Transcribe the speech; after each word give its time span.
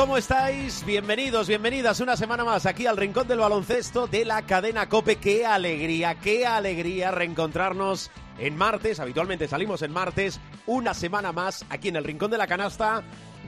¿Cómo 0.00 0.16
estáis? 0.16 0.82
Bienvenidos, 0.86 1.46
bienvenidas 1.46 2.00
una 2.00 2.16
semana 2.16 2.42
más 2.42 2.64
aquí 2.64 2.86
al 2.86 2.96
Rincón 2.96 3.28
del 3.28 3.40
Baloncesto 3.40 4.06
de 4.06 4.24
la 4.24 4.40
cadena 4.46 4.88
Cope. 4.88 5.16
¡Qué 5.16 5.44
alegría, 5.44 6.14
qué 6.14 6.46
alegría 6.46 7.10
reencontrarnos 7.10 8.10
en 8.38 8.56
martes! 8.56 8.98
Habitualmente 8.98 9.46
salimos 9.46 9.82
en 9.82 9.92
martes, 9.92 10.40
una 10.64 10.94
semana 10.94 11.32
más 11.32 11.66
aquí 11.68 11.88
en 11.88 11.96
el 11.96 12.04
Rincón 12.04 12.30
de 12.30 12.38
la 12.38 12.46
Canasta 12.46 13.02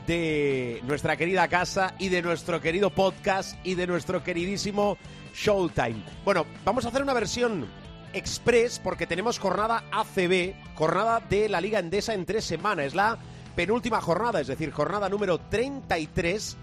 de 0.07 0.83
nuestra 0.85 1.17
querida 1.17 1.49
casa 1.49 1.95
y 1.99 2.11
de 2.11 2.21
nuestro 2.21 2.61
querido 2.61 2.91
podcast 2.91 3.57
y 3.65 3.75
de 3.75 3.87
nuestro 3.87 4.23
queridísimo 4.23 4.99
Showtime. 5.35 6.05
Bueno, 6.23 6.45
vamos 6.67 6.85
a 6.85 6.89
hacer 6.89 7.03
una 7.03 7.15
versión 7.15 7.67
express 8.13 8.79
porque 8.79 9.07
tenemos 9.07 9.39
jornada 9.39 9.85
ACB, 9.91 10.53
jornada 10.75 11.21
de 11.31 11.49
la 11.49 11.63
Liga 11.63 11.79
Endesa 11.79 12.13
en 12.13 12.27
tres 12.27 12.45
semanas. 12.45 12.95
La 12.95 13.19
penúltima 13.55 14.01
jornada, 14.01 14.41
es 14.41 14.47
decir, 14.47 14.71
jornada 14.73 15.09
número 15.09 15.39
33. 15.39 16.57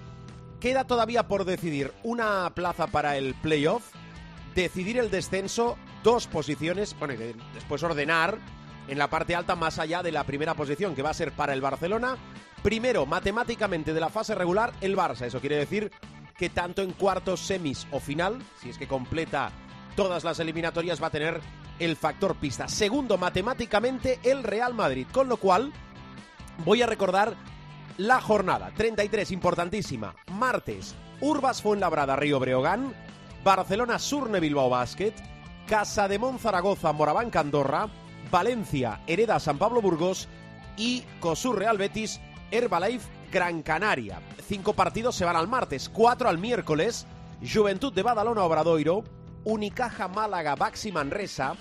Queda 0.59 0.83
todavía 0.83 1.27
por 1.27 1.45
decidir 1.45 1.93
una 2.03 2.51
plaza 2.53 2.87
para 2.87 3.17
el 3.17 3.33
playoff, 3.35 3.83
decidir 4.55 4.97
el 4.97 5.09
descenso, 5.09 5.77
dos 6.03 6.27
posiciones, 6.27 6.95
bueno, 6.99 7.13
después 7.53 7.81
ordenar 7.83 8.37
en 8.87 8.97
la 8.97 9.09
parte 9.09 9.35
alta 9.35 9.55
más 9.55 9.79
allá 9.79 10.01
de 10.03 10.11
la 10.11 10.23
primera 10.23 10.55
posición, 10.55 10.95
que 10.95 11.03
va 11.03 11.11
a 11.11 11.13
ser 11.13 11.31
para 11.31 11.53
el 11.53 11.61
Barcelona. 11.61 12.17
Primero, 12.63 13.05
matemáticamente 13.05 13.93
de 13.93 13.99
la 13.99 14.09
fase 14.09 14.35
regular, 14.35 14.73
el 14.81 14.97
Barça. 14.97 15.21
Eso 15.21 15.39
quiere 15.39 15.57
decir 15.57 15.91
que 16.37 16.49
tanto 16.49 16.81
en 16.81 16.91
cuartos, 16.93 17.39
semis 17.39 17.87
o 17.91 17.99
final, 17.99 18.39
si 18.61 18.69
es 18.69 18.77
que 18.77 18.87
completa 18.87 19.51
todas 19.95 20.23
las 20.23 20.39
eliminatorias, 20.39 21.01
va 21.01 21.07
a 21.07 21.11
tener 21.11 21.39
el 21.79 21.95
factor 21.95 22.35
pista. 22.35 22.67
Segundo, 22.67 23.17
matemáticamente, 23.17 24.19
el 24.23 24.43
Real 24.43 24.73
Madrid. 24.73 25.07
Con 25.11 25.29
lo 25.29 25.37
cual, 25.37 25.71
voy 26.65 26.81
a 26.81 26.87
recordar 26.87 27.35
la 27.97 28.21
jornada 28.21 28.71
33, 28.75 29.31
importantísima. 29.31 30.15
Martes, 30.31 30.95
Urbas 31.21 31.61
Fuenlabrada, 31.61 32.15
Río 32.15 32.39
Breogán. 32.39 32.93
Barcelona, 33.43 33.99
Surne, 33.99 34.39
Bilbao 34.39 34.69
Basket. 34.69 35.13
Casa 35.67 36.07
de 36.07 36.19
Zaragoza, 36.39 36.93
Moraván, 36.93 37.31
Andorra. 37.33 37.89
Valencia, 38.31 39.01
Hereda, 39.07 39.39
San 39.39 39.57
Pablo, 39.57 39.81
Burgos. 39.81 40.27
Y 40.77 41.03
Cosur, 41.19 41.59
Real 41.59 41.77
Betis, 41.77 42.21
Herbalife, 42.51 43.09
Gran 43.31 43.61
Canaria. 43.61 44.21
Cinco 44.47 44.73
partidos 44.73 45.15
se 45.15 45.25
van 45.25 45.35
al 45.35 45.47
martes, 45.47 45.89
cuatro 45.89 46.29
al 46.29 46.37
miércoles. 46.37 47.05
Juventud 47.41 47.93
de 47.93 48.03
Badalona, 48.03 48.43
Obradoiro. 48.43 49.03
Unicaja, 49.43 50.07
Málaga, 50.07 50.55
Baxi 50.55 50.91
Manresa. 50.91 51.55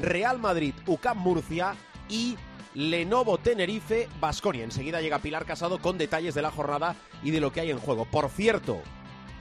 Real 0.00 0.38
Madrid, 0.38 0.74
UCAM 0.86 1.18
Murcia. 1.18 1.74
Y 2.08 2.36
Lenovo 2.74 3.38
Tenerife 3.38 4.08
Basconia. 4.20 4.64
Enseguida 4.64 5.00
llega 5.00 5.18
Pilar 5.18 5.44
Casado 5.44 5.80
con 5.80 5.98
detalles 5.98 6.34
de 6.34 6.42
la 6.42 6.50
jornada 6.50 6.96
y 7.22 7.30
de 7.30 7.40
lo 7.40 7.52
que 7.52 7.60
hay 7.60 7.70
en 7.70 7.78
juego. 7.78 8.04
Por 8.04 8.28
cierto, 8.30 8.82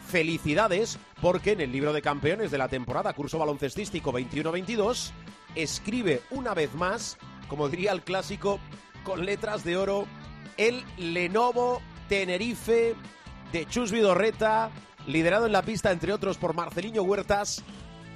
felicidades 0.07 0.97
porque 1.21 1.51
en 1.51 1.61
el 1.61 1.71
libro 1.71 1.93
de 1.93 2.01
campeones 2.01 2.51
de 2.51 2.57
la 2.57 2.67
temporada 2.67 3.13
curso 3.13 3.37
baloncestístico 3.37 4.11
21-22 4.11 5.11
escribe 5.55 6.21
una 6.31 6.53
vez 6.53 6.73
más, 6.73 7.17
como 7.47 7.69
diría 7.69 7.91
el 7.91 8.01
clásico, 8.01 8.59
con 9.03 9.25
letras 9.25 9.63
de 9.63 9.77
oro, 9.77 10.07
el 10.57 10.83
Lenovo 10.97 11.81
Tenerife 12.07 12.95
de 13.51 13.65
Chus 13.65 13.91
Vidorreta, 13.91 14.71
liderado 15.07 15.45
en 15.45 15.51
la 15.51 15.61
pista 15.61 15.91
entre 15.91 16.13
otros 16.13 16.37
por 16.37 16.53
Marceliño 16.53 17.03
Huertas, 17.03 17.63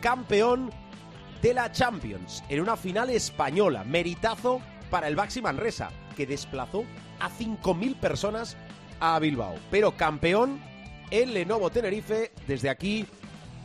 campeón 0.01 0.71
de 1.41 1.53
la 1.53 1.71
Champions 1.71 2.43
en 2.49 2.61
una 2.61 2.77
final 2.77 3.09
española. 3.09 3.83
Meritazo 3.83 4.61
para 4.93 5.07
el 5.07 5.15
Baxi 5.15 5.41
Manresa, 5.41 5.89
que 6.15 6.27
desplazó 6.27 6.85
a 7.19 7.27
5.000 7.27 7.95
personas 7.95 8.55
a 8.99 9.17
Bilbao. 9.17 9.55
Pero 9.71 9.97
campeón 9.97 10.61
el 11.09 11.33
Lenovo 11.33 11.71
Tenerife. 11.71 12.31
Desde 12.45 12.69
aquí, 12.69 13.07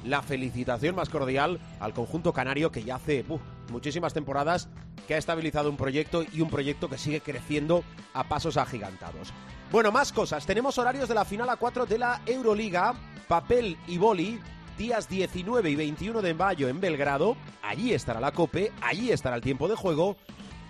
la 0.07 0.23
felicitación 0.23 0.97
más 0.97 1.11
cordial 1.11 1.61
al 1.81 1.93
conjunto 1.93 2.33
canario 2.33 2.73
que 2.73 2.83
ya 2.83 2.95
hace 2.95 3.27
muchísimas 3.71 4.15
temporadas 4.15 4.71
que 5.07 5.17
ha 5.17 5.19
estabilizado 5.19 5.69
un 5.69 5.77
proyecto 5.77 6.25
y 6.33 6.41
un 6.41 6.49
proyecto 6.49 6.89
que 6.89 6.97
sigue 6.97 7.21
creciendo 7.21 7.85
a 8.15 8.25
pasos 8.25 8.57
agigantados. 8.57 9.31
Bueno, 9.71 9.93
más 9.93 10.15
cosas. 10.15 10.47
Tenemos 10.47 10.79
horarios 10.79 11.11
de 11.11 11.15
la 11.15 11.27
final 11.27 11.51
a 11.51 11.57
4 11.57 11.85
de 11.85 11.99
la 11.99 12.23
Euroliga, 12.25 12.95
papel 13.29 13.77
y 13.87 13.99
boli, 13.99 14.41
días 14.79 15.11
19 15.11 15.69
y 15.69 15.77
21 15.77 16.23
de 16.23 16.33
mayo 16.33 16.69
en 16.69 16.81
Belgrado. 16.81 17.37
Allí 17.63 17.93
estará 17.93 18.19
la 18.19 18.33
COPE, 18.33 18.73
allí 18.81 19.13
estará 19.13 19.37
el 19.37 19.43
tiempo 19.43 19.69
de 19.69 19.77
juego 19.77 20.17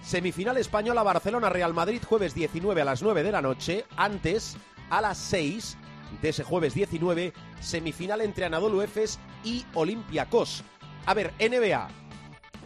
Semifinal 0.02 0.56
española 0.56 1.02
Barcelona-Real 1.02 1.74
Madrid 1.74 2.02
jueves 2.06 2.34
19 2.34 2.80
a 2.80 2.84
las 2.84 3.02
9 3.02 3.22
de 3.22 3.32
la 3.32 3.42
noche. 3.42 3.84
Antes, 3.96 4.56
a 4.90 5.00
las 5.00 5.18
6 5.18 5.76
de 6.22 6.28
ese 6.30 6.44
jueves 6.44 6.74
19, 6.74 7.32
semifinal 7.60 8.20
entre 8.22 8.46
Anadolu 8.46 8.80
Efes 8.82 9.18
y 9.44 9.64
Olympiacos. 9.74 10.64
A 11.04 11.14
ver, 11.14 11.32
NBA, 11.38 11.88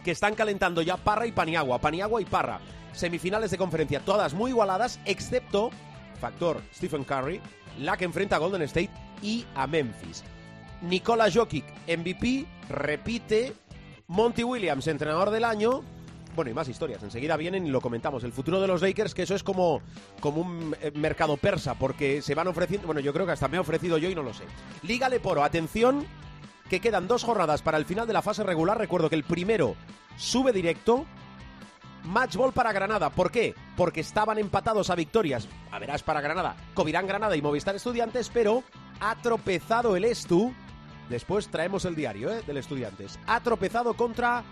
que 0.03 0.11
están 0.11 0.35
calentando 0.35 0.81
ya 0.81 0.97
Parra 0.97 1.25
y 1.25 1.31
Paniagua, 1.31 1.79
Paniagua 1.79 2.21
y 2.21 2.25
Parra. 2.25 2.59
Semifinales 2.93 3.51
de 3.51 3.57
conferencia, 3.57 3.99
todas 3.99 4.33
muy 4.33 4.51
igualadas, 4.51 4.99
excepto, 5.05 5.71
factor 6.21 6.61
Stephen 6.73 7.03
Curry, 7.03 7.41
la 7.79 7.97
que 7.97 8.05
enfrenta 8.05 8.35
a 8.35 8.39
Golden 8.39 8.61
State 8.63 8.91
y 9.21 9.45
a 9.55 9.67
Memphis. 9.67 10.23
Nikola 10.81 11.31
Jokic, 11.31 11.65
MVP, 11.87 12.45
repite. 12.69 13.53
Monty 14.07 14.43
Williams, 14.43 14.87
entrenador 14.87 15.31
del 15.31 15.45
año, 15.45 15.81
bueno, 16.35 16.51
y 16.51 16.53
más 16.53 16.67
historias. 16.67 17.03
Enseguida 17.03 17.37
vienen 17.37 17.65
y 17.65 17.69
lo 17.69 17.81
comentamos. 17.81 18.23
El 18.23 18.31
futuro 18.31 18.59
de 18.61 18.67
los 18.67 18.81
Lakers, 18.81 19.13
que 19.13 19.23
eso 19.23 19.35
es 19.35 19.43
como, 19.43 19.81
como 20.19 20.41
un 20.41 20.75
eh, 20.81 20.91
mercado 20.95 21.37
persa, 21.37 21.75
porque 21.75 22.21
se 22.21 22.35
van 22.35 22.47
ofreciendo. 22.47 22.87
Bueno, 22.87 23.01
yo 23.01 23.13
creo 23.13 23.25
que 23.25 23.33
hasta 23.33 23.47
me 23.47 23.57
he 23.57 23.59
ofrecido 23.59 23.97
yo 23.97 24.09
y 24.09 24.15
no 24.15 24.23
lo 24.23 24.33
sé. 24.33 24.43
Liga 24.83 25.09
Leporo, 25.09 25.43
atención, 25.43 26.05
que 26.69 26.79
quedan 26.79 27.07
dos 27.07 27.23
jornadas 27.23 27.61
para 27.61 27.77
el 27.77 27.85
final 27.85 28.07
de 28.07 28.13
la 28.13 28.21
fase 28.21 28.43
regular. 28.43 28.77
Recuerdo 28.77 29.09
que 29.09 29.15
el 29.15 29.23
primero 29.23 29.75
sube 30.17 30.51
directo. 30.51 31.05
Match 32.03 32.35
ball 32.35 32.51
para 32.51 32.73
Granada. 32.73 33.09
¿Por 33.09 33.31
qué? 33.31 33.55
Porque 33.77 34.01
estaban 34.01 34.37
empatados 34.37 34.89
a 34.89 34.95
victorias. 34.95 35.47
A 35.71 35.79
verás 35.79 36.03
para 36.03 36.19
Granada. 36.19 36.55
Covirán 36.73 37.07
Granada 37.07 37.35
y 37.37 37.41
Movistar 37.41 37.75
Estudiantes, 37.75 38.29
pero 38.29 38.63
ha 38.99 39.15
tropezado 39.21 39.95
el 39.95 40.03
Estu. 40.03 40.53
Después 41.09 41.47
traemos 41.47 41.85
el 41.85 41.95
diario 41.95 42.31
¿eh? 42.31 42.41
del 42.45 42.57
Estudiantes. 42.57 43.19
Ha 43.27 43.39
tropezado 43.41 43.93
contra 43.93 44.43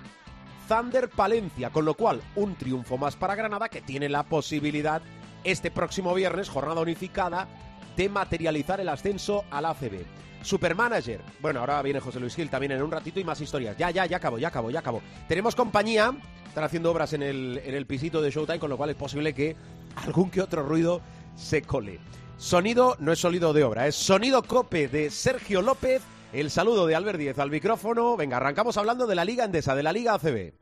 Thunder 0.72 1.10
Palencia, 1.10 1.70
con 1.70 1.84
lo 1.84 1.96
cual 1.96 2.22
un 2.34 2.56
triunfo 2.56 2.98
más 2.98 3.18
para 3.18 3.36
Granada 3.36 3.68
que 3.68 3.82
tiene 3.82 4.08
la 4.08 4.24
posibilidad 4.24 5.02
este 5.44 5.70
próximo 5.70 6.14
viernes, 6.14 6.48
jornada 6.48 6.80
unificada, 6.80 7.50
de 7.98 8.08
materializar 8.08 8.80
el 8.80 8.88
ascenso 8.88 9.44
al 9.52 9.66
ACB. 9.66 10.06
Supermanager. 10.42 11.20
Bueno, 11.42 11.60
ahora 11.60 11.82
viene 11.82 12.00
José 12.00 12.22
Luis 12.22 12.36
Gil 12.36 12.50
también 12.50 12.72
en 12.72 12.82
un 12.82 12.90
ratito 12.90 13.20
y 13.20 13.26
más 13.26 13.42
historias. 13.42 13.76
Ya, 13.78 13.92
ya, 13.92 14.06
ya 14.06 14.16
acabo, 14.16 14.38
ya 14.38 14.48
acabo, 14.48 14.72
ya 14.72 14.80
acabo. 14.80 15.02
Tenemos 15.28 15.56
compañía, 15.58 16.14
están 16.48 16.64
haciendo 16.64 16.90
obras 16.90 17.12
en 17.12 17.24
el, 17.24 17.62
en 17.66 17.76
el 17.76 17.86
pisito 17.86 18.22
de 18.22 18.32
Showtime, 18.32 18.60
con 18.60 18.70
lo 18.70 18.78
cual 18.78 18.92
es 18.92 18.96
posible 18.96 19.34
que 19.34 19.58
algún 19.98 20.30
que 20.32 20.40
otro 20.40 20.64
ruido 20.64 21.02
se 21.36 21.64
cole. 21.64 22.00
Sonido 22.38 22.96
no 23.00 23.12
es 23.12 23.20
sonido 23.20 23.52
de 23.52 23.66
obra, 23.66 23.88
es 23.88 23.96
sonido 23.98 24.42
cope 24.42 24.88
de 24.88 25.10
Sergio 25.10 25.62
López 25.62 26.02
el 26.34 26.50
saludo 26.50 26.88
de 26.88 26.96
Albert 26.96 27.20
Díez 27.20 27.40
al 27.40 27.50
micrófono. 27.50 28.16
Venga, 28.16 28.38
arrancamos 28.38 28.78
hablando 28.78 29.08
de 29.08 29.16
la 29.16 29.26
Liga 29.26 29.46
Endesa, 29.46 29.76
de 29.76 29.84
la 29.84 29.92
Liga 29.92 30.14
ACB. 30.14 30.54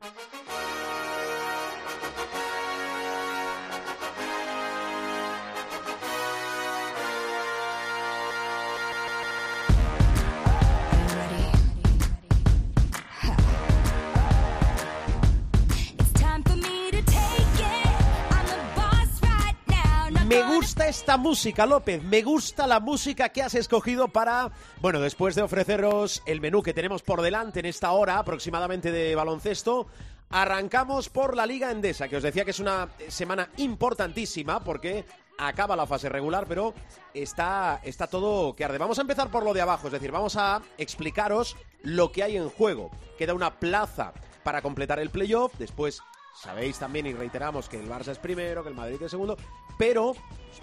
Esta 21.00 21.16
música, 21.16 21.64
López. 21.64 22.02
Me 22.02 22.20
gusta 22.20 22.66
la 22.66 22.78
música 22.78 23.30
que 23.30 23.42
has 23.42 23.54
escogido 23.54 24.08
para, 24.08 24.50
bueno, 24.82 25.00
después 25.00 25.34
de 25.34 25.40
ofreceros 25.40 26.22
el 26.26 26.42
menú 26.42 26.62
que 26.62 26.74
tenemos 26.74 27.02
por 27.02 27.22
delante 27.22 27.60
en 27.60 27.64
esta 27.64 27.92
hora 27.92 28.18
aproximadamente 28.18 28.92
de 28.92 29.14
baloncesto, 29.14 29.86
arrancamos 30.28 31.08
por 31.08 31.36
la 31.36 31.46
Liga 31.46 31.70
Endesa, 31.70 32.06
que 32.06 32.18
os 32.18 32.22
decía 32.22 32.44
que 32.44 32.50
es 32.50 32.60
una 32.60 32.90
semana 33.08 33.48
importantísima 33.56 34.62
porque 34.62 35.06
acaba 35.38 35.74
la 35.74 35.86
fase 35.86 36.10
regular, 36.10 36.44
pero 36.46 36.74
está, 37.14 37.80
está 37.82 38.06
todo 38.06 38.54
que 38.54 38.66
arde. 38.66 38.76
Vamos 38.76 38.98
a 38.98 39.02
empezar 39.02 39.30
por 39.30 39.42
lo 39.42 39.54
de 39.54 39.62
abajo, 39.62 39.86
es 39.86 39.94
decir, 39.94 40.12
vamos 40.12 40.36
a 40.36 40.60
explicaros 40.76 41.56
lo 41.82 42.12
que 42.12 42.24
hay 42.24 42.36
en 42.36 42.50
juego. 42.50 42.90
Queda 43.16 43.32
una 43.32 43.58
plaza 43.58 44.12
para 44.42 44.60
completar 44.60 44.98
el 44.98 45.08
playoff. 45.08 45.54
Después 45.58 46.02
sabéis 46.34 46.78
también 46.78 47.06
y 47.06 47.12
reiteramos 47.12 47.68
que 47.68 47.78
el 47.78 47.88
Barça 47.88 48.08
es 48.08 48.18
primero, 48.18 48.62
que 48.62 48.68
el 48.68 48.74
Madrid 48.74 49.00
es 49.02 49.10
segundo, 49.10 49.36
pero 49.78 50.14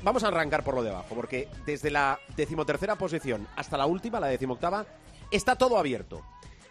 vamos 0.03 0.23
a 0.23 0.27
arrancar 0.27 0.63
por 0.63 0.75
lo 0.75 0.83
de 0.83 0.89
abajo, 0.89 1.15
porque 1.15 1.49
desde 1.65 1.91
la 1.91 2.19
decimotercera 2.35 2.95
posición 2.95 3.47
hasta 3.55 3.77
la 3.77 3.85
última, 3.85 4.19
la 4.19 4.27
decimoctava, 4.27 4.85
está 5.31 5.55
todo 5.55 5.77
abierto. 5.77 6.21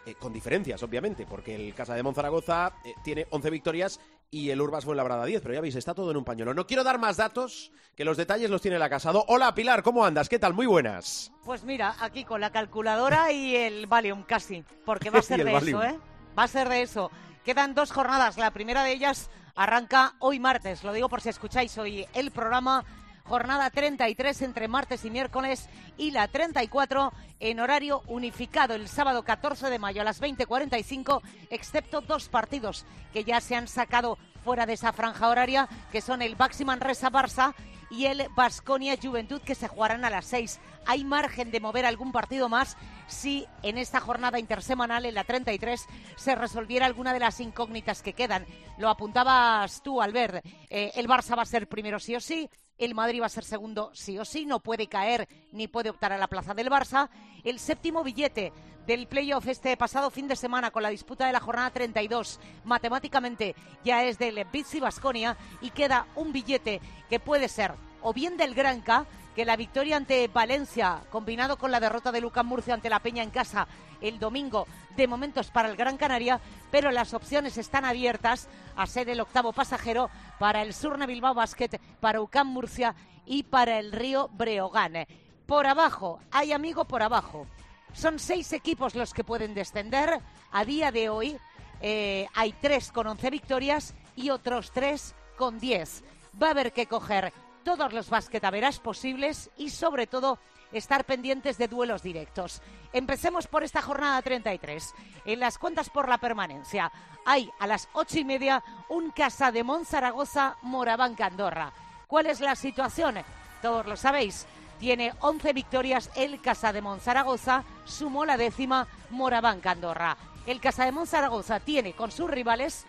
Eh, 0.07 0.15
con 0.15 0.33
diferencias, 0.33 0.81
obviamente, 0.85 1.27
porque 1.27 1.57
el 1.57 1.75
Casa 1.75 1.95
de 1.97 2.03
Monzaragoza 2.05 2.75
eh, 2.85 2.95
tiene 3.03 3.27
11 3.29 3.51
victorias 3.51 3.99
y 4.31 4.51
el 4.51 4.61
Urbas 4.61 4.85
fue 4.85 4.95
labrada 4.95 5.25
10, 5.25 5.43
pero 5.43 5.55
ya 5.55 5.61
veis, 5.61 5.75
está 5.75 5.95
todo 5.95 6.13
en 6.13 6.17
un 6.17 6.25
pañuelo. 6.25 6.55
No 6.55 6.65
quiero 6.65 6.85
dar 6.85 7.01
más 7.01 7.17
datos, 7.17 7.73
que 7.97 8.05
los 8.05 8.17
detalles 8.17 8.49
los 8.49 8.63
tiene 8.63 8.79
la 8.79 8.89
Casado. 8.89 9.25
Hola 9.27 9.53
Pilar, 9.57 9.83
¿cómo 9.83 10.05
andas? 10.05 10.29
¿Qué 10.29 10.39
tal? 10.39 10.55
Muy 10.55 10.67
buenas. 10.67 11.33
Pues 11.45 11.65
mira, 11.65 11.97
aquí 11.99 12.25
con 12.25 12.41
la 12.41 12.53
calculadora 12.53 13.33
y 13.33 13.57
el 13.57 13.89
Valium 13.89 14.23
casi, 14.23 14.63
porque 14.85 15.11
va 15.11 15.19
a 15.19 15.23
ser 15.23 15.45
de 15.45 15.57
eso, 15.57 15.83
¿eh? 15.83 15.99
Va 16.39 16.45
a 16.45 16.49
ser 16.49 16.69
de 16.69 16.83
eso. 16.83 17.11
Quedan 17.47 17.77
dos 17.77 17.93
jornadas, 17.93 18.39
la 18.39 18.51
primera 18.51 18.83
de 18.83 18.91
ellas 18.91 19.31
arranca 19.55 20.15
hoy 20.19 20.41
martes, 20.41 20.83
lo 20.83 20.93
digo 20.93 21.09
por 21.09 21.21
si 21.21 21.29
escucháis 21.29 21.79
hoy 21.79 22.05
el 22.13 22.33
programa. 22.33 22.85
Jornada 23.23 23.71
33 23.71 24.43
entre 24.43 24.67
martes 24.67 25.05
y 25.05 25.11
miércoles 25.11 25.69
y 25.97 26.11
la 26.11 26.27
34 26.27 27.13
en 27.39 27.61
horario 27.61 28.03
unificado 28.09 28.75
el 28.75 28.89
sábado 28.89 29.23
14 29.23 29.71
de 29.71 29.79
mayo 29.79 30.01
a 30.01 30.05
las 30.05 30.21
20.45, 30.21 31.23
excepto 31.51 32.01
dos 32.01 32.29
partidos 32.29 32.85
que 33.13 33.23
ya 33.23 33.41
se 33.41 33.55
han 33.55 33.69
sacado 33.69 34.19
fuera 34.45 34.67
de 34.67 34.73
esa 34.73 34.93
franja 34.93 35.29
horaria, 35.29 35.69
que 35.93 36.01
son 36.01 36.23
el 36.23 36.35
Baxi 36.35 36.65
Manresa 36.65 37.13
Barça 37.13 37.55
y 37.91 38.07
el 38.07 38.29
Basconia 38.35 38.97
Juventud, 39.01 39.41
que 39.41 39.55
se 39.55 39.69
jugarán 39.69 40.05
a 40.05 40.11
las 40.11 40.27
6. 40.27 40.61
Hay 40.87 41.05
margen 41.05 41.51
de 41.51 41.61
mover 41.61 41.87
algún 41.87 42.13
partido 42.13 42.49
más 42.49 42.77
si 43.07 43.47
en 43.63 43.79
esta 43.79 44.01
jornada 44.01 44.39
intersemanal, 44.39 45.05
en 45.05 45.15
la 45.15 45.25
33, 45.25 45.87
se 46.17 46.35
resolviera 46.35 46.87
alguna 46.87 47.13
de 47.13 47.21
las 47.21 47.41
incógnitas 47.41 48.03
que 48.03 48.13
quedan. 48.13 48.47
Lo 48.79 48.89
apuntabas 48.89 49.83
tú, 49.83 50.03
Albert. 50.03 50.45
Eh, 50.69 50.93
el 50.95 51.09
Barça 51.09 51.37
va 51.37 51.43
a 51.43 51.47
ser 51.47 51.69
primero 51.69 51.99
sí 51.99 52.17
o 52.17 52.21
sí. 52.21 52.49
El 52.79 52.95
Madrid 52.95 53.23
va 53.23 53.27
a 53.27 53.31
ser 53.31 53.45
segundo 53.45 53.91
sí 53.95 54.19
o 54.19 54.25
sí, 54.25 54.45
no 54.45 54.61
puede 54.61 54.87
caer 54.87 55.29
ni 55.53 55.67
puede 55.67 55.91
optar 55.91 56.13
a 56.13 56.19
la 56.19 56.27
plaza 56.27 56.53
del 56.53 56.71
Barça. 56.71 57.09
El 57.43 57.59
séptimo 57.59 58.05
billete 58.05 58.53
del 58.87 59.07
playoff 59.07 59.49
este 59.49 59.77
pasado 59.77 60.11
fin 60.11 60.29
de 60.29 60.37
semana 60.37 60.71
con 60.71 60.83
la 60.83 60.91
disputa 60.91 61.27
de 61.27 61.33
la 61.33 61.41
jornada 61.41 61.71
32 61.71 62.39
matemáticamente 62.65 63.57
ya 63.85 64.05
es 64.05 64.19
del 64.19 64.45
Bizzi 64.53 64.79
Basconia 64.79 65.37
y 65.61 65.71
queda 65.71 66.07
un 66.15 66.33
billete 66.33 66.81
que 67.09 67.19
puede 67.19 67.49
ser 67.49 67.73
o 68.07 68.13
bien 68.13 68.37
del 68.37 68.55
Granca 68.55 69.05
que 69.35 69.45
la 69.45 69.57
victoria 69.57 69.97
ante 69.97 70.29
Valencia 70.29 71.01
combinado 71.11 71.59
con 71.59 71.73
la 71.73 71.81
derrota 71.81 72.13
de 72.13 72.21
Lucas 72.21 72.45
Murcia 72.45 72.73
ante 72.73 72.89
la 72.89 73.01
Peña 73.01 73.25
en 73.25 73.31
casa 73.31 73.67
el 74.01 74.21
domingo 74.21 74.69
de 74.97 75.09
momentos 75.09 75.51
para 75.51 75.69
el 75.69 75.77
Gran 75.77 75.97
Canaria, 75.97 76.41
pero 76.71 76.93
las 76.93 77.15
opciones 77.15 77.59
están 77.59 77.85
abiertas 77.85 78.47
a 78.77 78.87
ser 78.87 79.09
el 79.09 79.19
octavo 79.19 79.53
pasajero 79.53 80.09
para 80.39 80.63
el 80.63 80.73
Surne 80.73 81.09
Bilbao 81.09 81.35
Basket, 81.35 81.81
para 81.99 82.21
UCAM 82.21 82.47
Murcia 82.47 82.95
y 83.27 83.43
para 83.43 83.81
el 83.81 83.91
Río 83.91 84.29
Breogán. 84.29 85.05
Por 85.45 85.67
abajo, 85.67 86.21
hay 86.31 86.53
amigo 86.53 86.85
por 86.85 87.03
abajo. 87.03 87.49
Son 87.93 88.21
seis 88.21 88.53
equipos 88.53 88.95
los 88.95 89.13
que 89.13 89.25
pueden 89.25 89.53
descender. 89.53 90.21
A 90.53 90.65
día 90.65 90.93
de 90.93 91.09
hoy 91.09 91.37
eh, 91.81 92.29
hay 92.35 92.53
tres 92.53 92.93
con 92.93 93.09
once 93.09 93.31
victorias 93.31 93.95
y 94.15 94.31
otros 94.31 94.71
tres 94.71 95.17
con 95.37 95.59
diez. 95.59 96.05
Va 96.41 96.49
a 96.49 96.51
haber 96.51 96.73
que 96.73 96.87
coger 96.87 97.33
todos 97.67 97.93
los 97.93 98.11
basquetaveras 98.11 98.79
posibles 98.79 99.51
y 99.57 99.71
sobre 99.71 100.07
todo 100.07 100.39
estar 100.71 101.05
pendientes 101.05 101.59
de 101.59 101.67
duelos 101.67 102.01
directos. 102.01 102.63
Empecemos 102.93 103.49
por 103.49 103.65
esta 103.65 103.83
jornada 103.83 104.23
33. 104.23 104.95
En 105.25 105.41
las 105.41 105.59
cuentas 105.59 105.91
por 105.91 106.09
la 106.09 106.19
permanencia 106.19 106.93
hay 107.25 107.51
a 107.59 107.67
las 107.67 107.89
ocho 107.93 108.21
y 108.21 108.25
media 108.25 108.63
un 108.89 109.11
Casa 109.11 109.51
de 109.51 109.65
Monzaragoza 109.65 110.57
Moraván 110.63 111.17
Andorra. 111.21 111.73
¿Cuál 112.07 112.27
es 112.27 112.39
la 112.39 112.55
situación? 112.55 113.17
Todos 113.61 113.85
lo 113.85 113.97
sabéis. 113.97 114.47
Tiene 114.79 115.13
11 115.19 115.53
victorias 115.53 116.09
el 116.15 116.41
Casa 116.41 116.73
de 116.73 116.83
Monzaragoza, 116.83 117.65
sumó 117.85 118.25
la 118.25 118.37
décima 118.37 118.87
Moraván 119.11 119.61
Andorra. 119.65 120.17
El 120.47 120.61
Casa 120.61 120.85
de 120.85 120.93
Monzaragoza 120.93 121.59
tiene 121.59 121.95
con 121.95 122.13
sus 122.13 122.31
rivales 122.31 122.87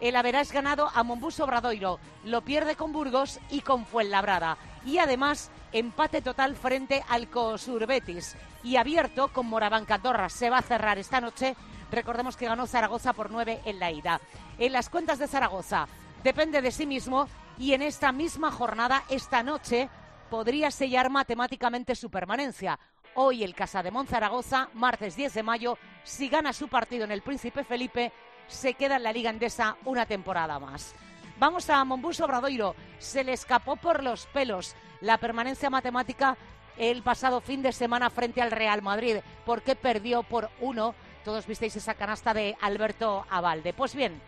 el 0.00 0.16
haberás 0.16 0.52
ganado 0.52 0.90
a 0.94 1.02
Monbus 1.02 1.40
Obradoiro, 1.40 1.98
lo 2.24 2.42
pierde 2.42 2.76
con 2.76 2.92
Burgos 2.92 3.40
y 3.50 3.60
con 3.60 3.86
Fuenlabrada. 3.86 4.58
Y 4.84 4.98
además, 4.98 5.50
empate 5.72 6.22
total 6.22 6.54
frente 6.54 7.04
al 7.08 7.28
Cosur 7.28 7.86
Betis. 7.86 8.36
Y 8.62 8.76
abierto 8.76 9.28
con 9.28 9.46
Moraván 9.46 9.86
Andorra. 9.88 10.28
Se 10.28 10.50
va 10.50 10.58
a 10.58 10.62
cerrar 10.62 10.98
esta 10.98 11.20
noche. 11.20 11.56
Recordemos 11.90 12.36
que 12.36 12.46
ganó 12.46 12.66
Zaragoza 12.66 13.12
por 13.12 13.30
nueve 13.30 13.60
en 13.64 13.78
la 13.78 13.90
ida. 13.90 14.20
En 14.58 14.72
las 14.72 14.88
cuentas 14.88 15.18
de 15.18 15.28
Zaragoza 15.28 15.88
depende 16.22 16.60
de 16.60 16.72
sí 16.72 16.86
mismo 16.86 17.28
y 17.58 17.72
en 17.72 17.82
esta 17.82 18.12
misma 18.12 18.50
jornada, 18.50 19.04
esta 19.08 19.42
noche, 19.42 19.88
podría 20.28 20.70
sellar 20.70 21.10
matemáticamente 21.10 21.94
su 21.94 22.10
permanencia. 22.10 22.78
Hoy 23.14 23.44
el 23.44 23.54
Casa 23.54 23.82
de 23.82 23.90
Monzaragoza, 23.90 24.68
martes 24.74 25.16
10 25.16 25.34
de 25.34 25.42
mayo, 25.42 25.78
si 26.04 26.28
gana 26.28 26.52
su 26.52 26.68
partido 26.68 27.04
en 27.04 27.12
el 27.12 27.22
Príncipe 27.22 27.64
Felipe, 27.64 28.12
se 28.48 28.74
queda 28.74 28.96
en 28.96 29.02
la 29.02 29.12
Liga 29.12 29.30
Endesa 29.30 29.76
una 29.84 30.06
temporada 30.06 30.58
más. 30.58 30.94
Vamos 31.38 31.68
a 31.68 31.84
Monbus 31.84 32.20
Obradoiro. 32.20 32.74
Se 32.98 33.22
le 33.22 33.32
escapó 33.32 33.76
por 33.76 34.02
los 34.02 34.26
pelos 34.26 34.74
la 35.00 35.18
permanencia 35.18 35.68
matemática 35.70 36.36
el 36.78 37.02
pasado 37.02 37.40
fin 37.40 37.62
de 37.62 37.72
semana 37.72 38.10
frente 38.10 38.42
al 38.42 38.50
Real 38.50 38.82
Madrid, 38.82 39.18
porque 39.44 39.76
perdió 39.76 40.22
por 40.22 40.50
uno. 40.60 40.94
Todos 41.24 41.46
visteis 41.46 41.76
esa 41.76 41.94
canasta 41.94 42.32
de 42.32 42.56
Alberto 42.60 43.26
Avalde. 43.28 43.72
Pues 43.72 43.94
bien, 43.94 44.20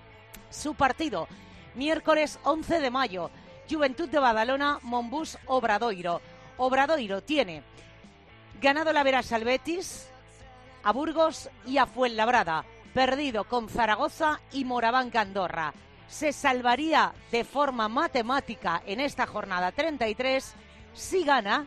su 0.50 0.74
partido, 0.74 1.28
miércoles 1.74 2.38
11 2.44 2.80
de 2.80 2.90
mayo, 2.90 3.30
Juventud 3.70 4.08
de 4.08 4.18
Badalona, 4.18 4.78
Monbus 4.82 5.38
Obradoiro. 5.46 6.20
Obradoiro 6.56 7.22
tiene 7.22 7.62
ganado 8.60 8.92
la 8.92 9.02
Veras 9.02 9.32
al 9.32 9.44
Betis, 9.44 10.08
a 10.82 10.92
Burgos 10.92 11.48
y 11.66 11.78
a 11.78 11.86
Fuenlabrada 11.86 12.64
perdido 12.98 13.44
con 13.44 13.68
Zaragoza 13.68 14.40
y 14.50 14.64
Moraván 14.64 15.16
Andorra. 15.16 15.72
Se 16.08 16.32
salvaría 16.32 17.12
de 17.30 17.44
forma 17.44 17.86
matemática 17.86 18.82
en 18.84 18.98
esta 18.98 19.24
jornada 19.24 19.70
33 19.70 20.52
si 20.94 21.22
gana, 21.22 21.64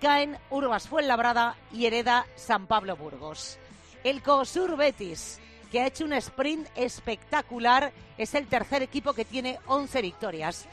caen 0.00 0.38
Urbas 0.50 0.86
Fuenlabrada 0.86 1.56
y 1.72 1.86
hereda 1.86 2.24
San 2.36 2.68
Pablo 2.68 2.96
Burgos. 2.96 3.58
El 4.04 4.22
COSUR 4.22 4.76
Betis, 4.76 5.40
que 5.72 5.80
ha 5.80 5.88
hecho 5.88 6.04
un 6.04 6.12
sprint 6.12 6.68
espectacular, 6.76 7.90
es 8.16 8.32
el 8.34 8.46
tercer 8.46 8.84
equipo 8.84 9.14
que 9.14 9.24
tiene 9.24 9.58
11 9.66 10.02
victorias. 10.02 10.66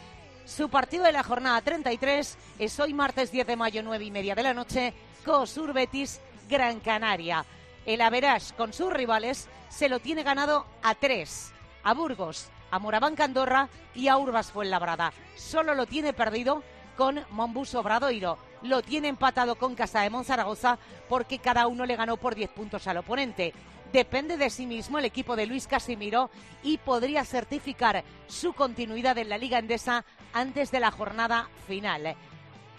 Su 0.46 0.70
partido 0.70 1.06
de 1.06 1.12
la 1.12 1.24
jornada 1.24 1.60
33 1.62 2.38
es 2.60 2.80
hoy 2.80 2.94
martes 2.94 3.32
10 3.32 3.48
de 3.48 3.56
mayo, 3.56 3.82
9 3.82 4.06
y 4.06 4.12
media 4.12 4.36
de 4.36 4.44
la 4.44 4.54
noche, 4.54 4.94
COSUR 5.25 5.74
Betis, 5.74 6.22
Gran 6.48 6.80
Canaria. 6.82 7.44
El 7.86 8.01
Average 8.01 8.56
con 8.56 8.74
sus 8.74 8.92
rivales 8.92 9.48
se 9.70 9.89
lo 9.89 10.00
tiene 10.00 10.24
ganado 10.24 10.65
a 10.82 10.96
tres. 10.96 11.54
A 11.84 11.94
Burgos, 11.94 12.50
a 12.72 12.80
Moraván 12.80 13.15
Candorra 13.15 13.70
y 13.94 14.08
a 14.08 14.18
Urbas 14.18 14.51
Fuenlabrada. 14.51 15.13
Solo 15.36 15.75
lo 15.75 15.86
tiene 15.86 16.12
perdido 16.12 16.63
con 16.98 17.24
Monbus 17.30 17.75
Obradoiro. 17.75 18.38
Lo 18.63 18.82
tiene 18.82 19.10
empatado 19.10 19.56
con 19.56 19.75
Casa 19.75 20.01
de 20.01 20.10
Monzaragoza 20.10 20.80
porque 21.08 21.38
cada 21.38 21.68
uno 21.68 21.86
le 21.86 21.96
ganó 21.96 22.18
por 22.18 22.34
10 22.34 22.50
puntos 22.51 22.88
al 22.88 22.98
oponente. 22.98 23.54
Depende 23.94 24.38
de 24.38 24.50
sí 24.50 24.65
mismo 24.65 24.98
el 24.98 25.06
equipo 25.06 25.36
de 25.36 25.46
Luis 25.46 25.68
Casimiro 25.68 26.32
y 26.63 26.80
podría 26.80 27.24
certificar 27.24 28.04
su 28.27 28.54
continuidad 28.54 29.18
en 29.20 29.30
la 29.30 29.38
Liga 29.38 29.60
Endesa 29.60 30.04
antes 30.34 30.72
de 30.72 30.80
la 30.80 30.89
jornada 30.89 31.50
final. 31.68 32.15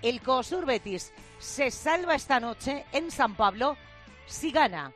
El 0.02 0.20
COSUR 0.20 0.66
Betis 0.66 1.12
se 1.38 1.70
salva 1.70 2.16
esta 2.16 2.40
noche 2.40 2.84
en 2.92 3.10
San 3.12 3.34
Pablo 3.34 3.76
si 4.26 4.50
gana, 4.50 4.92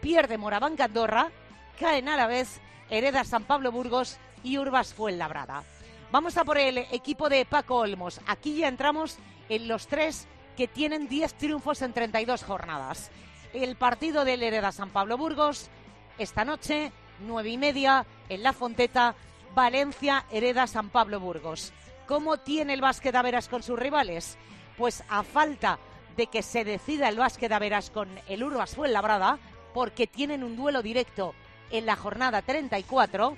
pierde 0.00 0.38
Moraván 0.38 0.76
Andorra, 0.80 1.30
caen 1.78 2.08
a 2.08 2.16
la 2.16 2.26
vez 2.26 2.60
hereda 2.90 3.24
San 3.24 3.44
Pablo 3.44 3.72
Burgos 3.72 4.18
y 4.42 4.58
Urbas 4.58 4.92
Fuenlabrada. 4.92 5.64
Vamos 6.10 6.36
a 6.36 6.44
por 6.44 6.58
el 6.58 6.78
equipo 6.78 7.28
de 7.28 7.46
Paco 7.46 7.76
Olmos. 7.76 8.20
Aquí 8.26 8.56
ya 8.56 8.68
entramos 8.68 9.16
en 9.48 9.66
los 9.66 9.86
tres 9.86 10.26
que 10.56 10.68
tienen 10.68 11.08
10 11.08 11.34
triunfos 11.34 11.80
en 11.80 11.94
32 11.94 12.44
jornadas. 12.44 13.10
El 13.54 13.76
partido 13.76 14.24
del 14.24 14.42
Hereda 14.42 14.72
San 14.72 14.90
Pablo 14.90 15.16
Burgos, 15.16 15.70
esta 16.18 16.44
noche, 16.44 16.92
nueve 17.20 17.48
y 17.48 17.56
media, 17.58 18.04
en 18.28 18.42
La 18.42 18.52
Fonteta, 18.52 19.14
Valencia, 19.54 20.26
Hereda 20.30 20.66
San 20.66 20.90
Pablo 20.90 21.20
Burgos. 21.20 21.72
¿Cómo 22.06 22.38
tiene 22.38 22.74
el 22.74 22.80
básquet 22.80 23.14
a 23.14 23.22
veras 23.22 23.48
con 23.48 23.62
sus 23.62 23.78
rivales? 23.78 24.36
Pues 24.76 25.02
a 25.08 25.22
falta 25.22 25.78
de 26.16 26.26
que 26.26 26.42
se 26.42 26.64
decida 26.64 27.08
el 27.08 27.18
básquet 27.18 27.52
a 27.52 27.58
veras 27.58 27.90
con 27.90 28.08
el 28.28 28.42
Urbas 28.42 28.74
Fuenlabrada, 28.74 29.38
porque 29.74 30.06
tienen 30.06 30.44
un 30.44 30.56
duelo 30.56 30.82
directo 30.82 31.34
en 31.70 31.86
la 31.86 31.96
jornada 31.96 32.42
34. 32.42 33.36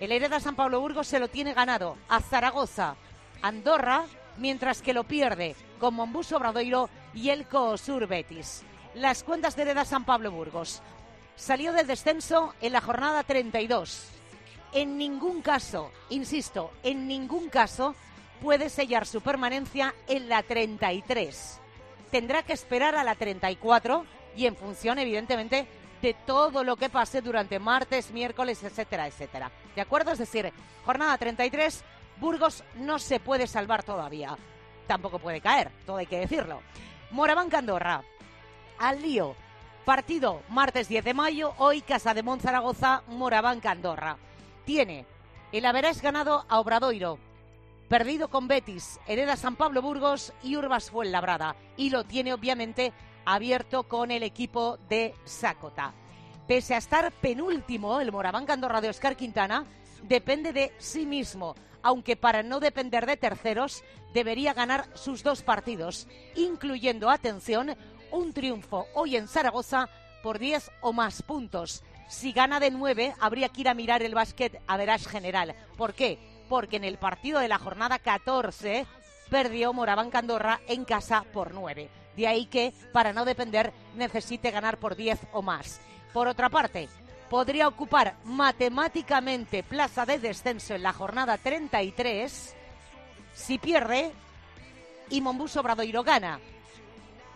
El 0.00 0.12
Hereda 0.12 0.40
San 0.40 0.56
Pablo 0.56 0.80
Burgos 0.80 1.06
se 1.06 1.20
lo 1.20 1.28
tiene 1.28 1.54
ganado 1.54 1.96
a 2.08 2.20
Zaragoza, 2.20 2.96
Andorra, 3.42 4.04
mientras 4.36 4.82
que 4.82 4.94
lo 4.94 5.04
pierde 5.04 5.54
con 5.78 5.94
Monbus 5.94 6.32
Obradoiro 6.32 6.88
y 7.14 7.30
el 7.30 7.46
COSUR 7.46 8.06
Betis. 8.06 8.62
Las 8.94 9.22
cuentas 9.22 9.56
de 9.56 9.62
Hereda 9.62 9.84
San 9.84 10.04
Pablo 10.04 10.30
Burgos. 10.30 10.82
salió 11.36 11.72
del 11.72 11.86
descenso 11.86 12.54
en 12.60 12.72
la 12.72 12.80
jornada 12.80 13.22
32. 13.22 14.08
En 14.72 14.98
ningún 14.98 15.42
caso, 15.42 15.90
insisto, 16.10 16.70
en 16.82 17.08
ningún 17.08 17.48
caso 17.48 17.94
puede 18.40 18.68
sellar 18.68 19.06
su 19.06 19.20
permanencia 19.20 19.94
en 20.06 20.28
la 20.28 20.42
33. 20.42 21.59
Tendrá 22.10 22.42
que 22.42 22.52
esperar 22.52 22.94
a 22.96 23.04
la 23.04 23.14
34 23.14 24.04
y 24.36 24.46
en 24.46 24.56
función, 24.56 24.98
evidentemente, 24.98 25.66
de 26.02 26.14
todo 26.26 26.64
lo 26.64 26.76
que 26.76 26.88
pase 26.88 27.20
durante 27.20 27.58
martes, 27.58 28.10
miércoles, 28.10 28.62
etcétera, 28.62 29.06
etcétera. 29.06 29.50
¿De 29.74 29.80
acuerdo? 29.80 30.12
Es 30.12 30.18
decir, 30.18 30.52
jornada 30.84 31.16
33, 31.18 31.84
Burgos 32.16 32.64
no 32.76 32.98
se 32.98 33.20
puede 33.20 33.46
salvar 33.46 33.82
todavía. 33.82 34.36
Tampoco 34.86 35.18
puede 35.18 35.40
caer, 35.40 35.70
todo 35.86 35.98
hay 35.98 36.06
que 36.06 36.18
decirlo. 36.18 36.62
Moraván 37.10 37.54
Andorra, 37.54 38.02
al 38.78 39.02
lío. 39.02 39.34
Partido 39.84 40.42
martes 40.50 40.88
10 40.88 41.04
de 41.04 41.14
mayo, 41.14 41.54
hoy 41.58 41.80
Casa 41.80 42.12
de 42.12 42.22
Monzaragoza, 42.22 43.02
Moraván 43.08 43.60
Andorra. 43.64 44.18
Tiene 44.64 45.06
el 45.52 45.64
haberás 45.64 46.02
ganado 46.02 46.44
a 46.48 46.60
Obradoiro, 46.60 47.18
perdido 47.90 48.28
con 48.28 48.46
Betis, 48.46 49.00
Hereda 49.08 49.36
San 49.36 49.56
Pablo 49.56 49.82
Burgos 49.82 50.32
y 50.44 50.56
Urbas 50.56 50.92
Fuenlabrada. 50.92 51.56
Y 51.76 51.90
lo 51.90 52.04
tiene 52.04 52.32
obviamente 52.32 52.92
abierto 53.24 53.82
con 53.88 54.12
el 54.12 54.22
equipo 54.22 54.78
de 54.88 55.12
Sacota. 55.24 55.92
Pese 56.46 56.76
a 56.76 56.78
estar 56.78 57.10
penúltimo, 57.10 58.00
el 58.00 58.12
Moraván 58.12 58.48
Andorra 58.48 58.80
de 58.80 58.90
Oscar 58.90 59.16
Quintana 59.16 59.66
depende 60.04 60.52
de 60.52 60.72
sí 60.78 61.04
mismo, 61.04 61.56
aunque 61.82 62.14
para 62.14 62.44
no 62.44 62.60
depender 62.60 63.06
de 63.06 63.16
terceros 63.16 63.82
debería 64.14 64.54
ganar 64.54 64.86
sus 64.94 65.24
dos 65.24 65.42
partidos, 65.42 66.06
incluyendo, 66.36 67.10
atención, 67.10 67.76
un 68.12 68.32
triunfo 68.32 68.86
hoy 68.94 69.16
en 69.16 69.26
Zaragoza 69.26 69.88
por 70.22 70.38
10 70.38 70.70
o 70.82 70.92
más 70.92 71.22
puntos. 71.22 71.82
Si 72.08 72.30
gana 72.30 72.60
de 72.60 72.70
9, 72.70 73.14
habría 73.18 73.48
que 73.48 73.62
ir 73.62 73.68
a 73.68 73.74
mirar 73.74 74.04
el 74.04 74.14
básquet 74.14 74.62
a 74.68 74.76
verás 74.76 75.08
general. 75.08 75.56
¿Por 75.76 75.92
qué? 75.94 76.29
Porque 76.50 76.76
en 76.76 76.84
el 76.84 76.98
partido 76.98 77.38
de 77.38 77.48
la 77.48 77.58
jornada 77.58 77.98
14 77.98 78.84
perdió 79.30 79.72
Moraván 79.72 80.10
Candorra 80.10 80.60
en 80.66 80.84
casa 80.84 81.24
por 81.32 81.54
9. 81.54 81.88
De 82.16 82.26
ahí 82.26 82.46
que, 82.46 82.74
para 82.92 83.12
no 83.12 83.24
depender, 83.24 83.72
necesite 83.94 84.50
ganar 84.50 84.76
por 84.76 84.96
10 84.96 85.20
o 85.32 85.42
más. 85.42 85.80
Por 86.12 86.26
otra 86.26 86.50
parte, 86.50 86.88
podría 87.30 87.68
ocupar 87.68 88.16
matemáticamente 88.24 89.62
plaza 89.62 90.04
de 90.04 90.18
descenso 90.18 90.74
en 90.74 90.82
la 90.82 90.92
jornada 90.92 91.38
33 91.38 92.56
si 93.32 93.58
pierde 93.58 94.10
y 95.08 95.20
Mombus 95.20 95.56
Obradoiro 95.56 96.02
gana. 96.02 96.40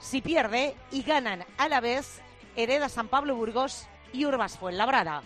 Si 0.01 0.21
pierde 0.21 0.75
y 0.91 1.03
ganan 1.03 1.45
a 1.57 1.69
la 1.69 1.81
vez 1.81 2.21
Hereda 2.57 2.89
San 2.89 3.07
Pablo 3.07 3.37
Burgos 3.37 3.87
y 4.13 4.27
Urbas 4.27 4.59
Fuenlabrada. 4.59 5.23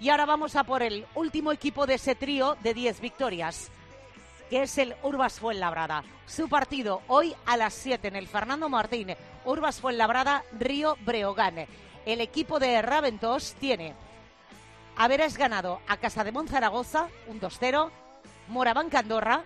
Y 0.00 0.10
ahora 0.10 0.26
vamos 0.26 0.54
a 0.54 0.62
por 0.62 0.82
el 0.82 1.06
último 1.16 1.50
equipo 1.50 1.86
de 1.86 1.94
ese 1.94 2.14
trío 2.14 2.56
de 2.62 2.72
10 2.72 3.00
victorias, 3.00 3.68
que 4.48 4.62
es 4.62 4.78
el 4.78 4.94
Urbas 5.02 5.40
Fuenlabrada. 5.40 6.04
Su 6.26 6.48
partido 6.48 7.02
hoy 7.08 7.34
a 7.46 7.56
las 7.56 7.74
7 7.74 8.06
en 8.06 8.14
el 8.14 8.28
Fernando 8.28 8.68
Martín, 8.68 9.16
Urbas 9.44 9.80
Fuenlabrada, 9.80 10.44
Río 10.52 10.96
Breogán. 11.00 11.66
El 12.06 12.20
equipo 12.20 12.60
de 12.60 12.80
Raventos 12.80 13.54
tiene 13.54 13.94
haberes 14.96 15.36
ganado 15.36 15.80
a 15.88 15.96
Casa 15.96 16.22
de 16.22 16.32
Monzaragoza, 16.32 17.08
un 17.26 17.40
2-0, 17.40 17.90
Moraván 18.48 18.90
Candorra, 18.90 19.42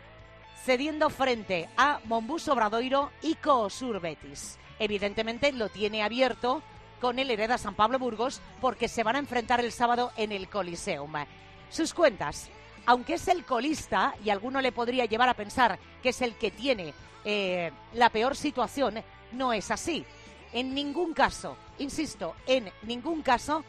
cediendo 0.64 1.08
frente 1.08 1.70
a 1.78 2.00
Mombus 2.04 2.46
Obradoiro 2.48 3.10
y 3.22 3.36
Coosur 3.36 4.00
Betis. 4.00 4.58
Evidentemente 4.78 5.50
lo 5.52 5.70
tiene 5.70 6.02
abierto 6.02 6.62
con 7.02 7.18
el 7.18 7.32
Hereda 7.32 7.58
San 7.58 7.74
Pablo 7.74 7.98
Burgos 7.98 8.40
porque 8.60 8.86
se 8.86 9.02
van 9.02 9.16
a 9.16 9.18
enfrentar 9.18 9.58
el 9.58 9.72
sábado 9.72 10.12
en 10.16 10.30
el 10.30 10.48
Coliseum. 10.48 11.12
Sus 11.68 11.94
cuentas, 11.94 12.48
aunque 12.86 13.14
es 13.14 13.26
el 13.26 13.44
colista 13.44 14.14
y 14.24 14.30
alguno 14.30 14.60
le 14.60 14.70
podría 14.70 15.06
llevar 15.06 15.28
a 15.28 15.34
pensar 15.34 15.80
que 16.00 16.10
es 16.10 16.22
el 16.22 16.36
que 16.36 16.52
tiene 16.52 16.94
eh, 17.24 17.72
la 17.94 18.08
peor 18.10 18.36
situación, 18.36 19.02
no 19.32 19.52
es 19.52 19.72
así. 19.72 20.04
En 20.52 20.74
ningún 20.74 21.12
caso, 21.12 21.56
insisto, 21.80 22.36
en 22.46 22.70
ningún 22.82 23.22
caso 23.22 23.64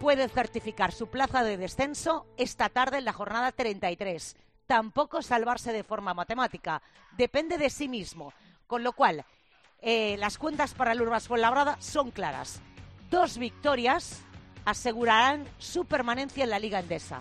puede 0.00 0.26
certificar 0.30 0.90
su 0.90 1.08
plaza 1.08 1.44
de 1.44 1.58
descenso 1.58 2.24
esta 2.38 2.70
tarde 2.70 2.96
en 2.96 3.04
la 3.04 3.12
jornada 3.12 3.52
33. 3.52 4.34
Tampoco 4.66 5.20
salvarse 5.20 5.74
de 5.74 5.84
forma 5.84 6.14
matemática. 6.14 6.80
Depende 7.18 7.58
de 7.58 7.68
sí 7.68 7.86
mismo. 7.86 8.32
Con 8.66 8.82
lo 8.82 8.94
cual, 8.94 9.26
eh, 9.82 10.16
las 10.18 10.38
cuentas 10.38 10.72
para 10.72 10.92
el 10.92 11.02
Urbas 11.02 11.28
Fuenlabrada 11.28 11.76
son 11.80 12.10
claras 12.10 12.62
dos 13.10 13.38
victorias 13.38 14.20
asegurarán 14.64 15.46
su 15.58 15.84
permanencia 15.84 16.44
en 16.44 16.50
la 16.50 16.58
Liga 16.58 16.80
Endesa. 16.80 17.20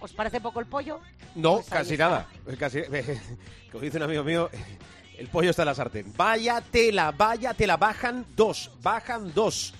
¿Os 0.00 0.12
parece 0.12 0.40
poco 0.40 0.60
el 0.60 0.66
pollo? 0.66 1.00
No, 1.34 1.56
pues 1.56 1.68
casi 1.68 1.96
nada. 1.96 2.26
Casi, 2.58 2.82
como 3.70 3.84
dice 3.84 3.98
un 3.98 4.02
amigo 4.02 4.24
mío, 4.24 4.50
el 5.16 5.28
pollo 5.28 5.50
está 5.50 5.62
en 5.62 5.66
la 5.66 5.74
sartén. 5.74 6.12
Vaya 6.16 6.60
tela, 6.60 7.12
vaya 7.12 7.54
tela. 7.54 7.76
Bajan 7.76 8.26
dos, 8.34 8.70
bajan 8.82 9.32
dos. 9.32 9.74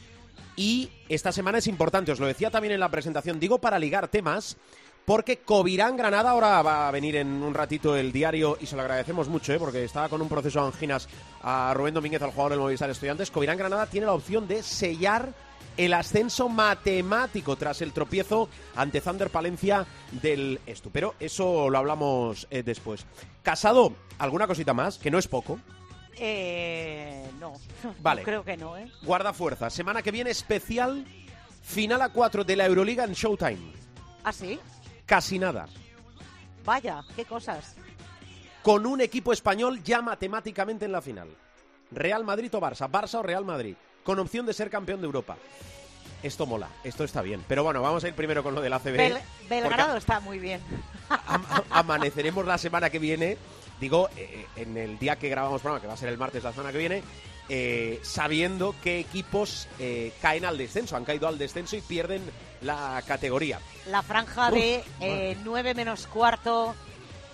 Y 0.54 0.90
esta 1.08 1.32
semana 1.32 1.58
es 1.58 1.66
importante, 1.66 2.12
os 2.12 2.20
lo 2.20 2.26
decía 2.26 2.50
también 2.50 2.74
en 2.74 2.80
la 2.80 2.90
presentación, 2.90 3.40
digo 3.40 3.58
para 3.58 3.78
ligar 3.78 4.08
temas, 4.08 4.58
porque 5.04 5.38
Covirán 5.38 5.96
Granada, 5.96 6.30
ahora 6.30 6.62
va 6.62 6.88
a 6.88 6.90
venir 6.90 7.16
en 7.16 7.28
un 7.42 7.54
ratito 7.54 7.96
el 7.96 8.12
diario 8.12 8.56
y 8.60 8.66
se 8.66 8.76
lo 8.76 8.82
agradecemos 8.82 9.28
mucho, 9.28 9.52
¿eh? 9.52 9.58
porque 9.58 9.84
estaba 9.84 10.08
con 10.08 10.22
un 10.22 10.28
proceso 10.28 10.60
de 10.60 10.66
anginas 10.66 11.08
a 11.42 11.72
Rubén 11.74 11.94
Domínguez, 11.94 12.22
al 12.22 12.30
jugador 12.30 12.52
del 12.52 12.60
Movistar 12.60 12.90
Estudiantes. 12.90 13.30
Covirán 13.30 13.58
Granada 13.58 13.86
tiene 13.86 14.06
la 14.06 14.14
opción 14.14 14.46
de 14.46 14.62
sellar 14.62 15.32
el 15.76 15.94
ascenso 15.94 16.48
matemático 16.48 17.56
tras 17.56 17.82
el 17.82 17.92
tropiezo 17.92 18.48
ante 18.76 19.00
Thunder 19.00 19.30
Palencia 19.30 19.86
del 20.10 20.60
Estu. 20.66 20.90
Pero 20.90 21.14
eso 21.18 21.70
lo 21.70 21.78
hablamos 21.78 22.46
eh, 22.50 22.62
después. 22.62 23.06
Casado, 23.42 23.94
¿alguna 24.18 24.46
cosita 24.46 24.74
más? 24.74 24.98
Que 24.98 25.10
no 25.10 25.18
es 25.18 25.28
poco. 25.28 25.58
Eh, 26.16 27.26
no. 27.40 27.54
Vale. 28.00 28.22
creo 28.22 28.44
que 28.44 28.56
no, 28.56 28.76
¿eh? 28.76 28.90
Guarda 29.02 29.32
fuerza. 29.32 29.70
Semana 29.70 30.02
que 30.02 30.10
viene 30.10 30.30
especial, 30.30 31.04
final 31.62 32.02
a 32.02 32.10
4 32.10 32.44
de 32.44 32.56
la 32.56 32.66
Euroliga 32.66 33.04
en 33.04 33.14
Showtime. 33.14 33.72
¿Ah, 34.24 34.32
sí? 34.32 34.60
Casi 35.12 35.38
nada. 35.38 35.66
Vaya, 36.64 37.02
qué 37.14 37.26
cosas. 37.26 37.74
Con 38.62 38.86
un 38.86 39.02
equipo 39.02 39.34
español 39.34 39.82
ya 39.82 40.00
matemáticamente 40.00 40.86
en 40.86 40.92
la 40.92 41.02
final. 41.02 41.28
Real 41.90 42.24
Madrid 42.24 42.50
o 42.54 42.58
Barça, 42.58 42.90
Barça 42.90 43.18
o 43.18 43.22
Real 43.22 43.44
Madrid, 43.44 43.74
con 44.04 44.18
opción 44.18 44.46
de 44.46 44.54
ser 44.54 44.70
campeón 44.70 45.02
de 45.02 45.04
Europa. 45.04 45.36
Esto 46.22 46.46
mola, 46.46 46.70
esto 46.82 47.04
está 47.04 47.20
bien. 47.20 47.44
Pero 47.46 47.62
bueno, 47.62 47.82
vamos 47.82 48.02
a 48.04 48.08
ir 48.08 48.14
primero 48.14 48.42
con 48.42 48.54
lo 48.54 48.62
del 48.62 48.72
ACB. 48.72 49.20
Belgrado 49.50 49.98
está 49.98 50.18
muy 50.20 50.38
bien. 50.38 50.62
amaneceremos 51.68 52.46
la 52.46 52.56
semana 52.56 52.88
que 52.88 52.98
viene, 52.98 53.36
digo, 53.80 54.08
eh, 54.16 54.46
en 54.56 54.78
el 54.78 54.98
día 54.98 55.16
que 55.16 55.28
grabamos 55.28 55.60
programa, 55.60 55.82
que 55.82 55.88
va 55.88 55.92
a 55.92 55.98
ser 55.98 56.08
el 56.08 56.16
martes 56.16 56.42
la 56.42 56.52
semana 56.52 56.72
que 56.72 56.78
viene, 56.78 57.02
eh, 57.50 58.00
sabiendo 58.02 58.74
qué 58.82 58.98
equipos 58.98 59.68
eh, 59.78 60.14
caen 60.22 60.46
al 60.46 60.56
descenso, 60.56 60.96
han 60.96 61.04
caído 61.04 61.28
al 61.28 61.36
descenso 61.36 61.76
y 61.76 61.82
pierden 61.82 62.22
la 62.62 63.02
categoría. 63.06 63.60
La 63.86 64.02
franja 64.02 64.50
de 64.50 64.84
9 65.44 65.70
eh, 65.70 65.74
menos 65.74 66.06
cuarto, 66.06 66.74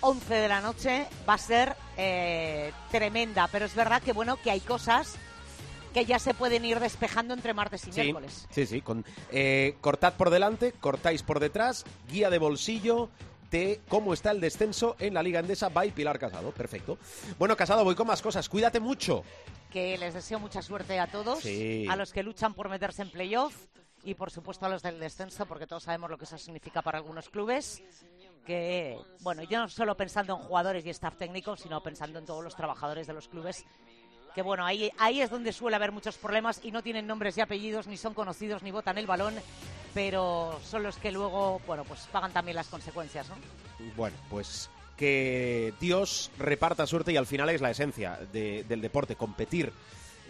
11 0.01 0.33
de 0.33 0.47
la 0.47 0.61
noche 0.61 1.07
va 1.27 1.35
a 1.35 1.37
ser 1.37 1.75
tremenda, 2.89 3.47
pero 3.51 3.65
es 3.65 3.75
verdad 3.75 4.01
que 4.01 4.13
bueno 4.13 4.37
que 4.37 4.51
hay 4.51 4.61
cosas 4.61 5.15
que 5.93 6.05
ya 6.05 6.19
se 6.19 6.33
pueden 6.33 6.63
ir 6.63 6.79
despejando 6.79 7.33
entre 7.33 7.53
martes 7.53 7.87
y 7.87 7.91
miércoles. 7.91 8.47
Sí, 8.51 8.65
sí, 8.65 8.81
con, 8.81 9.03
cortad 9.81 10.13
por 10.13 10.29
delante, 10.29 10.71
cortáis 10.71 11.23
por 11.23 11.39
detrás, 11.39 11.83
guía 12.09 12.29
de 12.29 12.37
bolsillo, 12.37 13.09
de 13.51 13.81
cómo 13.87 14.13
está 14.13 14.31
el 14.31 14.39
descenso 14.39 14.95
en 14.99 15.13
la 15.13 15.23
Liga 15.23 15.39
Endesa 15.39 15.69
by 15.69 15.91
Pilar 15.91 16.19
Casado. 16.19 16.51
Perfecto. 16.51 16.97
Bueno, 17.37 17.57
Casado, 17.57 17.83
voy 17.83 17.95
con 17.95 18.07
más 18.07 18.21
cosas. 18.21 18.47
Cuídate 18.47 18.79
mucho 18.79 19.23
que 19.71 19.97
les 19.97 20.13
deseo 20.13 20.39
mucha 20.39 20.61
suerte 20.61 20.99
a 20.99 21.07
todos, 21.07 21.43
a 21.45 21.95
los 21.95 22.11
que 22.11 22.23
luchan 22.23 22.53
por 22.53 22.69
meterse 22.69 23.03
en 23.03 23.11
playoff 23.11 23.53
y 24.03 24.13
por 24.13 24.31
supuesto 24.31 24.65
a 24.65 24.69
los 24.69 24.81
del 24.81 24.99
descenso, 24.99 25.45
porque 25.45 25.67
todos 25.67 25.83
sabemos 25.83 26.09
lo 26.09 26.17
que 26.17 26.25
eso 26.25 26.37
significa 26.37 26.81
para 26.81 26.97
algunos 26.97 27.29
clubes. 27.29 27.81
Que, 28.45 28.97
bueno, 29.21 29.43
yo 29.43 29.59
no 29.59 29.69
solo 29.69 29.95
pensando 29.95 30.35
en 30.35 30.39
jugadores 30.39 30.85
y 30.85 30.89
staff 30.89 31.17
técnico, 31.17 31.55
sino 31.55 31.83
pensando 31.83 32.17
en 32.17 32.25
todos 32.25 32.43
los 32.43 32.55
trabajadores 32.55 33.05
de 33.05 33.13
los 33.13 33.27
clubes. 33.27 33.65
Que 34.33 34.41
bueno, 34.41 34.65
ahí, 34.65 34.91
ahí 34.97 35.21
es 35.21 35.29
donde 35.29 35.51
suele 35.51 35.75
haber 35.75 35.91
muchos 35.91 36.17
problemas 36.17 36.61
y 36.63 36.71
no 36.71 36.81
tienen 36.81 37.05
nombres 37.05 37.37
y 37.37 37.41
apellidos, 37.41 37.87
ni 37.87 37.97
son 37.97 38.13
conocidos, 38.13 38.63
ni 38.63 38.71
votan 38.71 38.97
el 38.97 39.07
balón, 39.07 39.35
pero 39.93 40.59
son 40.63 40.83
los 40.83 40.97
que 40.97 41.11
luego, 41.11 41.59
bueno, 41.67 41.83
pues 41.83 42.07
pagan 42.11 42.31
también 42.31 42.55
las 42.55 42.67
consecuencias, 42.67 43.27
¿no? 43.29 43.35
Bueno, 43.95 44.15
pues 44.29 44.69
que 44.95 45.73
Dios 45.79 46.29
reparta 46.37 46.85
suerte 46.85 47.11
y 47.11 47.17
al 47.17 47.25
final 47.25 47.49
es 47.49 47.61
la 47.61 47.71
esencia 47.71 48.19
del 48.33 48.81
deporte, 48.81 49.15
competir. 49.15 49.71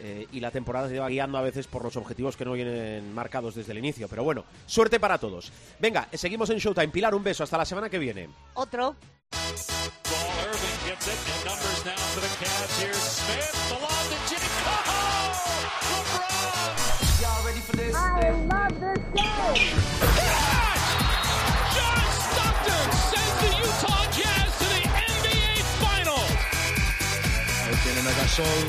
Eh, 0.02 0.28
y 0.32 0.40
la 0.40 0.52
temporada 0.52 0.88
se 0.88 0.94
lleva 0.94 1.10
guiando 1.10 1.38
a 1.38 1.42
veces 1.42 1.68
por 1.68 1.84
los 1.84 1.96
objetivos 1.98 2.38
que 2.38 2.46
no 2.46 2.54
vienen 2.54 3.14
marcados 3.14 3.56
desde 3.56 3.74
el 3.74 3.80
inicio. 3.80 4.08
Pero 4.08 4.24
bueno, 4.24 4.46
suerte 4.66 5.00
para 5.00 5.18
todos. 5.18 5.52
Venga, 5.80 6.08
seguimos 6.14 6.50
en 6.50 6.58
Showtime. 6.58 6.90
Pilar, 6.90 7.14
un 7.14 7.24
beso. 7.24 7.44
Hasta 7.44 7.58
la 7.58 7.66
semana 7.66 7.90
que 7.90 8.00
viene. 8.00 8.30
Otro. 8.54 8.96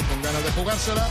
Con 0.08 0.22
ganas 0.22 0.44
de 0.44 0.50
jugársela. 0.52 1.08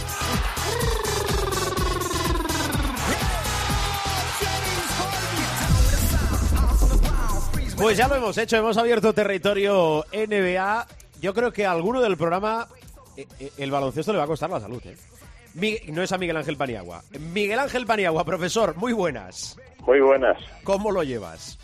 Pues 7.77 7.97
ya 7.97 8.07
lo 8.07 8.15
hemos 8.15 8.37
hecho, 8.37 8.57
hemos 8.57 8.77
abierto 8.77 9.13
territorio 9.13 10.05
NBA. 10.11 10.87
Yo 11.21 11.33
creo 11.33 11.51
que 11.51 11.65
a 11.65 11.71
alguno 11.71 12.01
del 12.01 12.17
programa 12.17 12.67
eh, 13.15 13.25
eh, 13.39 13.51
el 13.57 13.71
baloncesto 13.71 14.11
le 14.11 14.19
va 14.19 14.25
a 14.25 14.27
costar 14.27 14.49
la 14.49 14.59
salud. 14.59 14.81
¿eh? 14.85 15.81
no 15.87 16.03
es 16.03 16.11
a 16.11 16.17
Miguel 16.17 16.37
Ángel 16.37 16.57
Paniagua. 16.57 17.03
Miguel 17.19 17.57
Ángel 17.57 17.85
Paniagua, 17.85 18.25
profesor, 18.25 18.75
muy 18.75 18.93
buenas. 18.93 19.57
Muy 19.79 20.01
buenas. 20.01 20.37
¿Cómo 20.63 20.91
lo 20.91 21.03
llevas? 21.03 21.57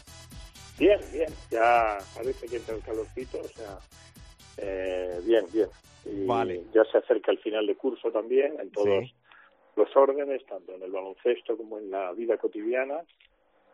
Bien, 0.79 0.99
bien. 1.11 1.31
Ya 1.51 1.97
parece 2.15 2.47
que 2.47 2.55
entra 2.57 2.75
el 2.75 2.81
calorcito, 2.81 3.39
o 3.39 3.47
sea, 3.49 3.77
bien, 5.25 5.45
bien. 5.53 5.67
Y 6.05 6.25
vale. 6.25 6.63
ya 6.73 6.83
se 6.85 6.97
acerca 6.97 7.31
el 7.31 7.39
final 7.39 7.65
de 7.65 7.75
curso 7.75 8.11
también 8.11 8.59
en 8.59 8.71
todos 8.71 9.13
los 9.75 9.95
órdenes, 9.95 10.45
tanto 10.45 10.73
en 10.73 10.83
el 10.83 10.91
baloncesto 10.91 11.57
como 11.57 11.79
en 11.79 11.91
la 11.91 12.11
vida 12.13 12.37
cotidiana. 12.37 13.01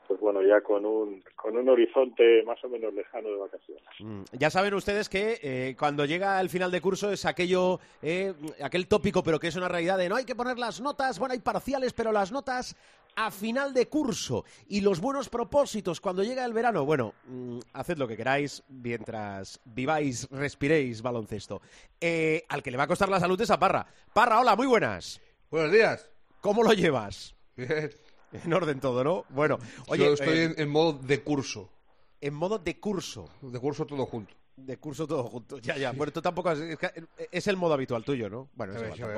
Pues 0.08 0.20
bueno, 0.20 0.42
ya 0.42 0.60
con 0.60 0.86
un, 0.86 1.24
con 1.36 1.56
un 1.56 1.70
horizonte 1.70 2.44
más 2.44 2.62
o 2.66 2.70
menos 2.70 2.94
lejano 2.94 3.30
de 3.30 3.38
vacaciones. 3.38 3.86
Mm, 4.00 4.24
ya 4.34 4.50
saben 4.50 4.74
ustedes 4.74 5.08
que 5.08 5.40
eh, 5.42 5.76
cuando 5.80 6.04
llega 6.04 6.42
el 6.42 6.50
final 6.50 6.70
de 6.70 6.82
curso 6.82 7.12
es 7.12 7.26
aquello, 7.26 7.80
eh, 8.02 8.34
aquel 8.62 8.90
tópico, 8.90 9.24
pero 9.24 9.40
que 9.40 9.48
es 9.48 9.56
una 9.56 9.70
realidad 9.70 9.98
de 9.98 10.10
no 10.10 10.18
hay 10.18 10.26
que 10.26 10.36
poner 10.36 10.60
las 10.60 10.82
notas, 10.82 11.18
bueno, 11.18 11.34
hay 11.34 11.40
parciales, 11.40 11.94
pero 11.94 12.12
las 12.12 12.32
notas 12.32 12.76
a 13.16 13.32
final 13.32 13.74
de 13.74 13.88
curso 13.88 14.46
y 14.68 14.82
los 14.82 15.00
buenos 15.00 15.30
propósitos 15.30 16.02
cuando 16.02 16.24
llega 16.24 16.46
el 16.46 16.54
verano. 16.54 16.86
Bueno, 16.86 17.14
mm, 17.28 17.60
haced 17.74 17.98
lo 17.98 18.08
que 18.08 18.18
queráis 18.18 18.64
mientras 18.68 19.60
viváis, 19.66 20.28
respiréis 20.32 21.02
baloncesto. 21.02 21.62
Eh, 22.00 22.44
al 22.50 22.64
que 22.64 22.72
le 22.72 22.78
va 22.78 22.84
a 22.84 22.88
costar 22.88 23.10
la 23.10 23.20
salud 23.20 23.40
es 23.42 23.52
a 23.52 23.60
Parra. 23.60 23.86
Parra, 24.14 24.40
hola, 24.40 24.56
muy 24.56 24.68
buenas. 24.68 25.22
Buenos 25.50 25.72
días. 25.72 26.10
¿Cómo 26.42 26.64
lo 26.64 26.74
llevas? 26.74 27.36
Bien. 27.56 27.92
En 28.32 28.54
orden 28.54 28.80
todo, 28.80 29.04
¿no? 29.04 29.26
Bueno, 29.30 29.60
oye. 29.88 30.06
Yo 30.06 30.14
estoy 30.14 30.38
eh, 30.40 30.56
en, 30.58 30.70
modo 30.70 30.94
de 30.94 31.22
curso. 31.22 31.70
En 32.22 32.34
modo 32.34 32.60
de 32.60 32.80
curso. 32.80 33.30
De 33.42 33.60
curso 33.60 33.86
todo 33.86 34.06
junto. 34.06 34.34
De 34.56 34.78
curso 34.78 35.08
todo 35.08 35.24
junto. 35.24 35.58
Ya, 35.60 35.78
ya. 35.78 35.92
Bueno, 35.92 36.12
tú 36.12 36.22
tampoco. 36.22 36.52
Es, 37.32 37.48
el 37.48 37.58
modo 37.58 37.74
habitual 37.74 38.04
tuyo, 38.04 38.30
¿no? 38.30 38.50
Bueno, 38.54 38.74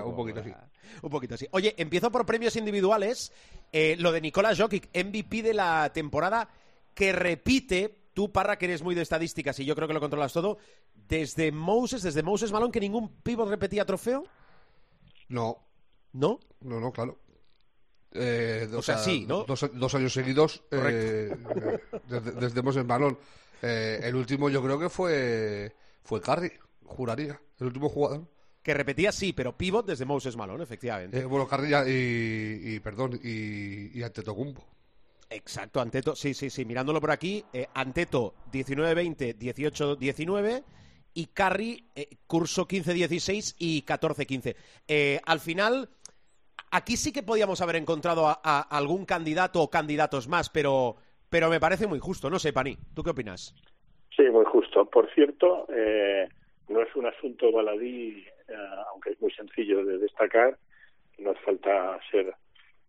un 0.05 0.15
poquito 0.15 0.39
así. 0.39 0.53
Un 1.01 1.09
poquito 1.09 1.35
así. 1.35 1.47
Oye, 1.51 1.73
empiezo 1.77 2.11
por 2.11 2.25
premios 2.25 2.55
individuales. 2.55 3.33
Eh, 3.71 3.95
lo 3.97 4.11
de 4.11 4.21
Nicolás 4.21 4.59
Jokic, 4.59 4.89
MVP 4.93 5.41
de 5.41 5.53
la 5.53 5.91
temporada, 5.93 6.47
que 6.93 7.11
repite. 7.11 7.99
Tú, 8.13 8.31
Parra, 8.31 8.59
que 8.59 8.65
eres 8.65 8.83
muy 8.83 8.93
de 8.93 9.01
estadísticas 9.01 9.59
y 9.59 9.65
yo 9.65 9.75
creo 9.75 9.87
que 9.87 9.95
lo 9.95 9.99
controlas 9.99 10.31
todo. 10.31 10.59
Desde 11.07 11.51
Moses, 11.51 12.03
desde 12.03 12.21
Moses 12.21 12.51
Malone, 12.51 12.71
que 12.71 12.79
ningún 12.79 13.09
pívot 13.09 13.49
repetía 13.49 13.85
trofeo. 13.85 14.23
No. 15.29 15.57
¿No? 16.13 16.39
No, 16.61 16.79
no, 16.79 16.91
claro. 16.91 17.17
Eh, 18.11 18.69
o, 18.71 18.83
sea, 18.83 18.99
sí, 18.99 19.25
¿no? 19.27 19.45
Dos, 19.45 19.95
años 19.95 20.13
seguidos 20.13 20.61
eh, 20.69 21.35
desde, 22.07 22.31
desde 22.33 22.61
Moses 22.61 22.85
Malone. 22.85 23.17
Eh, 23.63 24.01
el 24.03 24.15
último 24.15 24.49
yo 24.49 24.61
creo 24.61 24.77
que 24.77 24.89
fue 24.89 25.73
fue 26.03 26.21
Curry, 26.21 26.51
juraría, 26.85 27.39
el 27.59 27.67
último 27.67 27.89
jugador. 27.89 28.27
Que 28.61 28.73
repetía 28.73 29.11
sí, 29.11 29.33
pero 29.33 29.57
pivot 29.57 29.85
desde 29.85 30.05
Moses 30.05 30.35
Malone, 30.35 30.63
efectivamente. 30.63 31.19
Eh, 31.19 31.25
bueno, 31.25 31.47
Curry 31.47 31.73
y, 31.87 32.79
perdón, 32.81 33.19
y, 33.23 33.97
y 33.97 34.03
Antetokounmpo. 34.03 34.65
Exacto, 35.29 35.81
Anteto, 35.81 36.15
sí, 36.15 36.33
sí, 36.33 36.49
sí, 36.49 36.63
mirándolo 36.63 37.01
por 37.01 37.09
aquí, 37.09 37.43
eh, 37.53 37.67
Anteto 37.73 38.35
19-20, 38.51 39.35
18-19 39.37 40.63
y 41.15 41.25
Curry 41.27 41.89
eh, 41.95 42.17
curso 42.27 42.67
15-16 42.67 43.55
y 43.57 43.83
14-15. 43.83 44.55
Eh, 44.87 45.19
al 45.25 45.39
final, 45.39 45.89
aquí 46.69 46.97
sí 46.97 47.11
que 47.11 47.23
podíamos 47.23 47.61
haber 47.61 47.77
encontrado 47.77 48.27
a 48.27 48.61
algún 48.61 49.05
candidato 49.05 49.61
o 49.61 49.69
candidatos 49.69 50.27
más, 50.27 50.49
pero 50.49 50.97
pero 51.33 51.49
me 51.49 51.59
parece 51.59 51.87
muy 51.87 51.97
justo, 51.97 52.29
no 52.29 52.37
sé, 52.37 52.53
Pani, 52.53 52.77
¿tú 52.93 53.01
qué 53.01 53.09
opinas? 53.09 53.55
Sí, 54.15 54.21
muy 54.29 54.45
justo. 54.45 54.85
Por 54.85 55.11
cierto, 55.15 55.65
eh, 55.75 56.29
no 56.69 56.83
es 56.83 56.95
un 56.95 57.07
asunto 57.07 57.51
baladí, 57.51 58.23
eh, 58.47 58.53
aunque 58.91 59.13
es 59.13 59.19
muy 59.19 59.31
sencillo 59.31 59.83
de 59.83 59.97
destacar, 59.97 60.55
no 61.17 61.31
hace 61.31 61.39
falta 61.39 61.99
ser 62.11 62.35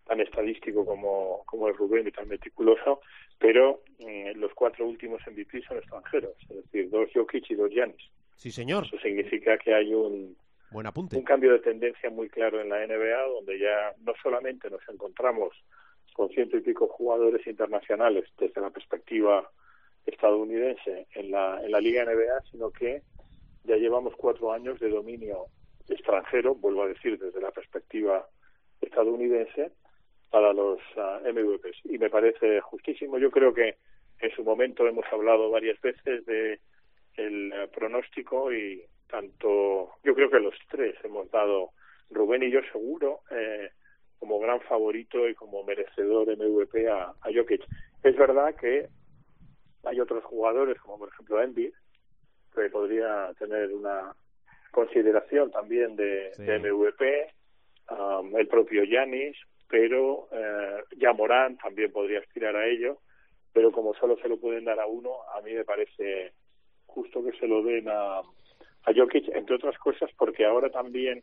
tan 0.06 0.20
estadístico 0.20 0.84
como, 0.84 1.42
como 1.46 1.70
es 1.70 1.76
Rubén 1.78 2.06
y 2.06 2.10
tan 2.10 2.28
meticuloso, 2.28 3.00
pero 3.38 3.80
eh, 4.00 4.34
los 4.36 4.52
cuatro 4.52 4.86
últimos 4.86 5.22
MVP 5.26 5.62
son 5.62 5.78
extranjeros, 5.78 6.36
es 6.50 6.56
decir, 6.56 6.90
dos 6.90 7.08
Jokic 7.14 7.48
y 7.48 7.54
dos 7.54 7.70
Giannis. 7.70 8.10
Sí, 8.36 8.50
señor. 8.50 8.84
Eso 8.84 8.98
significa 8.98 9.56
que 9.56 9.72
hay 9.72 9.94
un, 9.94 10.36
Buen 10.70 10.86
apunte. 10.86 11.16
un 11.16 11.24
cambio 11.24 11.50
de 11.50 11.60
tendencia 11.60 12.10
muy 12.10 12.28
claro 12.28 12.60
en 12.60 12.68
la 12.68 12.86
NBA, 12.86 13.22
donde 13.36 13.58
ya 13.58 13.94
no 14.04 14.12
solamente 14.22 14.68
nos 14.68 14.86
encontramos 14.86 15.56
con 16.14 16.30
ciento 16.30 16.56
y 16.56 16.60
pico 16.60 16.88
jugadores 16.88 17.46
internacionales 17.46 18.24
desde 18.38 18.60
la 18.60 18.70
perspectiva 18.70 19.50
estadounidense 20.06 21.06
en 21.14 21.30
la, 21.30 21.60
en 21.62 21.70
la 21.70 21.80
Liga 21.80 22.04
NBA, 22.04 22.40
sino 22.50 22.70
que 22.70 23.02
ya 23.64 23.76
llevamos 23.76 24.14
cuatro 24.16 24.52
años 24.52 24.78
de 24.78 24.88
dominio 24.88 25.46
extranjero, 25.88 26.54
vuelvo 26.54 26.84
a 26.84 26.88
decir, 26.88 27.18
desde 27.18 27.40
la 27.40 27.50
perspectiva 27.50 28.26
estadounidense, 28.80 29.72
para 30.30 30.52
los 30.52 30.78
uh, 30.96 31.32
MVPs. 31.32 31.84
Y 31.84 31.98
me 31.98 32.10
parece 32.10 32.60
justísimo. 32.60 33.18
Yo 33.18 33.30
creo 33.30 33.52
que 33.52 33.76
en 34.20 34.30
su 34.34 34.42
momento 34.44 34.86
hemos 34.86 35.04
hablado 35.12 35.50
varias 35.50 35.80
veces 35.80 36.24
de 36.26 36.60
el 37.16 37.52
uh, 37.52 37.70
pronóstico 37.70 38.52
y 38.52 38.82
tanto, 39.08 39.92
yo 40.02 40.14
creo 40.14 40.30
que 40.30 40.40
los 40.40 40.54
tres 40.68 40.96
hemos 41.04 41.30
dado, 41.30 41.70
Rubén 42.10 42.42
y 42.42 42.50
yo 42.50 42.60
seguro, 42.72 43.20
eh, 43.30 43.70
como 44.18 44.38
gran 44.38 44.60
favorito 44.62 45.28
y 45.28 45.34
como 45.34 45.64
merecedor 45.64 46.28
MVP 46.36 46.88
a, 46.88 47.12
a 47.20 47.28
Jokic. 47.34 47.62
Es 48.02 48.16
verdad 48.16 48.54
que 48.54 48.88
hay 49.84 50.00
otros 50.00 50.24
jugadores, 50.24 50.80
como 50.80 50.98
por 50.98 51.08
ejemplo 51.08 51.42
Embiid, 51.42 51.72
que 52.54 52.70
podría 52.70 53.32
tener 53.38 53.72
una 53.72 54.14
consideración 54.70 55.50
también 55.50 55.96
de, 55.96 56.32
MVP, 56.38 57.32
um, 57.90 58.36
el 58.36 58.48
propio 58.48 58.84
Yanis, 58.84 59.36
pero 59.68 60.28
eh, 60.32 60.82
ya 60.96 61.12
Morán 61.12 61.56
también 61.58 61.92
podría 61.92 62.20
aspirar 62.20 62.56
a 62.56 62.66
ello, 62.66 62.98
pero 63.52 63.72
como 63.72 63.94
solo 63.94 64.16
se 64.18 64.28
lo 64.28 64.38
pueden 64.38 64.64
dar 64.64 64.80
a 64.80 64.86
uno, 64.86 65.10
a 65.34 65.40
mí 65.40 65.52
me 65.52 65.64
parece 65.64 66.32
justo 66.86 67.24
que 67.24 67.32
se 67.38 67.46
lo 67.46 67.62
den 67.62 67.88
a, 67.88 68.18
a 68.18 68.92
Jokic, 68.94 69.28
entre 69.34 69.56
otras 69.56 69.78
cosas 69.78 70.10
porque 70.16 70.44
ahora 70.44 70.70
también 70.70 71.22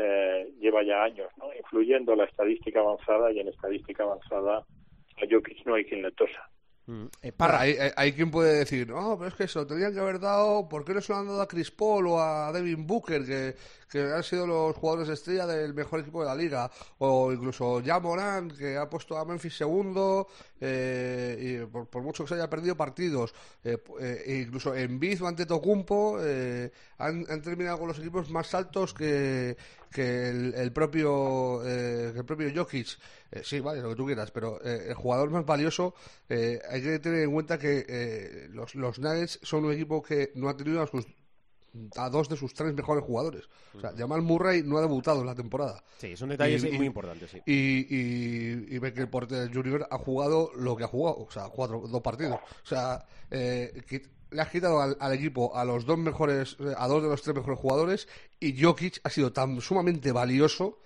eh, 0.00 0.48
lleva 0.60 0.82
ya 0.82 1.02
años 1.04 1.28
¿no? 1.36 1.46
influyendo 1.54 2.14
la 2.16 2.24
estadística 2.24 2.80
avanzada 2.80 3.30
y 3.32 3.40
en 3.40 3.48
estadística 3.48 4.02
avanzada 4.02 4.58
a 4.58 5.26
Jokic 5.30 5.64
no 5.66 5.74
hay 5.74 5.84
quien 5.84 6.02
le 6.02 6.10
tosa. 6.12 6.48
Mm, 6.86 7.06
eh, 7.22 7.92
hay, 7.94 8.12
quien 8.12 8.32
puede 8.32 8.58
decir, 8.58 8.88
no, 8.88 9.16
pero 9.16 9.28
es 9.28 9.34
que 9.34 9.44
eso, 9.44 9.64
tendrían 9.64 9.92
que 9.92 10.00
haber 10.00 10.18
dado, 10.18 10.68
¿por 10.68 10.84
qué 10.84 10.92
no 10.92 11.00
se 11.00 11.12
lo 11.12 11.20
han 11.20 11.26
dado 11.26 11.40
a 11.40 11.46
Chris 11.46 11.70
Paul 11.70 12.08
o 12.08 12.20
a 12.20 12.50
Devin 12.52 12.84
Booker, 12.84 13.24
que, 13.24 13.54
que 13.88 14.00
han 14.00 14.24
sido 14.24 14.44
los 14.44 14.74
jugadores 14.76 15.06
de 15.06 15.14
estrella 15.14 15.46
del 15.46 15.72
mejor 15.72 16.00
equipo 16.00 16.20
de 16.20 16.26
la 16.26 16.34
liga? 16.34 16.68
O 16.98 17.32
incluso 17.32 17.80
ya 17.80 18.00
Morán, 18.00 18.50
que 18.50 18.76
ha 18.76 18.90
puesto 18.90 19.16
a 19.16 19.24
Memphis 19.24 19.56
segundo, 19.56 20.26
eh, 20.60 21.62
y 21.62 21.66
por, 21.66 22.02
mucho 22.02 22.24
que 22.24 22.28
se 22.28 22.34
haya 22.34 22.50
perdido 22.50 22.76
partidos, 22.76 23.34
eh, 23.64 23.78
e 24.26 24.44
incluso 24.46 24.74
en 24.74 24.98
Biz 24.98 25.22
o 25.22 25.28
ante 25.28 25.46
Tocumpo, 25.46 26.18
han, 26.98 27.26
han, 27.28 27.42
terminado 27.42 27.78
con 27.78 27.88
los 27.88 27.98
equipos 27.98 28.30
más 28.30 28.54
altos 28.54 28.94
que, 28.94 29.56
que 29.90 30.28
el, 30.28 30.72
propio 30.72 31.60
que 31.62 32.18
el 32.18 32.24
propio 32.24 32.50
Jokic. 32.54 32.98
sí, 33.42 33.60
vale, 33.60 33.80
lo 33.80 33.90
que 33.90 33.96
tú 33.96 34.06
quieras, 34.06 34.30
pero 34.30 34.60
el 34.62 34.94
jugador 34.94 35.30
más 35.30 35.46
valioso 35.46 35.94
hay 36.28 36.82
que 36.82 36.98
tener 36.98 37.24
en 37.24 37.32
cuenta 37.32 37.58
que 37.58 37.84
eh, 37.88 38.48
los, 38.50 38.74
los 38.74 38.98
Nuggets 38.98 39.40
son 39.42 39.64
un 39.64 39.72
equipo 39.72 40.02
que 40.02 40.32
no 40.34 40.48
ha 40.48 40.56
tenido 40.56 40.82
a, 40.82 40.86
dos 41.72 42.28
de 42.28 42.36
sus 42.36 42.54
tres 42.54 42.74
mejores 42.74 43.04
jugadores. 43.04 43.48
O 43.74 43.80
sea, 43.80 43.92
Jamal 43.96 44.22
Murray 44.22 44.62
no 44.62 44.78
ha 44.78 44.80
debutado 44.80 45.20
en 45.20 45.26
la 45.26 45.34
temporada. 45.34 45.82
Sí, 45.98 46.08
es 46.08 46.20
un 46.20 46.30
detalle 46.30 46.72
muy 46.72 46.86
importante, 46.86 47.28
sí. 47.28 47.40
Y, 47.46 47.54
y, 47.54 48.74
y 48.74 48.78
ve 48.78 48.92
que 48.92 49.02
el 49.02 49.08
Porter 49.08 49.50
Junior 49.52 49.86
ha 49.90 49.98
jugado 49.98 50.50
lo 50.56 50.76
que 50.76 50.84
ha 50.84 50.88
jugado, 50.88 51.18
o 51.18 51.30
sea, 51.30 51.48
cuatro, 51.48 51.82
dos 51.86 52.02
partidos. 52.02 52.38
O 52.64 52.66
sea, 52.66 53.04
eh, 53.30 53.82
le 54.30 54.42
has 54.42 54.48
quitado 54.48 54.80
al, 54.80 55.12
equipo 55.12 55.56
a 55.56 55.64
los 55.64 55.84
dos 55.84 55.98
mejores, 55.98 56.56
a 56.76 56.86
dos 56.86 57.02
de 57.02 57.08
los 57.08 57.22
tres 57.22 57.36
mejores 57.36 57.58
jugadores 57.58 58.08
y 58.38 58.60
Jokic 58.60 59.00
ha 59.04 59.10
sido 59.10 59.32
tan 59.32 59.60
sumamente 59.60 60.12
valioso 60.12 60.78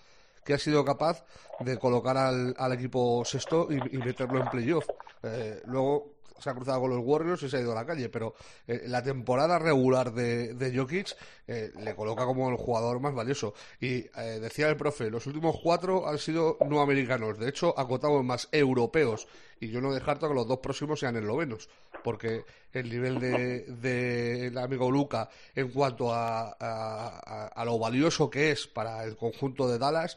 que 0.44 0.54
ha 0.54 0.58
sido 0.58 0.84
capaz 0.84 1.24
de 1.60 1.78
colocar 1.78 2.16
al, 2.16 2.54
al 2.58 2.72
equipo 2.72 3.24
sexto 3.24 3.68
y, 3.70 3.98
meterlo 3.98 4.40
en 4.40 4.48
playoff. 4.48 4.86
Eh, 5.22 5.62
luego 5.66 6.13
se 6.38 6.50
ha 6.50 6.54
cruzado 6.54 6.80
con 6.80 6.90
los 6.90 7.00
Warriors 7.02 7.42
y 7.42 7.48
se 7.48 7.56
ha 7.56 7.60
ido 7.60 7.72
a 7.72 7.76
la 7.76 7.86
calle, 7.86 8.08
pero 8.08 8.34
eh, 8.66 8.82
la 8.86 9.02
temporada 9.02 9.58
regular 9.58 10.12
de, 10.12 10.54
de 10.54 10.76
Jokic 10.76 11.16
eh, 11.46 11.72
le 11.78 11.94
coloca 11.94 12.24
como 12.24 12.48
el 12.50 12.56
jugador 12.56 13.00
más 13.00 13.14
valioso. 13.14 13.54
Y 13.80 14.06
eh, 14.16 14.38
decía 14.40 14.68
el 14.68 14.76
profe, 14.76 15.10
los 15.10 15.26
últimos 15.26 15.56
cuatro 15.62 16.08
han 16.08 16.18
sido 16.18 16.58
no 16.68 16.80
americanos, 16.80 17.38
de 17.38 17.48
hecho, 17.48 17.78
acotado 17.78 18.20
en 18.20 18.26
más 18.26 18.48
europeos. 18.52 19.26
Y 19.60 19.68
yo 19.68 19.80
no 19.80 19.92
descarto 19.92 20.28
que 20.28 20.34
los 20.34 20.46
dos 20.46 20.58
próximos 20.58 21.00
sean 21.00 21.16
eslovenos, 21.16 21.68
porque 22.02 22.44
el 22.72 22.90
nivel 22.90 23.18
de, 23.18 24.46
el 24.46 24.58
amigo 24.58 24.90
Luca 24.90 25.28
en 25.54 25.70
cuanto 25.70 26.12
a, 26.12 26.50
a, 26.50 27.64
lo 27.64 27.78
valioso 27.78 28.28
que 28.28 28.50
es 28.50 28.66
para 28.66 29.04
el 29.04 29.16
conjunto 29.16 29.68
de 29.68 29.78
Dallas, 29.78 30.16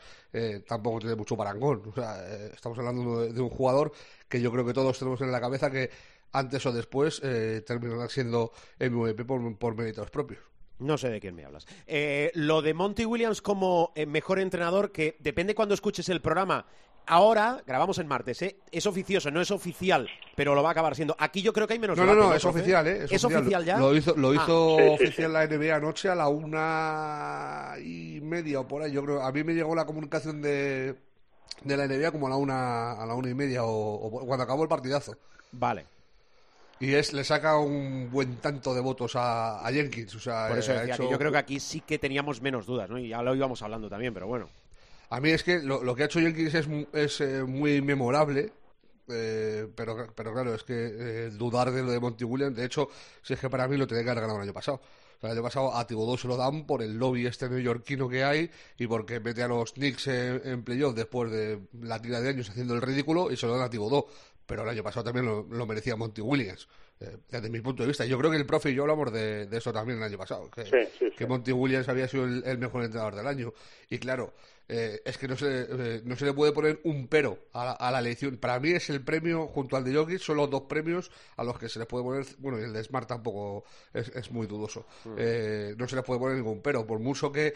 tampoco 0.67 0.99
tiene 0.99 1.15
mucho 1.15 1.37
parangón. 1.37 1.83
O 1.87 1.93
sea, 1.93 2.25
estamos 2.53 2.77
hablando 2.77 3.21
de, 3.21 3.33
de 3.33 3.41
un 3.41 3.49
jugador 3.49 3.91
que 4.27 4.41
yo 4.41 4.51
creo 4.51 4.65
que 4.65 4.73
todos 4.73 4.97
tenemos 4.99 5.21
en 5.21 5.31
la 5.31 5.39
cabeza 5.39 5.71
que 5.71 5.89
antes 6.31 6.65
o 6.65 6.71
después 6.71 7.21
eh, 7.23 7.63
terminará 7.65 8.07
siendo 8.09 8.51
MVP 8.79 9.25
por, 9.25 9.57
por 9.57 9.75
méritos 9.75 10.09
propios. 10.09 10.41
No 10.79 10.97
sé 10.97 11.09
de 11.09 11.19
quién 11.19 11.35
me 11.35 11.43
hablas. 11.43 11.65
Eh, 11.87 12.31
lo 12.35 12.61
de 12.61 12.75
Monty 12.75 13.05
Williams 13.05 13.41
como 13.41 13.91
eh, 13.95 14.05
mejor 14.05 14.39
entrenador, 14.39 14.91
que 14.91 15.17
depende 15.19 15.55
cuando 15.55 15.73
escuches 15.73 16.07
el 16.09 16.21
programa. 16.21 16.67
Ahora, 17.07 17.63
grabamos 17.65 17.97
en 17.99 18.07
martes, 18.07 18.41
¿eh? 18.41 18.57
es 18.71 18.85
oficioso, 18.85 19.31
no 19.31 19.41
es 19.41 19.49
oficial, 19.49 20.07
pero 20.35 20.53
lo 20.53 20.61
va 20.61 20.69
a 20.69 20.71
acabar 20.73 20.95
siendo. 20.95 21.15
Aquí 21.17 21.41
yo 21.41 21.53
creo 21.53 21.65
que 21.65 21.73
hay 21.73 21.79
menos 21.79 21.97
No, 21.97 22.05
no, 22.05 22.13
no, 22.13 22.33
es 22.33 22.43
oficial, 22.43 22.85
¿eh? 22.85 23.05
Es, 23.09 23.23
oficial. 23.23 23.63
ya? 23.63 23.77
Lo 23.77 23.95
hizo, 23.95 24.15
lo 24.15 24.31
ah. 24.31 24.35
hizo 24.35 24.75
oficial 24.93 25.33
la 25.33 25.47
NBA 25.47 25.75
anoche 25.75 26.09
a 26.09 26.15
la 26.15 26.27
una 26.27 27.75
y 27.83 28.19
media 28.21 28.59
o 28.59 28.67
por 28.67 28.83
ahí. 28.83 28.91
Yo 28.91 29.03
creo, 29.03 29.21
a 29.21 29.31
mí 29.31 29.43
me 29.43 29.53
llegó 29.53 29.73
la 29.73 29.85
comunicación 29.85 30.41
de, 30.41 30.95
de 31.63 31.77
la 31.77 31.87
NBA 31.87 32.11
como 32.11 32.27
a 32.27 32.29
la 32.29 32.35
una, 32.35 32.91
a 32.91 33.05
la 33.05 33.13
una 33.13 33.29
y 33.29 33.33
media 33.33 33.63
o 33.63 34.09
cuando 34.25 34.43
acabó 34.43 34.63
el 34.63 34.69
partidazo. 34.69 35.15
Vale. 35.53 35.85
Y 36.79 36.93
es, 36.93 37.13
le 37.13 37.23
saca 37.23 37.57
un 37.57 38.09
buen 38.11 38.37
tanto 38.37 38.75
de 38.75 38.81
votos 38.81 39.13
a, 39.15 39.63
Jenkins. 39.71 40.13
O 40.15 40.19
sea, 40.19 40.47
Por 40.47 40.59
eso 40.59 40.73
decía 40.73 40.95
que 40.95 41.09
yo 41.09 41.17
creo 41.17 41.31
que 41.31 41.37
aquí 41.37 41.59
sí 41.59 41.81
que 41.81 41.97
teníamos 41.97 42.41
menos 42.41 42.65
dudas, 42.65 42.89
¿no? 42.89 42.99
Y 42.99 43.09
ya 43.09 43.21
lo 43.21 43.35
íbamos 43.35 43.61
hablando 43.61 43.89
también, 43.89 44.13
pero 44.13 44.27
bueno. 44.27 44.49
A 45.09 45.19
mí 45.19 45.29
es 45.29 45.43
que 45.43 45.59
lo, 45.59 45.95
que 45.95 46.03
ha 46.03 46.05
hecho 46.05 46.19
Jenkins 46.19 46.53
es, 46.53 46.67
es 46.93 47.21
eh, 47.21 47.43
muy 47.43 47.81
memorable. 47.81 48.51
Eh, 49.09 49.67
pero, 49.73 50.07
pero 50.13 50.33
claro, 50.33 50.53
es 50.53 50.63
que 50.63 50.73
eh, 50.73 51.29
dudar 51.29 51.71
de 51.71 51.81
lo 51.81 51.91
de 51.91 51.99
Monty 51.99 52.25
Williams, 52.25 52.57
de 52.57 52.65
hecho, 52.65 52.89
si 53.21 53.33
es 53.33 53.39
que 53.39 53.49
para 53.49 53.65
mí 53.67 53.77
lo 53.77 53.87
tenía 53.87 54.03
que 54.03 54.09
haber 54.09 54.21
ganado 54.21 54.39
el 54.39 54.43
año 54.43 54.53
pasado. 54.53 54.81
el 55.21 55.31
año 55.31 55.41
pasado 55.41 55.73
a 55.73 55.87
Tibodó 55.87 56.17
se 56.17 56.27
lo 56.27 56.35
dan 56.35 56.67
por 56.67 56.81
el 56.81 56.97
lobby 56.97 57.25
este 57.25 57.49
neoyorquino 57.49 58.09
que 58.09 58.25
hay 58.25 58.51
y 58.77 58.85
porque 58.85 59.21
mete 59.21 59.43
a 59.43 59.47
los 59.47 59.73
Knicks 59.73 60.07
en 60.07 60.63
playoff 60.63 60.93
después 60.93 61.31
de 61.31 61.61
la 61.81 62.01
tira 62.01 62.19
de 62.19 62.29
años 62.29 62.49
haciendo 62.49 62.75
el 62.75 62.81
ridículo 62.81 63.31
y 63.31 63.37
se 63.37 63.47
lo 63.47 63.53
dan 63.53 63.61
a 63.61 63.69
Tibodó 63.69 64.07
pero 64.47 64.63
el 64.63 64.69
año 64.69 64.81
pasado 64.81 65.03
también 65.03 65.25
lo, 65.25 65.65
merecía 65.67 65.95
Monty 65.95 66.21
Williams, 66.21 66.67
eh, 66.99 67.17
desde 67.29 67.49
mi 67.49 67.61
punto 67.61 67.83
de 67.83 67.87
vista. 67.87 68.05
Yo 68.05 68.17
creo 68.17 68.31
que 68.31 68.37
el 68.37 68.45
profe 68.45 68.71
y 68.71 68.73
yo 68.73 68.81
hablamos 68.83 69.11
de, 69.11 69.45
de 69.45 69.57
eso 69.57 69.71
también 69.71 69.99
el 69.99 70.03
año 70.03 70.17
pasado, 70.17 70.49
que, 70.49 70.89
que 71.15 71.27
Monty 71.27 71.51
Williams 71.51 71.87
había 71.89 72.07
sido 72.07 72.25
el, 72.25 72.57
mejor 72.57 72.83
entrenador 72.83 73.15
del 73.15 73.27
año. 73.27 73.53
Y 73.89 73.99
claro, 73.99 74.33
eh, 74.69 75.01
es 75.05 75.17
que 75.17 75.29
no 75.29 75.37
se, 75.37 75.61
eh, 75.69 76.01
no 76.03 76.17
se 76.17 76.25
le 76.25 76.33
puede 76.33 76.51
poner 76.51 76.81
un 76.83 77.07
pero 77.07 77.37
a 77.53 77.89
la, 77.91 77.99
elección. 77.99 78.37
Para 78.37 78.59
mí 78.59 78.71
es 78.71 78.89
el 78.89 79.01
premio, 79.01 79.47
junto 79.47 79.77
al 79.77 79.83
de 79.83 79.93
Jokic, 79.93 80.19
son 80.19 80.37
los 80.37 80.49
dos 80.49 80.63
premios 80.63 81.09
a 81.37 81.43
los 81.43 81.57
que 81.57 81.69
se 81.69 81.79
les 81.79 81.87
puede 81.87 82.03
poner, 82.03 82.25
bueno, 82.39 82.59
y 82.59 82.63
el 82.63 82.73
de 82.73 82.83
Smart 82.83 83.07
tampoco 83.07 83.63
es, 83.93 84.31
muy 84.31 84.45
dudoso. 84.45 84.85
Mm. 85.05 85.15
Eh, 85.17 85.75
no 85.77 85.87
se 85.87 85.95
les 85.95 86.03
puede 86.03 86.19
poner 86.19 86.37
ningún 86.37 86.61
pero, 86.61 86.85
por 86.85 86.99
mucho 86.99 87.31
que 87.31 87.53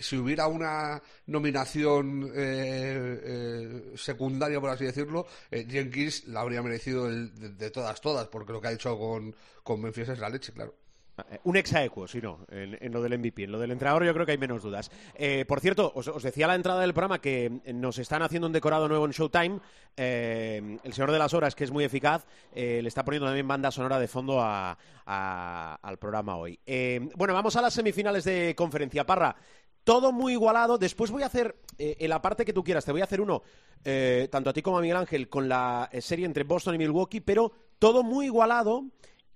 si 0.00 0.16
hubiera 0.16 0.48
una 0.48 1.00
nominación 1.26 2.32
secundaria, 3.94 4.60
por 4.60 4.70
así 4.70 4.84
decirlo, 4.84 5.26
Jenkins 5.50 6.26
la 6.28 6.40
habría 6.40 6.62
merecido 6.62 7.08
de, 7.08 7.70
todas, 7.70 8.00
todas, 8.00 8.26
porque 8.28 8.53
lo 8.54 8.60
que 8.60 8.68
ha 8.68 8.72
hecho 8.72 8.96
con, 8.98 9.34
con 9.62 9.80
Memphis 9.80 10.08
es 10.08 10.18
la 10.18 10.28
leche, 10.30 10.52
claro. 10.52 10.74
Eh, 11.30 11.38
un 11.44 11.56
exaequo, 11.56 12.08
si 12.08 12.20
no, 12.20 12.40
en, 12.50 12.92
lo 12.92 13.02
del 13.02 13.18
MVP. 13.18 13.44
En 13.44 13.52
lo 13.52 13.58
del 13.58 13.70
entrenador 13.70 14.04
yo 14.04 14.12
creo 14.14 14.26
que 14.26 14.32
hay 14.32 14.38
menos 14.38 14.62
dudas. 14.62 14.90
Eh, 15.14 15.44
por 15.46 15.60
cierto, 15.60 15.92
os, 15.94 16.22
decía 16.22 16.46
a 16.46 16.48
la 16.48 16.54
entrada 16.54 16.80
del 16.80 16.92
programa 16.92 17.20
que 17.20 17.60
nos 17.72 17.98
están 17.98 18.22
haciendo 18.22 18.46
un 18.46 18.52
decorado 18.52 18.88
nuevo 18.88 19.04
en 19.06 19.12
Showtime. 19.12 19.60
Eh, 19.96 20.78
el 20.82 20.92
señor 20.92 21.12
de 21.12 21.18
las 21.18 21.34
horas, 21.34 21.54
que 21.54 21.64
es 21.64 21.70
muy 21.70 21.84
eficaz, 21.84 22.26
le 22.54 22.86
está 22.86 23.04
poniendo 23.04 23.26
también 23.26 23.46
banda 23.46 23.70
sonora 23.70 23.98
de 23.98 24.08
fondo 24.08 24.40
al 24.42 25.98
programa 25.98 26.36
hoy. 26.36 26.58
bueno, 27.14 27.34
vamos 27.34 27.54
a 27.56 27.62
las 27.62 27.74
semifinales 27.74 28.24
de 28.24 28.54
conferencia. 28.56 29.04
Parra, 29.04 29.36
todo 29.84 30.12
muy 30.12 30.32
igualado. 30.32 30.78
Después 30.78 31.10
voy 31.10 31.22
a 31.22 31.26
hacer, 31.26 31.56
en 31.78 32.10
la 32.10 32.22
parte 32.22 32.44
que 32.44 32.52
tú 32.52 32.64
quieras, 32.64 32.84
te 32.84 32.92
voy 32.92 33.02
a 33.02 33.04
hacer 33.04 33.20
uno, 33.20 33.42
tanto 34.30 34.50
a 34.50 34.52
ti 34.52 34.62
como 34.62 34.78
a 34.78 34.80
Miguel 34.80 34.96
Ángel, 34.96 35.28
con 35.28 35.48
la 35.48 35.88
serie 36.00 36.26
entre 36.26 36.42
Boston 36.42 36.74
y 36.74 36.78
Milwaukee, 36.78 37.20
pero 37.20 37.52
todo 37.78 38.02
muy 38.02 38.26
igualado 38.26 38.84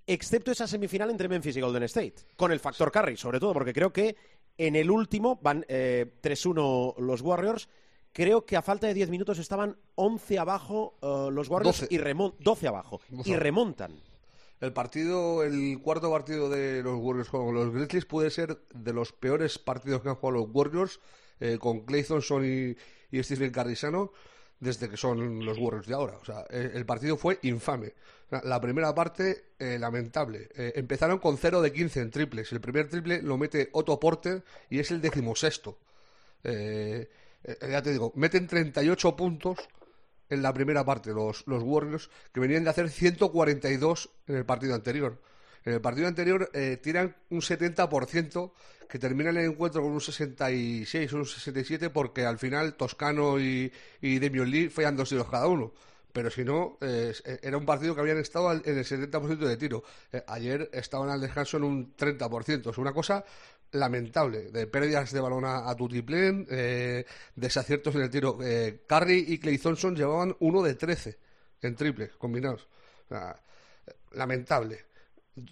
excepto 0.09 0.51
esa 0.51 0.67
semifinal 0.67 1.11
entre 1.11 1.27
Memphis 1.27 1.55
y 1.55 1.61
Golden 1.61 1.83
State, 1.83 2.15
con 2.35 2.51
el 2.51 2.59
factor 2.59 2.91
carry, 2.91 3.15
sobre 3.15 3.39
todo, 3.39 3.53
porque 3.53 3.73
creo 3.73 3.93
que 3.93 4.15
en 4.57 4.75
el 4.75 4.89
último 4.89 5.39
van 5.41 5.63
3-1 5.63 5.67
eh, 5.69 7.01
los 7.01 7.21
Warriors. 7.21 7.69
Creo 8.11 8.43
que 8.43 8.57
a 8.57 8.63
falta 8.63 8.87
de 8.87 8.95
10 8.95 9.11
minutos 9.11 9.37
estaban 9.37 9.77
11 9.95 10.39
abajo 10.39 10.97
eh, 11.01 11.29
los 11.31 11.47
Warriors 11.47 11.85
y 11.89 11.97
12 11.97 12.67
abajo 12.67 13.01
y 13.23 13.35
remontan. 13.35 14.01
El 14.59 14.73
partido, 14.73 15.43
el 15.43 15.79
cuarto 15.79 16.11
partido 16.11 16.49
de 16.49 16.81
los 16.81 16.97
Warriors 16.99 17.29
con 17.29 17.53
los 17.53 17.71
Grizzlies 17.71 18.05
puede 18.05 18.31
ser 18.31 18.59
de 18.73 18.91
los 18.91 19.13
peores 19.13 19.59
partidos 19.59 20.01
que 20.01 20.09
han 20.09 20.15
jugado 20.15 20.39
los 20.39 20.49
Warriors 20.51 20.99
eh, 21.39 21.57
con 21.59 21.81
Clay 21.81 22.03
Thompson 22.03 22.43
y, 22.43 22.75
y 23.15 23.23
Stephen 23.23 23.51
Carrisano 23.51 24.11
desde 24.59 24.89
que 24.89 24.97
son 24.97 25.45
los 25.45 25.57
Warriors 25.57 25.87
de 25.87 25.93
ahora. 25.93 26.17
O 26.17 26.25
sea, 26.25 26.41
el 26.49 26.85
partido 26.85 27.15
fue 27.15 27.39
infame. 27.43 27.93
La 28.29 28.61
primera 28.61 28.93
parte, 28.93 29.53
eh, 29.57 29.79
lamentable. 29.79 30.49
Eh, 30.55 30.73
empezaron 30.75 31.17
con 31.17 31.37
0 31.37 31.61
de 31.61 31.73
15 31.73 32.01
en 32.01 32.11
triples. 32.11 32.51
El 32.51 32.61
primer 32.61 32.87
triple 32.87 33.23
lo 33.23 33.39
mete 33.39 33.69
Otto 33.71 33.99
Porter 33.99 34.43
y 34.69 34.79
es 34.79 34.91
el 34.91 35.01
decimosexto. 35.01 35.79
Eh, 36.43 37.09
ya 37.67 37.81
te 37.81 37.91
digo, 37.91 38.13
meten 38.15 38.45
38 38.45 39.15
puntos 39.15 39.57
en 40.29 40.43
la 40.43 40.53
primera 40.53 40.85
parte 40.85 41.11
los, 41.11 41.47
los 41.47 41.63
Warriors, 41.63 42.11
que 42.31 42.39
venían 42.39 42.63
de 42.63 42.69
hacer 42.69 42.91
142 42.91 44.09
en 44.27 44.35
el 44.35 44.45
partido 44.45 44.75
anterior. 44.75 45.19
En 45.65 45.73
el 45.73 45.81
partido 45.81 46.07
anterior 46.07 46.51
tiran 46.81 47.15
un 47.31 47.41
70%, 47.41 48.51
que 48.87 48.99
termina 48.99 49.31
el 49.31 49.37
encuentro 49.37 49.81
con 49.81 49.91
un 49.91 50.01
66 50.01 51.13
o 51.13 51.17
un 51.17 51.25
67, 51.25 51.89
porque 51.89 52.25
al 52.25 52.37
final 52.37 52.75
Toscano 52.75 53.39
y, 53.39 53.71
y 54.01 54.19
Demion 54.19 54.49
Lee 54.49 54.69
fallan 54.69 54.95
dos 54.95 55.09
tiros 55.09 55.29
cada 55.29 55.47
uno 55.47 55.73
pero 56.11 56.29
si 56.29 56.43
no, 56.43 56.77
eh, 56.81 57.13
era 57.41 57.57
un 57.57 57.65
partido 57.65 57.93
que 57.93 58.01
habían 58.01 58.17
estado 58.17 58.51
en 58.51 58.77
el 58.77 58.85
70% 58.85 59.37
de 59.37 59.57
tiro. 59.57 59.83
Eh, 60.11 60.23
ayer 60.27 60.69
estaban 60.73 61.09
al 61.09 61.21
descanso 61.21 61.57
en 61.57 61.63
un 61.63 61.95
30%. 61.95 62.71
Es 62.71 62.77
una 62.77 62.93
cosa 62.93 63.23
lamentable, 63.71 64.49
de 64.49 64.65
pérdidas 64.67 65.11
de 65.11 65.19
balón 65.19 65.45
a, 65.45 65.69
a 65.69 65.75
tutiplén, 65.75 66.47
eh, 66.49 67.05
desaciertos 67.35 67.93
en 67.95 68.01
el 68.01 68.09
tiro. 68.09 68.39
Eh, 68.41 68.83
Curry 68.87 69.25
y 69.27 69.37
Clay 69.37 69.57
Thompson 69.59 69.95
llevaban 69.95 70.35
uno 70.39 70.63
de 70.63 70.75
13 70.75 71.17
en 71.61 71.75
triple 71.75 72.09
combinados. 72.17 72.67
lamentable. 74.11 74.85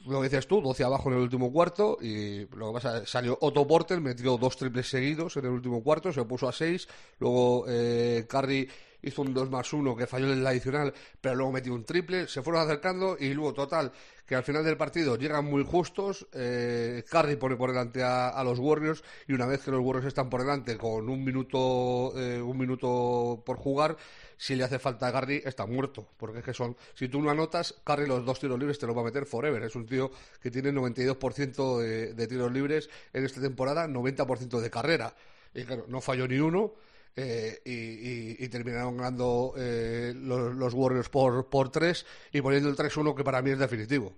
Lo 0.05 0.21
dices 0.21 0.47
tú, 0.47 0.61
12 0.61 0.83
abajo 0.83 1.09
en 1.09 1.15
el 1.15 1.21
último 1.21 1.51
cuarto 1.51 1.97
y 2.01 2.45
lo 2.55 2.67
que 2.67 2.73
pasa 2.73 3.05
salió 3.05 3.37
Otto 3.39 3.65
Porter, 3.65 4.01
metió 4.01 4.37
dos 4.37 4.57
triples 4.57 4.89
seguidos 4.89 5.37
en 5.37 5.45
el 5.45 5.51
último 5.51 5.81
cuarto, 5.81 6.11
se 6.11 6.25
puso 6.25 6.47
a 6.49 6.51
6, 6.51 6.87
luego 7.19 7.65
eh, 7.69 8.25
Curry 8.27 8.67
hizo 9.07 9.21
un 9.21 9.33
2 9.33 9.49
más 9.49 9.71
1 9.73 9.95
que 9.95 10.07
falló 10.07 10.31
en 10.31 10.39
el 10.39 10.47
adicional, 10.47 10.93
pero 11.19 11.35
luego 11.35 11.51
metió 11.51 11.73
un 11.73 11.83
triple, 11.83 12.27
se 12.27 12.41
fueron 12.41 12.61
acercando 12.61 13.17
y 13.19 13.33
luego, 13.33 13.53
total, 13.53 13.91
que 14.25 14.35
al 14.35 14.43
final 14.43 14.63
del 14.63 14.75
partido 14.75 15.15
llegan 15.15 15.45
muy 15.45 15.63
justos, 15.63 16.27
eh, 16.33 17.03
Curry 17.09 17.37
pone 17.37 17.55
por 17.55 17.71
delante 17.71 18.03
a, 18.03 18.43
los 18.43 18.59
Warriors 18.59 19.03
y 19.27 19.33
una 19.33 19.45
vez 19.45 19.61
que 19.63 19.71
los 19.71 19.79
Warriors 19.79 20.07
están 20.07 20.29
por 20.29 20.41
delante 20.41 20.77
con 20.77 21.07
un 21.07 21.23
minuto, 21.23 22.13
eh, 22.17 22.41
un 22.41 22.57
minuto 22.57 23.41
por 23.45 23.57
jugar, 23.57 23.95
si 24.35 24.55
le 24.55 24.65
hace 24.65 24.79
falta 24.79 25.07
a 25.07 25.11
Curry 25.13 25.41
está 25.45 25.65
muerto, 25.65 26.09
porque 26.17 26.39
es 26.39 26.45
que 26.45 26.53
son, 26.53 26.75
si 26.93 27.07
tú 27.07 27.21
no 27.21 27.29
anotas, 27.29 27.73
Curry 27.83 28.05
los 28.05 28.25
dos 28.25 28.39
tiros 28.39 28.59
libres 28.59 28.77
te 28.77 28.85
los 28.85 28.95
va 28.95 29.01
a 29.01 29.05
meter 29.05 29.25
forever, 29.25 29.63
es 29.63 29.75
un 29.75 29.85
tío 29.85 30.11
que 30.41 30.51
tiene 30.51 30.73
92% 30.73 31.79
de, 31.79 32.13
de 32.13 32.27
tiros 32.27 32.51
libres 32.51 32.89
en 33.13 33.23
esta 33.23 33.39
temporada, 33.39 33.87
90% 33.87 34.59
de 34.59 34.69
carrera, 34.69 35.15
y 35.53 35.63
claro, 35.63 35.85
no 35.87 36.01
falló 36.01 36.27
ni 36.27 36.37
uno, 36.37 36.73
eh, 37.19 38.37
y, 38.39 38.47
terminaron 38.47 38.95
ganando 38.95 39.53
eh, 39.57 40.13
los, 40.15 40.73
Warriors 40.75 41.09
por, 41.09 41.49
por 41.49 41.69
3 41.69 42.05
y 42.31 42.41
poniendo 42.41 42.69
el 42.69 42.75
3-1 42.75 43.15
que 43.15 43.23
para 43.23 43.41
mí 43.41 43.49
es 43.49 43.57
definitivo. 43.57 44.13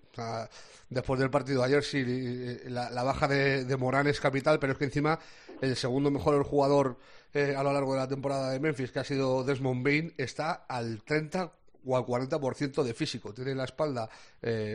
después 0.89 1.17
del 1.17 1.29
partido 1.29 1.61
de 1.61 1.67
ayer 1.67 1.83
sí, 1.83 2.03
eh, 2.05 2.63
la, 2.67 3.03
baja 3.03 3.29
de, 3.29 3.77
Morán 3.77 4.07
es 4.07 4.19
capital, 4.19 4.59
pero 4.59 4.73
es 4.73 4.79
que 4.79 4.83
encima 4.83 5.17
el 5.61 5.77
segundo 5.77 6.11
mejor 6.11 6.43
jugador 6.43 6.97
a 7.33 7.63
lo 7.63 7.71
largo 7.71 7.93
de 7.93 7.99
la 7.99 8.07
temporada 8.09 8.51
de 8.51 8.59
Memphis, 8.59 8.91
que 8.91 8.99
ha 8.99 9.05
sido 9.05 9.45
Desmond 9.45 9.81
Bain, 9.81 10.13
está 10.17 10.65
al 10.67 11.01
30 11.03 11.53
o 11.85 11.95
al 11.95 12.03
40% 12.03 12.83
de 12.83 12.93
físico. 12.93 13.33
Tiene 13.33 13.55
la 13.55 13.63
espalda 13.63 14.09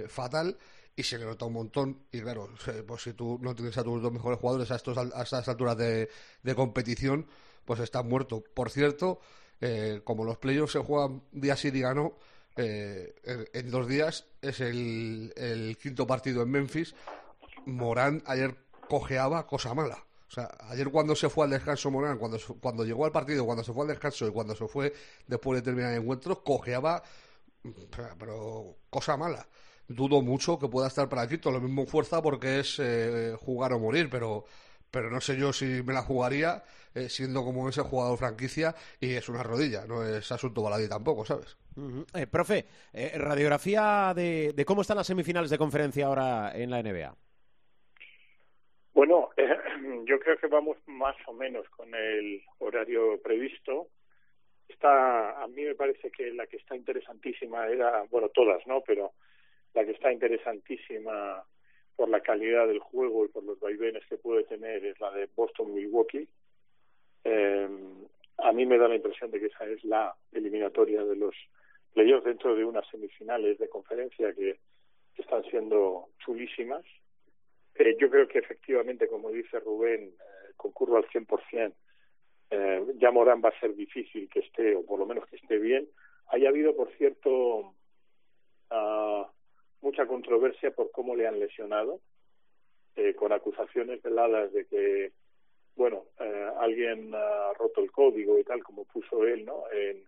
fatal 0.09 0.57
y 0.97 1.03
se 1.03 1.19
le 1.19 1.27
nota 1.27 1.45
un 1.45 1.53
montón. 1.53 1.99
Y 2.11 2.21
claro, 2.21 2.49
pues 2.87 3.03
si 3.03 3.13
tú 3.13 3.39
no 3.43 3.55
tienes 3.55 3.77
a 3.77 3.85
tus 3.85 4.01
dos 4.01 4.13
mejores 4.13 4.39
jugadores 4.39 4.71
a, 4.71 4.77
estos, 4.77 4.97
a 4.97 5.23
estas 5.23 5.49
alturas 5.49 5.77
de 5.77 6.55
competición, 6.55 7.27
pues 7.65 7.81
está 7.81 8.03
muerto. 8.03 8.43
Por 8.55 8.71
cierto, 8.71 9.21
eh, 9.61 10.01
como 10.05 10.25
los 10.25 10.39
playoffs 10.39 10.73
se 10.73 10.79
juegan 10.79 11.23
día 11.33 11.57
sí, 11.57 11.71
día 11.71 11.95
no, 11.95 12.17
eh, 12.57 13.15
en, 13.53 13.71
dos 13.71 13.89
días 13.89 14.27
es 14.41 14.61
el, 14.61 15.33
el, 15.37 15.77
quinto 15.77 16.07
partido 16.07 16.43
en 16.43 16.51
Memphis. 16.51 16.95
Morán 17.67 18.23
ayer 18.27 18.57
cojeaba 18.89 19.47
cosa 19.47 19.75
mala. 19.75 20.05
O 20.29 20.33
sea, 20.35 20.51
ayer 20.69 20.91
cuando 20.91 21.15
se 21.15 21.29
fue 21.29 21.45
al 21.45 21.51
descanso 21.51 21.91
Morán, 21.91 22.19
cuando, 22.19 22.39
cuando 22.61 22.85
llegó 22.85 23.05
al 23.05 23.13
partido, 23.13 23.45
cuando 23.45 23.63
se 23.63 23.73
fue 23.73 23.83
al 23.83 23.89
descanso 23.89 24.27
y 24.27 24.33
cuando 24.33 24.57
se 24.57 24.67
fue 24.67 24.93
después 25.27 25.59
de 25.59 25.63
terminar 25.63 25.93
el 25.93 26.03
encuentro, 26.03 26.43
cojeaba, 26.43 27.03
pero 28.19 28.77
cosa 28.91 29.17
mala. 29.17 29.47
Dudo 29.87 30.23
mucho 30.23 30.59
que 30.59 30.67
pueda 30.67 30.89
estar 30.89 31.09
para 31.09 31.29
Quito, 31.29 31.51
lo 31.53 31.61
mismo 31.61 31.87
fuerza 31.87 32.23
porque 32.23 32.59
es 32.61 32.79
eh, 32.79 33.37
jugar 33.39 33.75
o 33.75 33.79
morir, 33.79 34.09
pero 34.11 34.45
pero 34.95 35.11
no 35.11 35.21
sé 35.21 35.37
yo 35.37 35.53
si 35.53 35.83
me 35.83 35.93
la 35.93 36.03
jugaría 36.03 36.63
eh, 36.95 37.09
siendo 37.09 37.43
como 37.43 37.69
ese 37.69 37.83
jugador 37.83 38.17
franquicia 38.17 38.73
y 39.01 39.17
es 39.17 39.29
una 39.29 39.43
rodilla, 39.43 39.85
no 39.89 40.07
es 40.07 40.31
asunto 40.31 40.63
baladí 40.63 40.89
tampoco, 40.89 41.25
¿sabes? 41.25 41.59
Eh, 42.15 42.29
profe, 42.29 42.67
eh, 42.93 43.11
radiografía 43.19 44.13
de, 44.15 44.55
cómo 44.65 44.83
están 44.83 44.97
las 44.97 45.09
semifinales 45.09 45.51
de 45.51 45.59
conferencia 45.59 46.07
ahora 46.07 46.53
en 46.55 46.71
la 46.71 46.81
NBA. 46.81 47.13
Bueno, 48.93 49.31
yo 50.07 50.21
creo 50.21 50.39
que 50.39 50.47
vamos 50.47 50.77
más 50.87 51.17
o 51.27 51.33
menos 51.33 51.69
con 51.71 51.93
el 51.93 52.45
horario 52.59 53.21
previsto. 53.21 53.89
Está, 54.69 55.43
a 55.43 55.49
mí 55.49 55.65
me 55.65 55.75
parece 55.75 56.13
que 56.13 56.33
la 56.33 56.47
que 56.47 56.59
está 56.59 56.77
interesantísima 56.77 57.67
era, 57.67 58.05
bueno, 58.13 58.29
todas, 58.29 58.65
¿no? 58.69 58.81
Pero 58.83 59.11
la 59.75 59.85
que 59.85 59.91
está 59.91 60.13
interesantísima 60.13 61.45
por 61.97 62.09
la 62.09 62.21
calidad 62.21 62.67
del 62.67 62.81
juego 62.81 63.25
y 63.25 63.29
por 63.29 63.45
los 63.45 63.59
vaivenes 63.61 64.05
que 64.07 64.17
puede 64.17 64.45
tener 64.45 64.85
es 64.85 64.99
la 65.01 65.11
de 65.13 65.29
Boston-Milwaukee. 65.35 66.29
Eh, 67.25 67.69
a 68.39 68.53
mí 68.53 68.67
me 68.67 68.79
da 68.79 68.89
la 68.89 68.97
impresión 68.97 69.31
de 69.31 69.41
que 69.41 69.47
esa 69.47 69.65
es 69.67 69.85
la 69.85 70.15
eliminatoria 70.33 71.05
de 71.05 71.17
los 71.17 71.35
playoffs 71.93 72.25
dentro 72.25 72.55
de 72.55 72.65
unas 72.65 72.87
semifinales 72.89 73.59
de 73.59 73.69
conferencia 73.69 74.35
que, 74.35 74.59
están 75.17 75.45
siendo 75.45 76.09
chulísimas. 76.19 76.85
Eh, 77.77 77.97
yo 78.01 78.11
creo 78.11 78.27
que 78.27 78.41
efectivamente, 78.41 79.07
como 79.07 79.31
dice 79.31 79.61
Rubén, 79.61 80.09
eh, 80.09 80.53
concurro 80.57 80.97
al 80.97 81.07
100%. 81.07 81.73
Eh, 82.51 82.85
ya 82.97 83.13
Morán 83.13 83.41
va 83.41 83.51
a 83.51 83.61
ser 83.61 83.77
difícil 83.77 84.29
que 84.29 84.41
esté, 84.41 84.75
o 84.75 84.85
por 84.85 84.99
lo 84.99 85.07
menos 85.07 85.29
que 85.29 85.37
esté 85.37 85.59
bien. 85.59 85.89
Haya 86.27 86.49
habido, 86.49 86.75
por 86.75 86.91
cierto, 86.97 87.75
uh, 88.71 89.27
mucha 89.85 90.07
controversia 90.07 90.71
por 90.71 90.91
cómo 90.91 91.15
le 91.15 91.27
han 91.29 91.39
lesionado, 91.39 92.01
eh, 92.97 93.13
con 93.15 93.33
acusaciones 93.33 94.01
veladas 94.03 94.51
de 94.53 94.65
que, 94.67 95.13
bueno, 95.77 96.07
eh, 96.19 96.51
alguien 96.59 97.15
ha 97.15 97.53
roto 97.53 97.83
el 97.83 97.91
código 97.93 98.39
y 98.39 98.45
tal, 98.45 98.63
como 98.63 98.87
puso 98.87 99.27
él, 99.27 99.45
¿no? 99.45 99.65
En, 99.71 100.03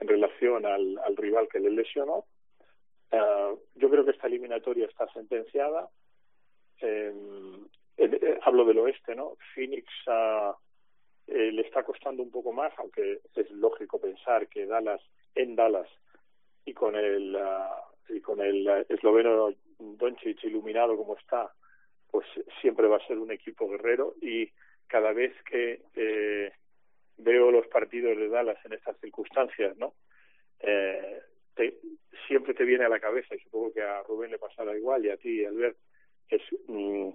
en 0.00 0.08
relación 0.08 0.66
al, 0.66 0.98
al 0.98 1.16
rival 1.16 1.46
que 1.48 1.60
le 1.60 1.70
lesionó. 1.70 2.24
Uh, 3.12 3.58
yo 3.74 3.90
creo 3.90 4.04
que 4.04 4.12
esta 4.12 4.26
eliminatoria 4.26 4.86
está 4.86 5.06
sentenciada. 5.12 5.88
Eh, 6.80 7.12
hablo 8.42 8.64
del 8.64 8.78
oeste, 8.78 9.14
¿no? 9.14 9.36
Phoenix 9.54 9.86
uh, 10.06 10.54
le 11.26 11.62
está 11.62 11.82
costando 11.84 12.22
un 12.22 12.30
poco 12.30 12.52
más, 12.52 12.72
aunque 12.78 13.20
es 13.34 13.50
lógico 13.50 14.00
pensar 14.00 14.48
que 14.48 14.66
Dallas, 14.66 15.02
en 15.34 15.54
Dallas, 15.54 15.88
y 16.64 16.72
con 16.72 16.96
el 16.96 17.36
uh, 17.36 17.89
y 18.10 18.20
con 18.20 18.40
el 18.40 18.66
eh, 18.68 18.86
esloveno 18.88 19.54
Doncic 19.78 20.44
iluminado 20.44 20.96
como 20.96 21.16
está, 21.16 21.52
pues 22.10 22.26
siempre 22.60 22.86
va 22.88 22.96
a 22.96 23.06
ser 23.06 23.18
un 23.18 23.30
equipo 23.30 23.68
guerrero 23.68 24.14
y 24.20 24.50
cada 24.86 25.12
vez 25.12 25.32
que 25.44 25.82
eh, 25.94 26.52
veo 27.16 27.50
los 27.50 27.66
partidos 27.68 28.16
de 28.16 28.28
Dallas 28.28 28.58
en 28.64 28.72
estas 28.72 28.98
circunstancias, 29.00 29.76
¿no? 29.76 29.94
Eh, 30.60 31.20
te, 31.54 31.78
siempre 32.26 32.54
te 32.54 32.64
viene 32.64 32.84
a 32.84 32.88
la 32.88 33.00
cabeza, 33.00 33.34
y 33.34 33.40
supongo 33.40 33.72
que 33.72 33.82
a 33.82 34.02
Rubén 34.02 34.30
le 34.30 34.38
pasará 34.38 34.76
igual 34.76 35.04
y 35.04 35.10
a 35.10 35.16
ti, 35.16 35.44
Albert, 35.44 35.76
es 36.28 36.42
mm, 36.66 37.10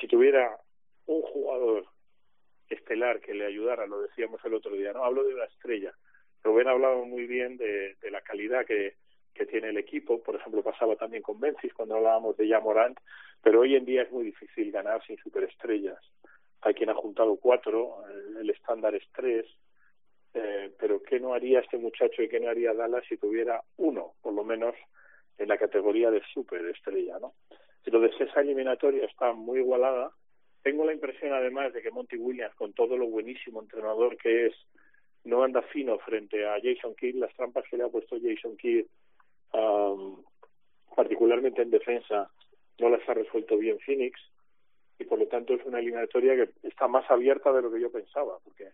si 0.00 0.08
tuviera 0.08 0.58
un 1.06 1.22
jugador 1.22 1.86
estelar 2.68 3.20
que 3.20 3.34
le 3.34 3.46
ayudara, 3.46 3.86
lo 3.86 4.02
decíamos 4.02 4.44
el 4.44 4.54
otro 4.54 4.74
día, 4.74 4.92
no 4.92 5.04
hablo 5.04 5.24
de 5.24 5.34
una 5.34 5.44
estrella. 5.44 5.92
Rubén 6.42 6.68
ha 6.68 6.72
hablado 6.72 7.04
muy 7.04 7.26
bien 7.26 7.56
de, 7.56 7.96
de 8.00 8.10
la 8.10 8.22
calidad 8.22 8.64
que, 8.64 8.94
que 9.40 9.46
tiene 9.46 9.70
el 9.70 9.78
equipo. 9.78 10.22
Por 10.22 10.36
ejemplo, 10.36 10.62
pasaba 10.62 10.96
también 10.96 11.22
con 11.22 11.40
Memphis 11.40 11.72
cuando 11.72 11.96
hablábamos 11.96 12.36
de 12.36 12.46
Jamorant, 12.46 13.00
pero 13.42 13.60
hoy 13.60 13.74
en 13.74 13.86
día 13.86 14.02
es 14.02 14.12
muy 14.12 14.24
difícil 14.24 14.70
ganar 14.70 15.02
sin 15.06 15.16
superestrellas. 15.16 15.98
Hay 16.60 16.74
quien 16.74 16.90
ha 16.90 16.94
juntado 16.94 17.36
cuatro, 17.36 18.04
el 18.38 18.50
estándar 18.50 18.94
es 18.94 19.02
tres, 19.14 19.46
eh, 20.34 20.70
pero 20.78 21.02
¿qué 21.02 21.18
no 21.18 21.32
haría 21.32 21.60
este 21.60 21.78
muchacho 21.78 22.22
y 22.22 22.28
qué 22.28 22.38
no 22.38 22.50
haría 22.50 22.74
Dallas 22.74 23.02
si 23.08 23.16
tuviera 23.16 23.62
uno, 23.78 24.12
por 24.20 24.34
lo 24.34 24.44
menos, 24.44 24.74
en 25.38 25.48
la 25.48 25.56
categoría 25.56 26.10
de 26.10 26.20
superestrella, 26.34 27.18
¿no? 27.18 27.32
Entonces 27.82 28.20
esa 28.20 28.42
eliminatoria 28.42 29.06
está 29.06 29.32
muy 29.32 29.60
igualada. 29.60 30.10
Tengo 30.62 30.84
la 30.84 30.92
impresión 30.92 31.32
además 31.32 31.72
de 31.72 31.80
que 31.80 31.90
Monty 31.90 32.18
Williams, 32.18 32.54
con 32.56 32.74
todo 32.74 32.98
lo 32.98 33.06
buenísimo 33.06 33.62
entrenador 33.62 34.18
que 34.18 34.48
es, 34.48 34.54
no 35.24 35.42
anda 35.42 35.62
fino 35.62 35.98
frente 36.00 36.46
a 36.46 36.60
Jason 36.62 36.94
Kidd. 36.94 37.16
Las 37.16 37.34
trampas 37.34 37.64
que 37.70 37.78
le 37.78 37.84
ha 37.84 37.88
puesto 37.88 38.18
Jason 38.22 38.58
Kidd 38.58 38.84
particularmente 40.94 41.62
en 41.62 41.70
defensa, 41.70 42.30
no 42.78 42.88
las 42.88 43.06
ha 43.08 43.14
resuelto 43.14 43.56
bien 43.56 43.78
Phoenix 43.80 44.20
y 44.98 45.04
por 45.04 45.18
lo 45.18 45.26
tanto 45.28 45.54
es 45.54 45.64
una 45.64 45.78
eliminatoria 45.78 46.36
que 46.36 46.68
está 46.68 46.86
más 46.86 47.10
abierta 47.10 47.52
de 47.52 47.62
lo 47.62 47.72
que 47.72 47.80
yo 47.80 47.90
pensaba, 47.90 48.38
porque 48.44 48.70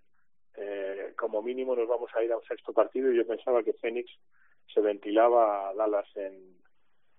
eh, 0.57 1.13
como 1.17 1.43
mínimo 1.43 1.77
nos 1.77 1.87
vamos 1.87 2.11
a 2.15 2.23
ir 2.25 2.33
a 2.33 2.37
un 2.37 2.45
sexto 2.45 2.73
partido 2.73 3.13
y 3.13 3.17
yo 3.17 3.27
pensaba 3.27 3.63
que 3.63 3.75
Phoenix 3.75 4.11
se 4.73 4.81
ventilaba 4.81 5.69
a 5.69 5.75
Dallas 5.75 6.09
en, 6.17 6.57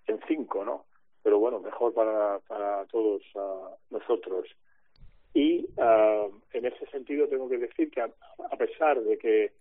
en 0.06 0.20
cinco, 0.26 0.64
¿no? 0.64 0.86
Pero 1.22 1.38
bueno, 1.38 1.60
mejor 1.60 1.94
para, 1.94 2.38
para 2.40 2.84
todos 2.86 3.22
uh, 3.34 3.76
nosotros. 3.90 4.46
Y 5.32 5.66
uh, 5.76 6.32
en 6.52 6.66
ese 6.66 6.86
sentido 6.90 7.28
tengo 7.28 7.48
que 7.48 7.58
decir 7.58 7.90
que 7.90 8.00
a 8.02 8.56
pesar 8.58 9.00
de 9.00 9.18
que 9.18 9.52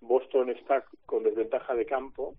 Boston 0.00 0.50
está 0.50 0.84
con 1.06 1.22
desventaja 1.22 1.74
de 1.74 1.86
campo, 1.86 2.34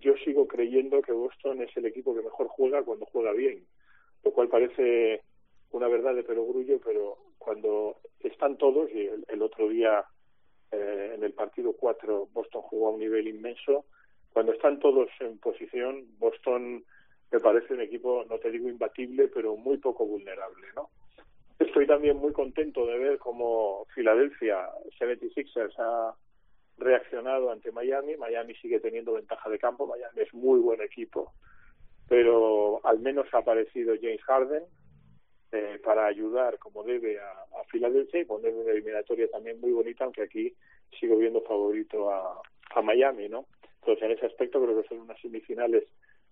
yo 0.00 0.14
sigo 0.24 0.46
creyendo 0.46 1.02
que 1.02 1.12
Boston 1.12 1.62
es 1.62 1.76
el 1.76 1.86
equipo 1.86 2.14
que 2.14 2.22
mejor 2.22 2.48
juega 2.48 2.82
cuando 2.82 3.06
juega 3.06 3.32
bien, 3.32 3.64
lo 4.24 4.32
cual 4.32 4.48
parece 4.48 5.22
una 5.70 5.88
verdad 5.88 6.14
de 6.14 6.22
perogrullo, 6.22 6.80
pero 6.84 7.18
cuando 7.38 7.96
están 8.20 8.56
todos, 8.56 8.90
y 8.92 9.08
el, 9.28 9.42
otro 9.42 9.68
día 9.68 10.04
eh, 10.70 11.12
en 11.14 11.24
el 11.24 11.32
partido 11.32 11.72
4 11.72 12.28
Boston 12.32 12.62
jugó 12.62 12.88
a 12.88 12.90
un 12.92 13.00
nivel 13.00 13.28
inmenso, 13.28 13.86
cuando 14.32 14.52
están 14.52 14.78
todos 14.78 15.08
en 15.20 15.38
posición, 15.38 16.06
Boston 16.18 16.84
me 17.30 17.40
parece 17.40 17.74
un 17.74 17.80
equipo, 17.80 18.24
no 18.28 18.38
te 18.38 18.50
digo 18.50 18.68
imbatible, 18.68 19.28
pero 19.28 19.56
muy 19.56 19.78
poco 19.78 20.06
vulnerable, 20.06 20.68
¿no? 20.74 20.90
Estoy 21.58 21.86
también 21.86 22.16
muy 22.16 22.32
contento 22.32 22.86
de 22.86 22.98
ver 22.98 23.18
cómo 23.18 23.86
Filadelfia 23.94 24.68
76ers 24.98 25.74
ha 25.78 26.14
reaccionado 26.82 27.50
ante 27.50 27.72
Miami. 27.72 28.16
Miami 28.16 28.54
sigue 28.56 28.80
teniendo 28.80 29.14
ventaja 29.14 29.48
de 29.48 29.58
campo. 29.58 29.86
Miami 29.86 30.20
es 30.20 30.32
muy 30.34 30.60
buen 30.60 30.80
equipo, 30.82 31.32
pero 32.08 32.80
al 32.84 32.98
menos 32.98 33.26
ha 33.32 33.38
aparecido 33.38 33.94
James 34.00 34.22
Harden 34.24 34.64
eh, 35.52 35.80
para 35.84 36.06
ayudar 36.06 36.58
como 36.58 36.82
debe 36.82 37.20
a, 37.20 37.30
a 37.30 37.64
Filadelfia 37.70 38.20
y 38.20 38.24
poner 38.24 38.54
una 38.54 38.72
eliminatoria 38.72 39.28
también 39.28 39.60
muy 39.60 39.72
bonita, 39.72 40.04
aunque 40.04 40.22
aquí 40.22 40.54
sigo 40.98 41.16
viendo 41.16 41.40
favorito 41.42 42.10
a, 42.10 42.40
Miami, 42.82 43.28
¿no? 43.28 43.44
Entonces, 43.80 44.02
en 44.02 44.12
ese 44.12 44.24
aspecto 44.24 44.62
creo 44.62 44.80
que 44.80 44.88
son 44.88 45.00
unas 45.00 45.20
semifinales 45.20 45.84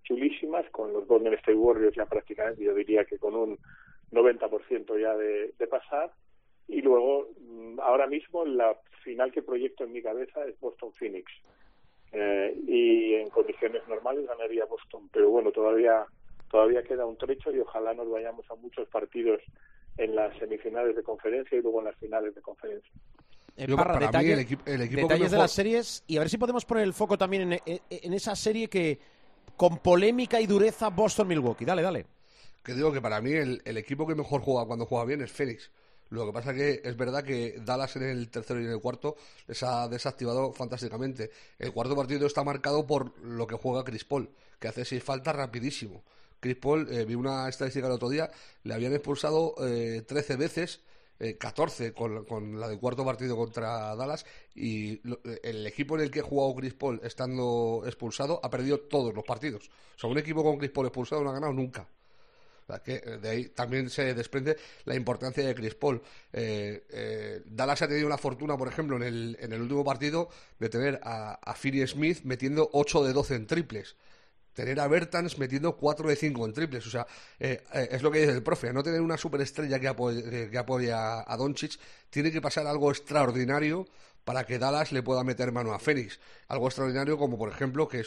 chulísimas, 0.05 0.65
con 0.71 0.91
los 0.91 1.07
Golden 1.07 1.35
State 1.35 1.55
Warriors 1.55 1.95
ya 1.95 2.07
prácticamente, 2.07 2.65
yo 2.65 2.75
diría 2.75 3.05
que 3.05 3.19
con 3.19 3.35
un 3.37 3.59
90% 4.11 4.99
ya 4.99 5.15
de 5.15 5.67
pasar, 5.67 6.11
y 6.71 6.81
luego 6.83 7.29
mm, 7.41 7.81
ahora 7.81 8.07
mismo 8.07 8.45
la 8.45 8.77
final 9.05 9.33
que 9.33 9.43
proyecto 9.43 9.85
en 9.85 9.93
mi 9.93 10.03
cabeza 10.03 10.45
es 10.45 10.59
Boston 10.61 10.93
Phoenix 10.95 11.31
eh, 12.13 12.55
y 12.67 13.15
en 13.15 13.31
condiciones 13.31 13.87
normales 13.89 14.27
ganaría 14.27 14.65
Boston 14.67 15.09
pero 15.13 15.31
bueno 15.31 15.53
todavía 15.53 16.05
todavía 16.51 16.83
queda 16.83 17.07
un 17.07 17.17
trecho 17.17 17.53
y 17.53 17.61
ojalá 17.61 17.95
nos 17.95 18.11
vayamos 18.11 18.51
a 18.51 18.55
muchos 18.57 18.89
partidos 18.89 19.41
en 19.97 20.15
las 20.15 20.37
semifinales 20.39 20.97
de 20.97 21.03
conferencia 21.03 21.59
y 21.59 21.63
luego 21.63 21.81
en 21.81 21.87
las 21.87 21.97
finales 21.97 22.35
de 22.35 22.43
conferencia 22.43 22.93
eh, 23.57 23.67
detalles 23.67 25.31
de 25.31 25.39
las 25.39 25.53
series 25.53 26.05
y 26.07 26.17
a 26.17 26.21
ver 26.21 26.31
si 26.31 26.39
podemos 26.39 26.65
poner 26.65 26.85
el 26.85 26.95
foco 26.95 27.19
también 27.19 27.53
en, 27.53 27.61
en 27.67 28.13
esa 28.15 28.35
serie 28.35 28.69
que 28.69 28.99
con 29.61 29.77
polémica 29.77 30.41
y 30.41 30.47
dureza 30.47 30.89
Boston-Milwaukee. 30.89 31.67
Dale, 31.67 31.83
dale. 31.83 32.07
Que 32.65 32.73
digo 32.73 32.91
que 32.91 33.03
para 33.03 33.21
mí 33.21 33.33
el, 33.33 33.61
el, 33.67 33.77
equipo 33.77 34.07
que 34.07 34.15
mejor 34.15 34.41
juega 34.41 34.65
cuando 34.65 34.87
juega 34.87 35.05
bien 35.05 35.21
es 35.21 35.31
Phoenix. 35.31 35.71
Lo 36.11 36.27
que 36.27 36.33
pasa 36.33 36.53
que 36.53 36.83
es 36.85 36.97
verdad 36.97 37.23
que 37.23 37.61
Dallas 37.65 37.95
en 37.97 38.03
el 38.03 38.31
tercero 38.31 38.61
y 38.61 38.65
en 38.65 38.73
el 38.73 38.81
cuarto 38.81 39.17
les 39.47 39.63
ha 39.63 39.89
desactivado 39.89 40.53
fantásticamente. 40.53 41.31
El 41.59 41.73
cuarto 41.73 41.95
partido 41.95 42.27
está 42.27 42.43
marcado 42.43 42.87
por 42.87 43.17
lo 43.21 43.47
que 43.47 43.55
juega 43.55 43.85
Chris 43.85 44.05
Paul, 44.05 44.29
que 44.59 44.69
hace 44.69 44.85
seis 44.85 45.05
faltas 45.05 45.37
rapidísimo. 45.37 46.03
Chris 46.41 46.57
Paul, 46.57 46.89
eh, 46.91 47.05
vi 47.05 47.15
una 47.15 47.49
estadística 47.49 47.87
el 47.87 47.93
otro 47.93 48.09
día, 48.09 48.31
le 48.65 48.75
habían 48.75 48.93
expulsado 48.93 49.55
eh, 49.61 50.03
13 50.07 50.37
veces 50.37 50.81
14 51.39 51.93
con, 51.93 52.59
la 52.59 52.67
del 52.67 52.79
cuarto 52.79 53.05
partido 53.05 53.37
contra 53.37 53.95
Dallas 53.95 54.25
y 54.55 55.03
el 55.43 55.67
equipo 55.67 55.95
en 55.97 56.01
el 56.01 56.11
que 56.11 56.21
ha 56.21 56.23
jugado 56.23 56.55
Chris 56.55 56.73
Paul 56.73 56.99
estando 57.05 57.83
expulsado 57.85 58.41
ha 58.43 58.49
perdido 58.49 58.81
todos 58.81 59.15
los 59.15 59.23
partidos. 59.23 59.69
O 59.97 59.99
sea, 59.99 60.09
un 60.09 60.17
equipo 60.17 60.43
con 60.43 60.57
Chris 60.57 60.71
Paul 60.71 60.87
expulsado 60.87 61.23
no 61.23 61.29
ha 61.29 61.35
ganado 61.35 61.53
nunca. 61.53 61.87
Que 62.79 63.01
de 63.01 63.29
ahí 63.29 63.49
también 63.49 63.91
se 63.91 64.15
desprende 64.15 64.57
la 64.85 64.95
importancia 64.95 65.45
de 65.45 65.55
Chris 65.55 65.75
Paul. 65.75 66.01
Eh, 66.33 66.87
eh, 66.91 67.43
Dallas 67.45 67.83
ha 67.83 67.89
tenido 67.89 68.07
una 68.07 68.17
fortuna, 68.17 68.57
por 68.57 68.69
ejemplo, 68.69 68.97
en 68.97 69.03
el, 69.03 69.37
en 69.41 69.53
el 69.53 69.61
último 69.61 69.85
partido 69.85 70.29
de 70.59 70.69
tener 70.69 71.01
a, 71.03 71.35
a 71.35 71.57
Smith 71.57 72.21
metiendo 72.23 72.71
8 72.73 73.05
de 73.05 73.13
12 73.13 73.35
en 73.35 73.47
triples 73.47 73.97
tener 74.55 74.81
a 74.81 74.89
Bertans 74.89 75.39
metiendo 75.39 75.77
4 75.77 76.09
de 76.09 76.17
5 76.17 76.47
en 76.47 76.53
triples. 76.53 76.87
O 76.87 76.91
sea, 76.91 77.07
eh, 77.39 77.63
eh, 77.73 77.89
es 77.93 78.03
lo 78.03 78.11
que 78.11 78.21
dice 78.21 78.33
el 78.33 78.43
profe, 78.43 78.73
no 78.73 78.83
tener 78.83 79.01
una 79.01 79.17
superestrella 79.17 79.79
que 79.79 79.89
apoye, 79.89 80.51
que 80.51 80.59
apoya 80.59 81.25
a 81.27 81.37
Doncic, 81.37 81.79
tiene 82.11 82.31
que 82.31 82.41
pasar 82.41 82.67
algo 82.67 82.91
extraordinario 82.91 83.87
para 84.25 84.45
que 84.45 84.59
Dallas 84.59 84.93
le 84.93 85.03
pueda 85.03 85.25
meter 85.25 85.53
mano 85.53 85.73
a 85.73 85.79
Fénix. 85.79 86.21
Algo 86.49 86.67
extraordinario 86.67 87.19
como, 87.19 87.39
por 87.39 87.51
ejemplo, 87.51 87.89
que, 87.89 88.05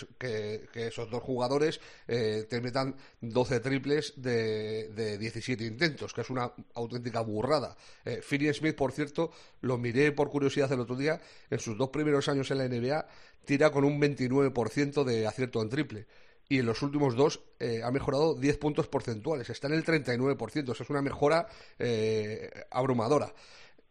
esos 0.74 1.10
dos 1.10 1.24
jugadores 1.24 1.80
eh, 2.08 2.46
te 2.50 2.62
metan 2.62 2.96
12 3.22 3.60
triples 3.60 4.14
de, 4.18 4.90
de, 4.90 5.18
17 5.18 5.64
intentos, 5.66 6.14
que 6.14 6.22
es 6.22 6.30
una 6.30 6.52
auténtica 6.76 7.22
burrada. 7.22 7.76
Eh, 8.06 8.22
Smith, 8.54 8.76
por 8.76 8.92
cierto, 8.92 9.32
lo 9.62 9.78
miré 9.78 10.12
por 10.12 10.30
curiosidad 10.30 10.72
el 10.72 10.80
otro 10.80 10.96
día, 10.96 11.20
en 11.50 11.60
sus 11.60 11.78
dos 11.78 11.90
primeros 11.90 12.28
años 12.30 12.52
en 12.52 12.58
la 12.58 12.68
NBA, 12.68 13.08
tira 13.46 13.72
con 13.72 13.84
un 13.84 14.00
29% 14.00 15.04
de 15.04 15.28
acierto 15.28 15.62
en 15.62 15.70
triple 15.70 16.08
y 16.50 16.60
en 16.60 16.66
los 16.66 16.82
últimos 16.82 17.16
dos 17.16 17.42
eh, 17.60 17.82
ha 17.84 17.92
mejorado 17.92 18.36
10 18.36 18.58
puntos 18.58 18.88
porcentuales, 18.88 19.50
está 19.50 19.68
en 19.68 19.74
el 19.74 19.86
39%, 19.86 20.72
eso 20.72 20.84
es 20.84 20.90
una 20.90 21.02
mejora 21.02 21.48
eh, 21.80 22.50
abrumadora. 22.70 23.34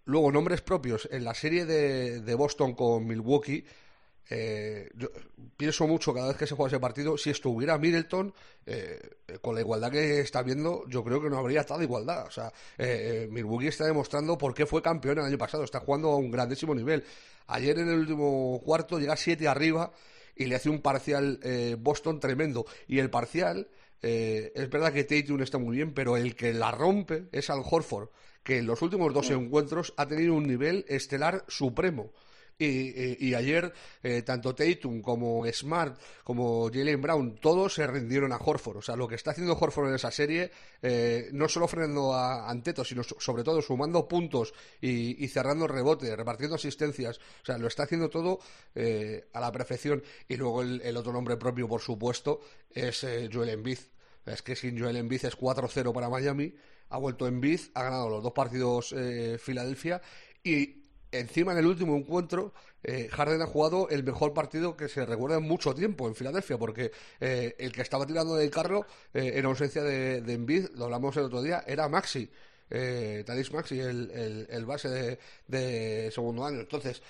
Luego, 0.04 0.32
nombres 0.32 0.60
propios, 0.60 1.08
en 1.10 1.24
la 1.24 1.34
serie 1.34 1.64
de, 1.64 2.34
Boston 2.34 2.74
con 2.74 3.06
Milwaukee, 3.06 3.64
eh, 4.30 4.90
yo 4.94 5.08
pienso 5.56 5.86
mucho 5.86 6.14
cada 6.14 6.28
vez 6.28 6.36
que 6.36 6.46
se 6.46 6.54
juega 6.54 6.68
ese 6.68 6.80
partido, 6.80 7.18
si 7.18 7.30
estuviera 7.30 7.78
Middleton, 7.78 8.32
con 9.40 9.54
la 9.54 9.60
igualdad 9.60 9.90
que 9.90 10.20
está 10.20 10.42
viendo, 10.42 10.84
yo 10.88 11.02
creo 11.02 11.20
que 11.20 11.28
no 11.28 11.38
habría 11.38 11.64
tal 11.64 11.82
igualdad. 11.82 12.26
O 12.26 12.30
sea, 12.30 12.52
Milwaukee 13.28 13.68
está 13.68 13.84
demostrando 13.84 14.38
por 14.38 14.54
qué 14.54 14.66
fue 14.66 14.82
campeón 14.82 15.18
el 15.18 15.24
año 15.24 15.38
pasado, 15.38 15.64
está 15.64 15.80
jugando 15.80 16.10
a 16.10 16.16
un 16.16 16.30
grandísimo 16.30 16.74
nivel. 16.74 17.04
Ayer 17.46 17.78
en 17.78 17.88
el 17.88 17.98
último 18.00 18.60
cuarto 18.64 18.98
llega 18.98 19.16
7 19.16 19.46
arriba 19.48 19.92
y 20.36 20.46
le 20.46 20.56
hace 20.56 20.70
un 20.70 20.80
parcial 20.80 21.38
eh, 21.42 21.76
Boston 21.78 22.20
tremendo. 22.20 22.66
Y 22.88 22.98
el 22.98 23.10
parcial, 23.10 23.68
eh, 24.02 24.52
es 24.54 24.68
verdad 24.68 24.92
que 24.92 25.04
Tatum 25.04 25.42
está 25.42 25.58
muy 25.58 25.76
bien, 25.76 25.94
pero 25.94 26.16
el 26.16 26.34
que 26.34 26.52
la 26.52 26.70
rompe 26.70 27.24
es 27.32 27.50
Al 27.50 27.62
Horford, 27.64 28.08
que 28.42 28.58
en 28.58 28.66
los 28.66 28.82
últimos 28.82 29.14
dos 29.14 29.30
encuentros 29.30 29.94
ha 29.96 30.06
tenido 30.06 30.34
un 30.34 30.46
nivel 30.46 30.84
estelar 30.88 31.44
supremo. 31.48 32.12
Y, 32.58 33.34
ayer 33.34 33.72
eh, 34.02 34.22
tanto 34.22 34.54
Tatum 34.54 35.00
como 35.02 35.44
Smart 35.52 35.98
como 36.22 36.70
Jalen 36.72 37.00
Brown 37.00 37.34
todos 37.36 37.74
se 37.74 37.86
rindieron 37.86 38.32
a 38.32 38.36
Horford. 38.36 38.76
O 38.76 38.82
sea, 38.82 38.96
lo 38.96 39.08
que 39.08 39.16
está 39.16 39.32
haciendo 39.32 39.56
Horford 39.58 39.88
en 39.88 39.94
esa 39.94 40.10
serie, 40.10 40.50
eh, 40.80 41.28
no 41.32 41.48
solo 41.48 41.66
frenando 41.66 42.14
a 42.14 42.48
Anteto, 42.48 42.84
sino 42.84 43.02
sobre 43.02 43.42
todo 43.42 43.60
sumando 43.62 44.06
puntos 44.06 44.54
y, 44.80 45.26
cerrando 45.28 45.66
rebote, 45.66 46.14
repartiendo 46.14 46.56
asistencias. 46.56 47.18
O 47.18 47.44
sea, 47.44 47.58
lo 47.58 47.66
está 47.66 47.84
haciendo 47.84 48.08
todo 48.08 48.38
eh, 48.74 49.28
a 49.32 49.40
la 49.40 49.50
perfección. 49.50 50.02
Y 50.28 50.36
luego 50.36 50.62
el, 50.62 50.96
otro 50.96 51.12
nombre 51.12 51.36
propio, 51.36 51.68
por 51.68 51.80
supuesto, 51.80 52.40
es 52.70 53.04
Joel 53.32 53.50
Embiid. 53.50 53.78
Es 54.24 54.42
que 54.42 54.54
sin 54.54 54.78
Joel 54.78 54.96
Embiid 54.96 55.24
es 55.24 55.36
4-0 55.36 55.92
para 55.92 56.08
Miami. 56.08 56.54
Ha 56.90 56.98
vuelto 56.98 57.26
Embiid, 57.26 57.60
ha 57.74 57.82
ganado 57.84 58.08
los 58.08 58.22
dos 58.22 58.32
partidos 58.32 58.94
Filadelfia 59.38 60.00
y 60.44 60.81
encima 61.12 61.52
en 61.52 61.58
el 61.58 61.66
último 61.66 61.96
encuentro, 61.96 62.52
eh, 62.82 63.08
Harden 63.12 63.42
ha 63.42 63.46
jugado 63.46 63.88
el 63.90 64.02
mejor 64.02 64.34
partido 64.34 64.76
que 64.76 64.88
se 64.88 65.06
recuerda 65.06 65.36
en 65.36 65.44
mucho 65.44 65.74
tiempo 65.74 66.08
en 66.08 66.14
Filadelfia, 66.14 66.58
porque 66.58 66.90
eh, 67.20 67.54
el 67.58 67.72
que 67.72 67.82
estaba 67.82 68.06
tirando 68.06 68.34
del 68.34 68.50
carro 68.50 68.86
eh, 69.14 69.32
en 69.36 69.44
ausencia 69.46 69.82
de, 69.82 70.22
de 70.22 70.32
Embiid, 70.32 70.70
lo 70.74 70.86
hablamos 70.86 71.16
el 71.16 71.24
otro 71.24 71.42
día, 71.42 71.62
era 71.66 71.88
Maxi. 71.88 72.28
Eh, 72.74 73.24
Maxi, 73.52 73.80
el, 73.80 74.64
base 74.66 75.18
de, 75.46 76.10
segundo 76.10 76.46
año. 76.46 76.60
Entonces, 76.60 77.02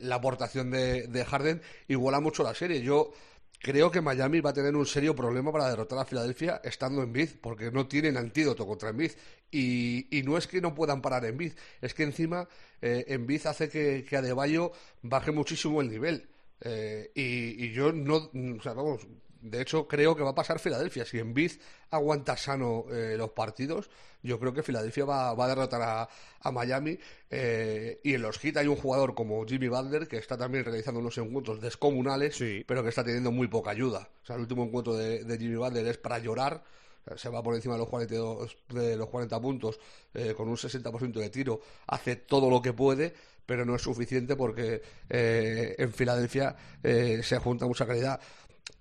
la 0.00 0.16
aportación 0.16 0.72
de, 0.72 1.06
de 1.06 1.24
Harden 1.24 1.62
iguala 1.86 2.18
mucho 2.18 2.42
la 2.42 2.52
serie. 2.52 2.82
Yo 2.82 3.12
Creo 3.64 3.90
que 3.90 4.02
Miami 4.02 4.42
va 4.42 4.50
a 4.50 4.52
tener 4.52 4.76
un 4.76 4.84
serio 4.84 5.16
problema 5.16 5.50
para 5.50 5.70
derrotar 5.70 5.98
a 5.98 6.04
Filadelfia 6.04 6.60
estando 6.62 7.02
en 7.02 7.14
Biz, 7.14 7.38
porque 7.40 7.70
no 7.70 7.86
tienen 7.88 8.18
antídoto 8.18 8.66
contra 8.66 8.90
Embiid. 8.90 9.12
Y, 9.50 10.18
y 10.18 10.22
no 10.22 10.36
es 10.36 10.46
que 10.46 10.60
no 10.60 10.74
puedan 10.74 11.00
parar 11.00 11.24
en 11.24 11.38
Biz, 11.38 11.56
es 11.80 11.94
que 11.94 12.02
encima 12.02 12.46
eh, 12.82 13.06
Embiid 13.08 13.46
hace 13.46 13.70
que, 13.70 14.04
que 14.06 14.18
Adebayo 14.18 14.72
baje 15.00 15.32
muchísimo 15.32 15.80
el 15.80 15.88
nivel. 15.88 16.28
Eh, 16.60 17.10
y, 17.14 17.64
y, 17.64 17.72
yo 17.72 17.90
no, 17.90 18.30
o 18.34 18.62
sea, 18.62 18.74
vamos, 18.74 19.06
de 19.44 19.60
hecho, 19.60 19.86
creo 19.86 20.16
que 20.16 20.22
va 20.22 20.30
a 20.30 20.34
pasar 20.34 20.58
Filadelfia. 20.58 21.04
Si 21.04 21.18
en 21.18 21.34
Biz 21.34 21.60
aguanta 21.90 22.34
sano 22.34 22.86
eh, 22.90 23.14
los 23.18 23.30
partidos, 23.30 23.90
yo 24.22 24.40
creo 24.40 24.54
que 24.54 24.62
Filadelfia 24.62 25.04
va, 25.04 25.30
a 25.32 25.48
derrotar 25.48 26.08
a, 26.40 26.50
Miami. 26.50 26.98
Eh, 27.28 28.00
y 28.02 28.14
en 28.14 28.22
los 28.22 28.42
hits 28.42 28.56
hay 28.56 28.68
un 28.68 28.76
jugador 28.76 29.14
como 29.14 29.44
Jimmy 29.44 29.68
Butler 29.68 30.08
que 30.08 30.16
está 30.16 30.38
también 30.38 30.64
realizando 30.64 30.98
unos 31.00 31.18
encuentros 31.18 31.60
descomunales, 31.60 32.42
pero 32.66 32.82
que 32.82 32.88
está 32.88 33.04
teniendo 33.04 33.32
muy 33.32 33.46
poca 33.48 33.70
ayuda. 33.70 34.08
O 34.22 34.26
sea, 34.26 34.36
el 34.36 34.42
último 34.42 34.64
encuentro 34.64 34.94
de, 34.94 35.38
Jimmy 35.38 35.56
Butler 35.56 35.86
es 35.88 35.98
para 35.98 36.18
llorar 36.18 36.64
se 37.16 37.28
va 37.28 37.42
por 37.42 37.54
encima 37.54 37.74
de 37.74 37.80
los 37.80 37.88
42, 37.90 38.56
de 38.70 38.96
los 38.96 39.10
40 39.10 39.38
puntos 39.38 39.78
eh, 40.14 40.32
con 40.34 40.48
un 40.48 40.56
60% 40.56 41.12
de 41.12 41.28
tiro, 41.28 41.60
hace 41.86 42.16
todo 42.16 42.48
lo 42.48 42.62
que 42.62 42.72
puede, 42.72 43.12
pero 43.44 43.66
no 43.66 43.74
es 43.76 43.82
suficiente 43.82 44.36
porque 44.36 44.80
en 45.10 45.92
Filadelfia 45.92 46.56
se 46.82 47.38
junta 47.40 47.66
mucha 47.66 47.86
calidad. 47.86 48.18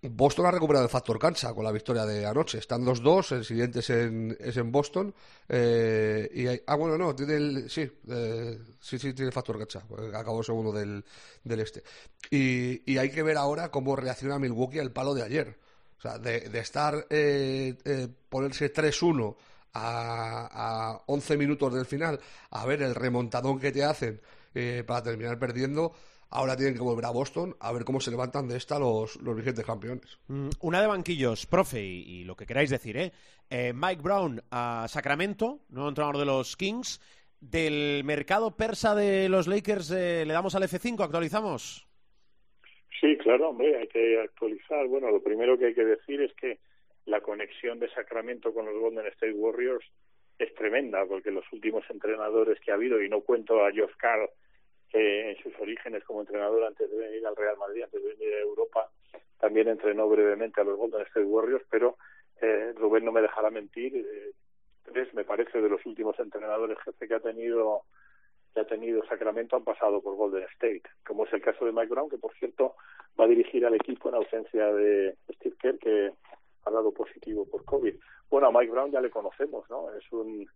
Boston 0.02 0.46
ha 0.46 0.52
recuperado 0.52 0.86
el 0.86 0.92
factor 0.92 1.18
cancha 1.18 1.54
con 1.54 1.64
la 1.64 1.72
victoria 1.72 2.06
de 2.06 2.26
anoche. 2.26 2.58
Están 2.58 2.86
2-2, 2.86 3.38
el 3.38 3.46
siguiente 3.46 3.80
es 3.80 3.90
en, 3.90 4.36
es 4.40 4.58
en 4.58 4.72
Boston. 4.72 5.14
Eh, 5.48 6.30
y 6.34 6.62
ah, 6.68 6.76
bueno, 6.76 6.98
no, 6.98 7.16
tiene 7.16 7.36
el, 7.36 7.70
sí, 7.70 7.90
eh, 8.10 8.60
sí, 8.80 9.00
sí, 9.00 9.14
tiene 9.14 9.28
el 9.28 9.34
factor 9.34 9.58
cancha. 9.58 9.84
Acabó 10.14 10.44
segundo 10.44 10.72
del, 10.74 11.04
este. 11.46 11.84
Y, 12.30 12.98
hay 12.98 13.10
que 13.12 13.24
ver 13.24 13.38
ahora 13.38 13.72
cómo 13.72 13.96
reacciona 13.96 14.40
Milwaukee 14.40 14.80
al 14.80 14.92
palo 14.92 15.14
de 15.14 15.24
ayer. 15.24 15.58
O 15.98 16.02
sea, 16.02 16.18
de, 16.18 16.42
de 16.50 16.60
estar, 16.60 17.08
eh, 17.10 17.78
eh 17.86 18.08
ponerse 18.30 18.74
3-1 18.74 19.36
a, 19.74 20.92
a 20.92 21.04
11 21.08 21.38
minutos 21.38 21.74
del 21.74 21.86
final, 21.86 22.20
a 22.52 22.66
ver 22.66 22.82
el 22.82 22.94
remontadón 22.94 23.60
que 23.60 23.72
te 23.72 23.84
hacen 23.86 24.20
eh, 24.56 24.84
para 24.86 25.02
terminar 25.02 25.40
perdiendo 25.40 25.94
Ahora 26.36 26.56
tienen 26.56 26.74
que 26.74 26.82
volver 26.82 27.06
a 27.06 27.12
Boston 27.12 27.56
a 27.60 27.72
ver 27.72 27.86
cómo 27.86 28.00
se 28.00 28.10
levantan 28.10 28.48
de 28.48 28.58
esta 28.58 28.80
los, 28.80 29.22
los 29.22 29.36
vigentes 29.36 29.64
campeones. 29.64 30.20
Mm, 30.28 30.50
una 30.62 30.82
de 30.82 30.88
banquillos, 30.88 31.46
profe, 31.46 31.80
y, 31.80 32.24
lo 32.24 32.36
que 32.36 32.48
queráis 32.48 32.72
decir, 32.72 32.98
¿eh? 32.98 33.12
¿eh? 33.52 33.72
Mike 33.72 34.02
Brown 34.02 34.42
a 34.50 34.88
Sacramento, 34.90 35.60
nuevo 35.70 35.90
entrenador 35.90 36.18
de 36.18 36.26
los 36.26 36.58
Kings. 36.58 37.00
Del 37.40 38.04
mercado 38.04 38.56
persa 38.56 38.96
de 38.96 39.30
los 39.30 39.48
Lakers, 39.48 39.92
eh, 39.92 40.24
¿le 40.26 40.34
damos 40.34 40.56
al 40.56 40.64
F5? 40.64 41.04
¿Actualizamos? 41.04 41.88
Sí, 43.00 43.16
claro, 43.18 43.50
hombre, 43.50 43.78
hay 43.78 43.88
que 43.88 44.20
actualizar. 44.20 44.88
Bueno, 44.88 45.12
lo 45.12 45.22
primero 45.22 45.58
que 45.58 45.66
hay 45.68 45.74
que 45.76 45.86
decir 45.86 46.22
es 46.22 46.34
que 46.34 46.58
la 47.06 47.22
conexión 47.22 47.80
de 47.80 47.94
Sacramento 47.94 48.54
con 48.54 48.66
los 48.66 48.80
Golden 48.80 49.06
State 49.08 49.34
Warriors 49.34 49.86
es 50.40 50.56
tremenda, 50.56 51.06
porque 51.06 51.30
los 51.30 51.46
últimos 51.52 51.84
entrenadores 51.92 52.60
que 52.60 52.72
ha 52.72 52.76
habido, 52.76 53.04
y 53.04 53.10
no 53.10 53.22
cuento 53.22 53.64
a 53.64 53.72
Geoff 53.72 53.96
Carl, 53.98 54.30
en 54.94 55.36
sus 55.42 55.58
orígenes 55.60 56.04
como 56.04 56.22
entrenador 56.22 56.64
antes 56.64 56.90
de 56.90 56.98
venir 56.98 57.26
al 57.26 57.36
Real 57.36 57.58
Madrid, 57.58 57.84
antes 57.84 58.02
de 58.02 58.10
venir 58.10 58.34
a 58.36 58.40
Europa, 58.42 58.90
también 59.40 59.68
entrenó 59.68 60.08
brevemente 60.08 60.62
a 60.62 60.64
los 60.64 60.78
Golden 60.78 61.02
State 61.02 61.26
Warriors, 61.26 61.66
pero 61.70 61.98
eh, 62.42 62.74
Rubén 62.76 63.04
no 63.04 63.12
me 63.12 63.22
dejará 63.22 63.50
mentir, 63.50 63.96
eh, 63.96 64.32
tres, 64.84 65.14
me 65.14 65.26
parece, 65.26 65.62
de 65.62 65.70
los 65.70 65.86
últimos 65.86 66.18
entrenadores 66.20 66.78
jefe 66.80 67.08
que 67.08 67.16
ha 67.16 67.20
tenido 67.20 67.84
que 68.54 68.60
ha 68.60 68.68
tenido 68.68 69.04
Sacramento 69.06 69.56
han 69.56 69.64
pasado 69.64 70.00
por 70.00 70.16
Golden 70.16 70.44
State, 70.54 70.84
como 71.06 71.26
es 71.26 71.34
el 71.34 71.42
caso 71.42 71.66
de 71.66 71.72
Mike 71.72 71.88
Brown, 71.88 72.10
que 72.10 72.20
por 72.20 72.34
cierto 72.36 72.76
va 73.20 73.26
a 73.26 73.28
dirigir 73.28 73.66
al 73.66 73.74
equipo 73.74 74.10
en 74.10 74.16
ausencia 74.16 74.72
de 74.72 75.18
Steve 75.38 75.56
Kerr, 75.60 75.80
que 75.80 76.14
ha 76.66 76.70
dado 76.70 76.94
positivo 76.94 77.46
por 77.50 77.66
COVID. 77.66 77.96
Bueno, 78.30 78.48
a 78.48 78.52
Mike 78.52 78.72
Brown 78.72 78.92
ya 78.92 79.02
le 79.02 79.10
conocemos, 79.10 79.68
¿no? 79.72 79.92
Es 79.96 80.04
un 80.12 80.48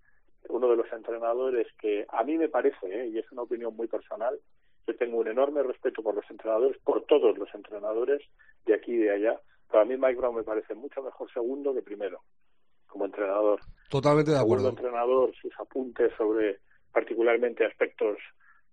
uno 0.49 0.69
de 0.69 0.75
los 0.75 0.91
entrenadores 0.91 1.67
que 1.79 2.05
a 2.09 2.23
mí 2.23 2.37
me 2.37 2.49
parece, 2.49 2.85
¿eh? 2.85 3.07
y 3.07 3.17
es 3.17 3.31
una 3.31 3.43
opinión 3.43 3.75
muy 3.75 3.87
personal, 3.87 4.39
que 4.85 4.93
tengo 4.93 5.17
un 5.17 5.27
enorme 5.27 5.63
respeto 5.63 6.01
por 6.01 6.15
los 6.15 6.29
entrenadores, 6.29 6.77
por 6.83 7.05
todos 7.05 7.37
los 7.37 7.53
entrenadores 7.53 8.21
de 8.65 8.73
aquí 8.73 8.93
y 8.93 8.97
de 8.97 9.11
allá. 9.11 9.41
Para 9.69 9.85
mí 9.85 9.97
Mike 9.97 10.15
Brown 10.15 10.35
me 10.35 10.43
parece 10.43 10.75
mucho 10.75 11.01
mejor 11.03 11.31
segundo 11.33 11.73
que 11.73 11.81
primero, 11.81 12.21
como 12.87 13.05
entrenador. 13.05 13.59
Totalmente 13.89 14.31
de 14.31 14.37
acuerdo. 14.37 14.65
Segundo 14.65 14.81
entrenador, 14.81 15.35
sus 15.41 15.53
apuntes 15.59 16.11
sobre 16.17 16.59
particularmente 16.93 17.65
aspectos 17.65 18.17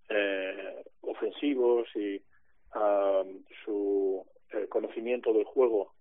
eh, 0.08 0.84
ofensivos 1.00 1.88
y 1.96 2.22
su 3.64 4.24
eh, 4.50 4.66
conocimiento 4.68 5.32
del 5.32 5.44
juego 5.44 5.92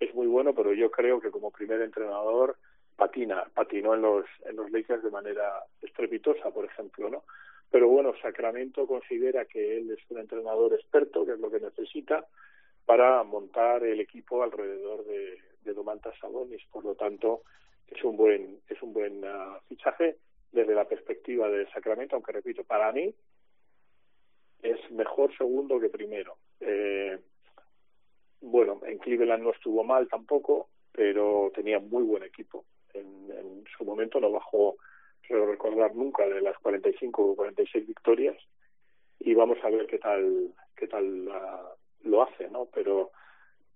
es 0.00 0.14
muy 0.14 0.26
bueno, 0.26 0.54
pero 0.54 0.72
yo 0.72 0.90
creo 0.90 1.20
que 1.20 1.30
como 1.30 1.50
primer 1.50 1.80
entrenador 1.82 2.56
patina, 2.96 3.44
patinó 3.54 3.94
en 3.94 4.02
los, 4.02 4.26
en 4.44 4.56
los 4.56 4.70
Lakers 4.70 5.02
de 5.02 5.10
manera 5.10 5.64
estrepitosa, 5.80 6.50
por 6.50 6.64
ejemplo, 6.64 7.08
¿no? 7.10 7.24
Pero 7.70 7.88
bueno, 7.88 8.12
Sacramento 8.20 8.86
considera 8.86 9.46
que 9.46 9.78
él 9.78 9.90
es 9.90 9.98
un 10.10 10.18
entrenador 10.18 10.74
experto, 10.74 11.24
que 11.24 11.32
es 11.32 11.38
lo 11.40 11.50
que 11.50 11.60
necesita, 11.60 12.26
para 12.84 13.22
montar 13.22 13.82
el 13.84 14.00
equipo 14.00 14.42
alrededor 14.42 15.04
de, 15.06 15.38
de 15.62 15.72
Domantas 15.72 16.14
Sabonis. 16.20 16.62
Por 16.70 16.84
lo 16.84 16.94
tanto, 16.94 17.42
es 17.88 18.02
un 18.04 18.16
buen, 18.16 18.60
es 18.68 18.82
un 18.82 18.92
buen 18.92 19.24
uh, 19.24 19.58
fichaje 19.68 20.16
desde 20.50 20.74
la 20.74 20.84
perspectiva 20.86 21.48
de 21.48 21.70
Sacramento, 21.70 22.14
aunque 22.14 22.32
repito, 22.32 22.62
para 22.64 22.92
mí 22.92 23.14
es 24.62 24.90
mejor 24.90 25.36
segundo 25.36 25.80
que 25.80 25.88
primero. 25.88 26.36
Eh, 26.60 27.18
bueno, 28.40 28.80
en 28.84 28.98
Cleveland 28.98 29.42
no 29.42 29.52
estuvo 29.52 29.82
mal 29.82 30.08
tampoco, 30.08 30.68
pero 30.92 31.50
tenía 31.54 31.78
muy 31.78 32.02
buen 32.02 32.22
equipo. 32.22 32.64
En, 32.94 33.30
en 33.30 33.64
su 33.76 33.84
momento 33.84 34.20
no 34.20 34.30
bajó, 34.30 34.76
quiero 35.26 35.46
recordar 35.46 35.94
nunca, 35.94 36.26
de 36.26 36.40
las 36.40 36.58
45 36.58 37.22
o 37.22 37.36
46 37.36 37.86
victorias 37.86 38.36
y 39.18 39.34
vamos 39.34 39.58
a 39.62 39.70
ver 39.70 39.86
qué 39.86 39.98
tal 39.98 40.52
qué 40.76 40.88
tal 40.88 41.28
uh, 41.28 42.08
lo 42.08 42.22
hace, 42.22 42.48
¿no? 42.50 42.66
Pero 42.66 43.12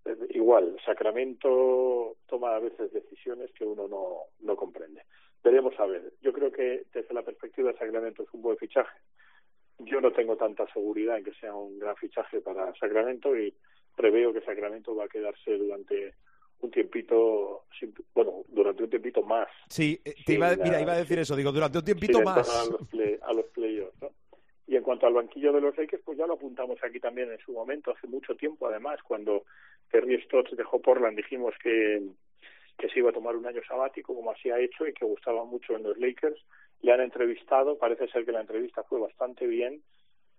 eh, 0.04 0.16
igual, 0.30 0.76
Sacramento 0.84 2.16
toma 2.26 2.56
a 2.56 2.60
veces 2.60 2.92
decisiones 2.92 3.52
que 3.52 3.64
uno 3.64 3.86
no, 3.88 4.22
no 4.40 4.56
comprende. 4.56 5.02
Veremos 5.42 5.78
a 5.78 5.86
ver. 5.86 6.12
Yo 6.20 6.32
creo 6.32 6.50
que 6.50 6.84
desde 6.92 7.14
la 7.14 7.22
perspectiva 7.22 7.70
de 7.70 7.78
Sacramento 7.78 8.22
es 8.24 8.28
un 8.32 8.42
buen 8.42 8.56
fichaje. 8.56 8.98
Yo 9.78 10.00
no 10.00 10.12
tengo 10.12 10.36
tanta 10.36 10.66
seguridad 10.72 11.18
en 11.18 11.24
que 11.24 11.34
sea 11.34 11.54
un 11.54 11.78
gran 11.78 11.96
fichaje 11.96 12.40
para 12.40 12.74
Sacramento 12.74 13.36
y 13.36 13.54
preveo 13.94 14.32
que 14.32 14.40
Sacramento 14.40 14.96
va 14.96 15.04
a 15.04 15.08
quedarse 15.08 15.56
durante 15.56 16.14
un 16.60 16.70
tiempito, 16.70 17.64
bueno, 18.14 18.44
durante 18.48 18.84
un 18.84 18.90
tiempito 18.90 19.22
más. 19.22 19.48
Sí, 19.68 20.00
eh, 20.04 20.14
te 20.24 20.34
iba, 20.34 20.54
mira, 20.56 20.80
iba 20.80 20.92
a 20.92 20.98
decir 20.98 21.18
eso, 21.18 21.36
digo, 21.36 21.52
durante 21.52 21.78
un 21.78 21.84
tiempito 21.84 22.22
más. 22.22 22.48
A 22.48 22.70
los, 22.70 22.88
play, 22.88 23.18
a 23.22 23.32
los 23.32 23.46
playoffs, 23.46 24.00
¿no? 24.00 24.10
Y 24.66 24.74
en 24.74 24.82
cuanto 24.82 25.06
al 25.06 25.14
banquillo 25.14 25.52
de 25.52 25.60
los 25.60 25.76
Lakers, 25.76 26.02
pues 26.04 26.18
ya 26.18 26.26
lo 26.26 26.34
apuntamos 26.34 26.82
aquí 26.82 26.98
también 26.98 27.30
en 27.30 27.38
su 27.38 27.52
momento, 27.52 27.92
hace 27.92 28.08
mucho 28.08 28.34
tiempo 28.34 28.66
además, 28.66 29.00
cuando 29.02 29.44
Terry 29.90 30.20
Stotts 30.22 30.56
dejó 30.56 30.80
Portland, 30.80 31.16
dijimos 31.16 31.54
que, 31.62 32.02
que 32.76 32.88
se 32.88 32.98
iba 32.98 33.10
a 33.10 33.12
tomar 33.12 33.36
un 33.36 33.46
año 33.46 33.60
sabático, 33.68 34.14
como 34.14 34.32
así 34.32 34.50
ha 34.50 34.58
hecho, 34.58 34.86
y 34.86 34.92
que 34.92 35.04
gustaba 35.04 35.44
mucho 35.44 35.76
en 35.76 35.84
los 35.84 35.96
Lakers. 35.98 36.40
Le 36.82 36.92
han 36.92 37.00
entrevistado, 37.00 37.78
parece 37.78 38.08
ser 38.08 38.24
que 38.24 38.32
la 38.32 38.40
entrevista 38.40 38.82
fue 38.82 39.00
bastante 39.00 39.46
bien, 39.46 39.82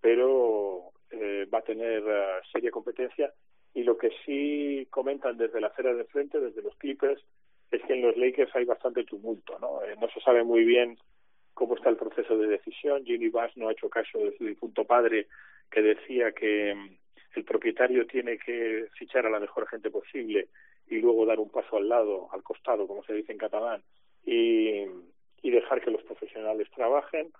pero 0.00 0.92
eh, 1.10 1.46
va 1.52 1.58
a 1.58 1.62
tener 1.62 2.02
uh, 2.02 2.44
seria 2.52 2.70
competencia. 2.70 3.32
Y 3.74 3.82
lo 3.82 3.96
que 3.96 4.10
sí 4.24 4.86
comentan 4.90 5.36
desde 5.36 5.60
la 5.60 5.68
acera 5.68 5.94
de 5.94 6.04
frente, 6.04 6.40
desde 6.40 6.62
los 6.62 6.74
Clippers, 6.76 7.22
es 7.70 7.82
que 7.82 7.94
en 7.94 8.02
los 8.02 8.16
Lakers 8.16 8.54
hay 8.54 8.64
bastante 8.64 9.04
tumulto, 9.04 9.58
¿no? 9.58 9.82
Eh, 9.82 9.94
no 10.00 10.08
se 10.08 10.20
sabe 10.20 10.42
muy 10.42 10.64
bien 10.64 10.98
cómo 11.54 11.74
está 11.74 11.90
el 11.90 11.96
proceso 11.96 12.36
de 12.38 12.46
decisión. 12.46 13.04
Jimmy 13.04 13.28
Bass 13.28 13.56
no 13.56 13.68
ha 13.68 13.72
hecho 13.72 13.90
caso 13.90 14.18
de 14.18 14.36
su 14.36 14.44
difunto 14.44 14.84
padre 14.84 15.26
que 15.70 15.82
decía 15.82 16.32
que 16.32 16.74
mm, 16.74 17.36
el 17.36 17.44
propietario 17.44 18.06
tiene 18.06 18.38
que 18.38 18.86
fichar 18.98 19.26
a 19.26 19.30
la 19.30 19.40
mejor 19.40 19.68
gente 19.68 19.90
posible 19.90 20.48
y 20.88 20.98
luego 20.98 21.26
dar 21.26 21.38
un 21.38 21.50
paso 21.50 21.76
al 21.76 21.88
lado, 21.88 22.28
al 22.32 22.42
costado, 22.42 22.86
como 22.86 23.04
se 23.04 23.12
dice 23.12 23.32
en 23.32 23.38
catalán, 23.38 23.82
y, 24.24 24.84
y 25.42 25.50
dejar 25.50 25.82
que 25.82 25.90
los 25.90 26.02
profesionales 26.02 26.68
trabajen. 26.74 27.30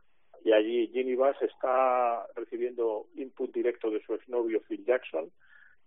Y 0.45 0.53
allí 0.53 0.89
Ginny 0.89 1.15
Bass 1.15 1.41
está 1.41 2.27
recibiendo 2.37 3.07
input 3.17 3.53
directo 3.53 3.91
de 3.91 4.03
su 4.03 4.15
exnovio 4.15 4.61
Phil 4.69 4.85
Jackson, 4.85 5.31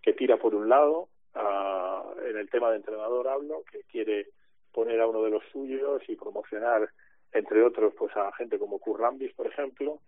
que 0.02 0.14
tira 0.14 0.38
por 0.38 0.56
un 0.56 0.70
lado, 0.70 1.10
uh, 1.36 2.20
en 2.28 2.38
el 2.38 2.50
tema 2.50 2.70
de 2.72 2.78
entrenador 2.78 3.28
hablo, 3.28 3.64
que 3.72 3.84
quiere 3.84 4.28
poner 4.72 5.00
a 5.02 5.08
uno 5.08 5.24
de 5.24 5.30
los 5.30 5.44
suyos 5.52 6.02
y 6.08 6.16
promocionar 6.16 6.90
entre 7.34 7.64
otros 7.64 7.94
pues 7.98 8.16
a 8.16 8.32
gente 8.34 8.60
como 8.60 8.80
Kurrambis, 8.80 9.34
por 9.34 9.48
ejemplo. 9.48 10.00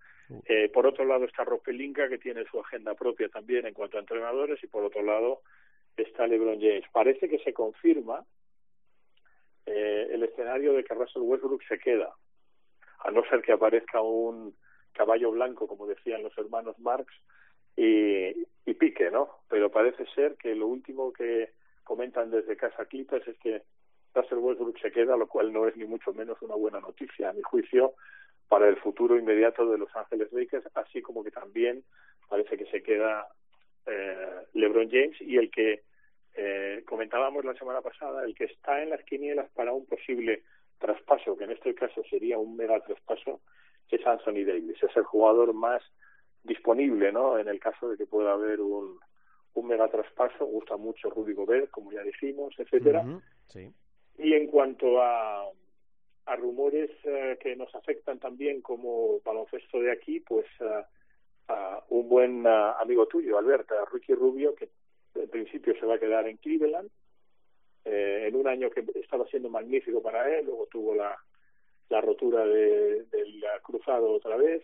Eh, 0.45 0.69
por 0.69 0.87
otro 0.87 1.05
lado 1.05 1.25
está 1.25 1.43
Ropelinka, 1.43 2.09
que 2.09 2.17
tiene 2.17 2.45
su 2.45 2.59
agenda 2.59 2.95
propia 2.95 3.29
también 3.29 3.65
en 3.65 3.73
cuanto 3.73 3.97
a 3.97 4.01
entrenadores, 4.01 4.61
y 4.63 4.67
por 4.67 4.83
otro 4.83 5.01
lado 5.01 5.41
está 5.95 6.27
LeBron 6.27 6.59
James. 6.59 6.85
Parece 6.91 7.29
que 7.29 7.39
se 7.39 7.53
confirma 7.53 8.25
eh, 9.65 10.09
el 10.11 10.23
escenario 10.23 10.73
de 10.73 10.83
que 10.83 10.93
Russell 10.93 11.23
Westbrook 11.23 11.63
se 11.67 11.77
queda, 11.77 12.13
a 12.99 13.11
no 13.11 13.23
ser 13.25 13.41
que 13.41 13.51
aparezca 13.51 14.01
un 14.01 14.55
caballo 14.93 15.31
blanco, 15.31 15.67
como 15.67 15.87
decían 15.87 16.23
los 16.23 16.37
hermanos 16.37 16.77
Marx, 16.79 17.13
y, 17.75 18.29
y 18.65 18.73
pique, 18.75 19.09
¿no? 19.11 19.29
Pero 19.49 19.71
parece 19.71 20.05
ser 20.15 20.35
que 20.35 20.55
lo 20.55 20.67
último 20.67 21.11
que 21.11 21.51
comentan 21.83 22.31
desde 22.31 22.57
Casa 22.57 22.85
Clippers 22.85 23.27
es 23.27 23.37
que 23.39 23.63
Russell 24.13 24.39
Westbrook 24.39 24.79
se 24.79 24.91
queda, 24.91 25.17
lo 25.17 25.27
cual 25.27 25.51
no 25.51 25.67
es 25.67 25.75
ni 25.75 25.85
mucho 25.85 26.13
menos 26.13 26.41
una 26.41 26.55
buena 26.55 26.79
noticia, 26.79 27.29
a 27.29 27.33
mi 27.33 27.41
juicio, 27.41 27.93
para 28.47 28.69
el 28.69 28.77
futuro 28.77 29.17
inmediato 29.17 29.69
de 29.69 29.77
Los 29.77 29.95
Ángeles 29.95 30.31
Lakers, 30.31 30.67
así 30.75 31.01
como 31.01 31.23
que 31.23 31.31
también 31.31 31.83
parece 32.29 32.57
que 32.57 32.65
se 32.65 32.83
queda 32.83 33.27
eh, 33.85 34.45
LeBron 34.53 34.89
James 34.89 35.19
y 35.21 35.37
el 35.37 35.49
que 35.49 35.83
eh, 36.35 36.83
comentábamos 36.85 37.43
la 37.45 37.55
semana 37.55 37.81
pasada, 37.81 38.23
el 38.23 38.35
que 38.35 38.45
está 38.45 38.81
en 38.81 38.91
las 38.91 39.03
quinielas 39.03 39.49
para 39.51 39.73
un 39.73 39.85
posible 39.85 40.43
traspaso, 40.79 41.37
que 41.37 41.45
en 41.45 41.51
este 41.51 41.73
caso 41.73 42.03
sería 42.09 42.37
un 42.37 42.55
mega 42.55 42.79
traspaso, 42.81 43.41
es 43.95 44.05
Anthony 44.05 44.43
Davis. 44.45 44.81
Es 44.81 44.95
el 44.95 45.03
jugador 45.03 45.53
más 45.53 45.81
disponible, 46.43 47.11
¿no? 47.11 47.37
En 47.37 47.47
el 47.47 47.59
caso 47.59 47.89
de 47.89 47.97
que 47.97 48.05
pueda 48.05 48.33
haber 48.33 48.59
un, 48.61 48.99
un 49.53 49.67
mega 49.67 49.87
traspaso, 49.87 50.45
gusta 50.45 50.77
mucho 50.77 51.09
Rudy 51.09 51.33
Gobert, 51.33 51.69
como 51.71 51.91
ya 51.91 52.03
dijimos, 52.03 52.53
etcétera. 52.57 53.01
Uh 53.01 53.07
-huh, 53.07 53.21
sí. 53.47 53.73
Y 54.17 54.33
en 54.33 54.47
cuanto 54.47 55.01
a, 55.01 55.45
a 56.25 56.35
rumores 56.35 56.91
uh, 57.05 57.37
que 57.39 57.55
nos 57.55 57.73
afectan 57.75 58.19
también 58.19 58.61
como 58.61 59.19
baloncesto 59.21 59.79
de 59.79 59.91
aquí, 59.91 60.19
pues 60.19 60.45
uh, 60.59 60.83
uh, 61.51 61.79
un 61.89 62.09
buen 62.09 62.45
amigo 62.45 63.07
tuyo, 63.07 63.37
Alberto, 63.37 63.73
Ricky 63.91 64.13
Rubio, 64.13 64.53
que 64.53 64.69
en 65.15 65.29
principio 65.29 65.73
se 65.79 65.85
va 65.85 65.95
a 65.95 65.99
quedar 65.99 66.27
en 66.27 66.37
Cleveland, 66.37 66.89
eh, 67.85 68.25
en 68.27 68.35
un 68.35 68.47
año 68.47 68.69
que 68.69 68.83
estaba 68.95 69.25
siendo 69.27 69.49
magnífico 69.49 70.01
para 70.01 70.27
él, 70.33 70.45
luego 70.45 70.67
tuvo 70.67 70.95
la, 70.95 71.17
la 71.89 72.01
rotura 72.01 72.45
de, 72.45 73.03
del 73.05 73.43
cruzado 73.61 74.11
otra 74.11 74.37
vez, 74.37 74.63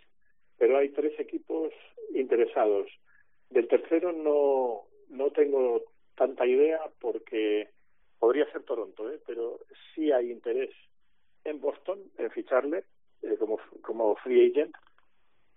pero 0.60 0.78
hay 0.78 0.90
tres 0.90 1.18
equipos 1.20 1.74
interesados. 2.14 2.88
Del 3.50 3.68
tercero 3.68 4.12
no, 4.12 4.82
no 5.10 5.32
tengo 5.32 5.86
tanta 6.16 6.46
idea 6.46 6.82
porque 7.00 7.70
podría 8.20 8.52
ser 8.52 8.64
Toronto, 8.64 9.10
¿eh? 9.10 9.20
pero 9.26 9.60
sí 9.96 10.12
hay 10.12 10.32
interés 10.32 10.70
en 11.46 11.62
Boston 11.62 12.00
en 12.18 12.30
ficharle 12.30 12.84
eh, 13.24 13.38
como, 13.40 13.58
como 13.82 14.16
free 14.18 14.52
agent 14.52 14.76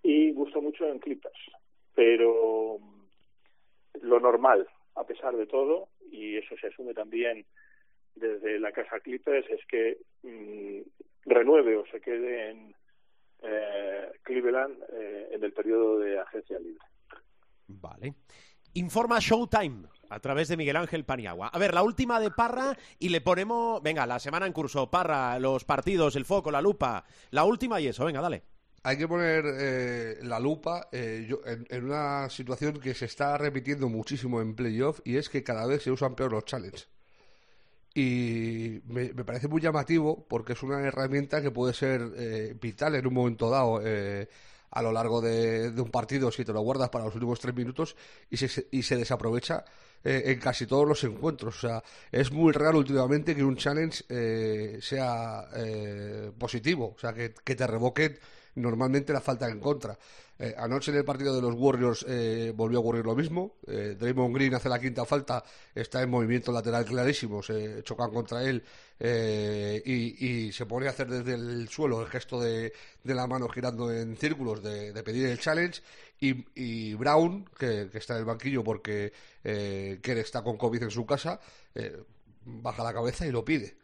y 0.01 0.31
gusto 0.31 0.61
mucho 0.61 0.87
en 0.87 0.99
Clippers, 0.99 1.51
pero 1.93 2.79
lo 4.01 4.19
normal, 4.19 4.67
a 4.95 5.05
pesar 5.05 5.35
de 5.35 5.45
todo, 5.45 5.89
y 6.11 6.37
eso 6.37 6.55
se 6.57 6.67
asume 6.67 6.93
también 6.93 7.45
desde 8.15 8.59
la 8.59 8.71
casa 8.71 8.99
Clippers, 8.99 9.49
es 9.49 9.65
que 9.65 9.97
mmm, 10.23 10.81
renueve 11.25 11.77
o 11.77 11.85
se 11.87 12.01
quede 12.01 12.51
en 12.51 12.75
eh, 13.43 14.11
Cleveland 14.23 14.81
eh, 14.93 15.29
en 15.31 15.43
el 15.43 15.53
periodo 15.53 15.99
de 15.99 16.19
agencia 16.19 16.59
libre. 16.59 16.85
Vale. 17.67 18.15
Informa 18.73 19.19
Showtime 19.19 19.87
a 20.09 20.19
través 20.19 20.47
de 20.47 20.57
Miguel 20.57 20.75
Ángel 20.75 21.05
Paniagua. 21.05 21.47
A 21.47 21.59
ver, 21.59 21.73
la 21.73 21.83
última 21.83 22.19
de 22.19 22.31
Parra 22.31 22.77
y 22.99 23.09
le 23.09 23.21
ponemos, 23.21 23.81
venga, 23.81 24.05
la 24.05 24.19
semana 24.19 24.45
en 24.45 24.53
curso, 24.53 24.89
Parra, 24.89 25.37
los 25.39 25.65
partidos, 25.65 26.15
el 26.15 26.25
foco, 26.25 26.51
la 26.51 26.61
lupa, 26.61 27.05
la 27.31 27.43
última 27.43 27.79
y 27.79 27.87
eso, 27.87 28.05
venga, 28.05 28.21
dale. 28.21 28.43
Hay 28.83 28.97
que 28.97 29.07
poner 29.07 29.45
eh, 29.47 30.17
la 30.23 30.39
lupa 30.39 30.89
eh, 30.91 31.25
yo, 31.27 31.39
en, 31.45 31.65
en, 31.69 31.85
una 31.85 32.29
situación 32.29 32.79
que 32.79 32.93
se 32.93 33.05
está 33.05 33.37
repitiendo 33.37 33.87
muchísimo 33.87 34.41
en 34.41 34.55
playoff 34.55 34.99
y 35.05 35.15
es 35.15 35.29
que 35.29 35.43
cada 35.43 35.65
vez 35.65 35.83
se 35.83 35.91
usan 35.91 36.15
peor 36.15 36.33
los 36.33 36.45
challenges. 36.45 36.92
Y 37.95 38.81
me, 38.87 39.09
parece 39.23 39.47
muy 39.47 39.61
llamativo 39.61 40.25
porque 40.27 40.53
es 40.53 40.63
una 40.63 40.81
herramienta 40.81 41.41
que 41.41 41.51
puede 41.51 41.73
ser 41.73 42.01
eh, 42.15 42.57
vital 42.59 42.95
en 42.95 43.05
un 43.05 43.13
momento 43.13 43.49
dado 43.49 43.81
a 44.73 44.81
lo 44.81 44.91
largo 44.91 45.21
de, 45.21 45.69
un 45.77 45.91
partido 45.91 46.31
si 46.31 46.43
te 46.43 46.51
lo 46.51 46.61
guardas 46.61 46.89
para 46.89 47.05
los 47.05 47.13
últimos 47.13 47.39
tres 47.39 47.55
minutos 47.55 47.95
y 48.29 48.37
se, 48.37 48.67
y 48.71 48.81
se 48.81 48.97
desaprovecha 48.97 49.63
eh, 50.03 50.23
en 50.25 50.39
casi 50.39 50.65
todos 50.65 50.87
los 50.87 51.03
encuentros. 51.03 51.57
O 51.57 51.67
sea, 51.67 51.83
es 52.11 52.31
muy 52.31 52.51
raro 52.51 52.79
últimamente 52.79 53.35
que 53.35 53.43
un 53.43 53.55
challenge 53.55 54.03
eh, 54.09 54.79
sea 54.81 55.47
eh, 55.55 56.31
positivo, 56.37 56.93
o 56.95 56.99
sea, 56.99 57.13
que, 57.13 57.35
que, 57.43 57.55
te 57.55 57.67
revoquen 57.67 58.17
normalmente 58.55 59.13
la 59.13 59.21
falta 59.21 59.47
en 59.47 59.59
contra. 59.59 59.97
Eh, 60.39 60.55
anoche 60.57 60.91
en 60.91 60.97
el 60.97 61.05
partido 61.05 61.35
de 61.35 61.41
los 61.41 61.53
Warriors 61.55 62.05
eh, 62.07 62.51
volvió 62.55 62.79
a 62.79 62.81
ocurrir 62.81 63.05
lo 63.05 63.15
mismo. 63.15 63.57
Eh, 63.67 63.95
Draymond 63.99 64.35
Green 64.35 64.53
hace 64.55 64.67
la 64.67 64.79
quinta 64.79 65.05
falta, 65.05 65.43
está 65.75 66.01
en 66.01 66.09
movimiento 66.09 66.51
lateral 66.51 66.85
clarísimo, 66.85 67.43
se 67.43 67.83
chocan 67.83 68.11
contra 68.11 68.43
él 68.43 68.63
y, 68.99 70.45
y, 70.45 70.51
se 70.51 70.65
pone 70.65 70.87
a 70.87 70.91
hacer 70.91 71.07
desde 71.09 71.33
el 71.33 71.67
suelo 71.67 72.01
el 72.01 72.07
gesto 72.07 72.39
de, 72.39 72.71
de 73.03 73.13
la 73.13 73.27
mano 73.27 73.49
girando 73.49 73.91
en 73.91 74.15
círculos 74.15 74.63
de, 74.63 74.93
pedir 75.03 75.27
el 75.27 75.39
challenge. 75.39 75.81
Y, 76.19 76.93
Brown, 76.93 77.45
que, 77.57 77.89
que, 77.91 77.97
está 77.97 78.13
en 78.13 78.19
el 78.19 78.25
banquillo 78.25 78.63
porque 78.63 79.11
eh, 79.43 79.99
Kerr 80.01 80.19
está 80.19 80.41
con 80.41 80.57
COVID 80.57 80.83
en 80.83 80.91
su 80.91 81.05
casa, 81.05 81.39
baja 82.45 82.83
la 82.83 82.93
cabeza 82.93 83.27
y 83.27 83.31
lo 83.31 83.43
pide 83.43 83.75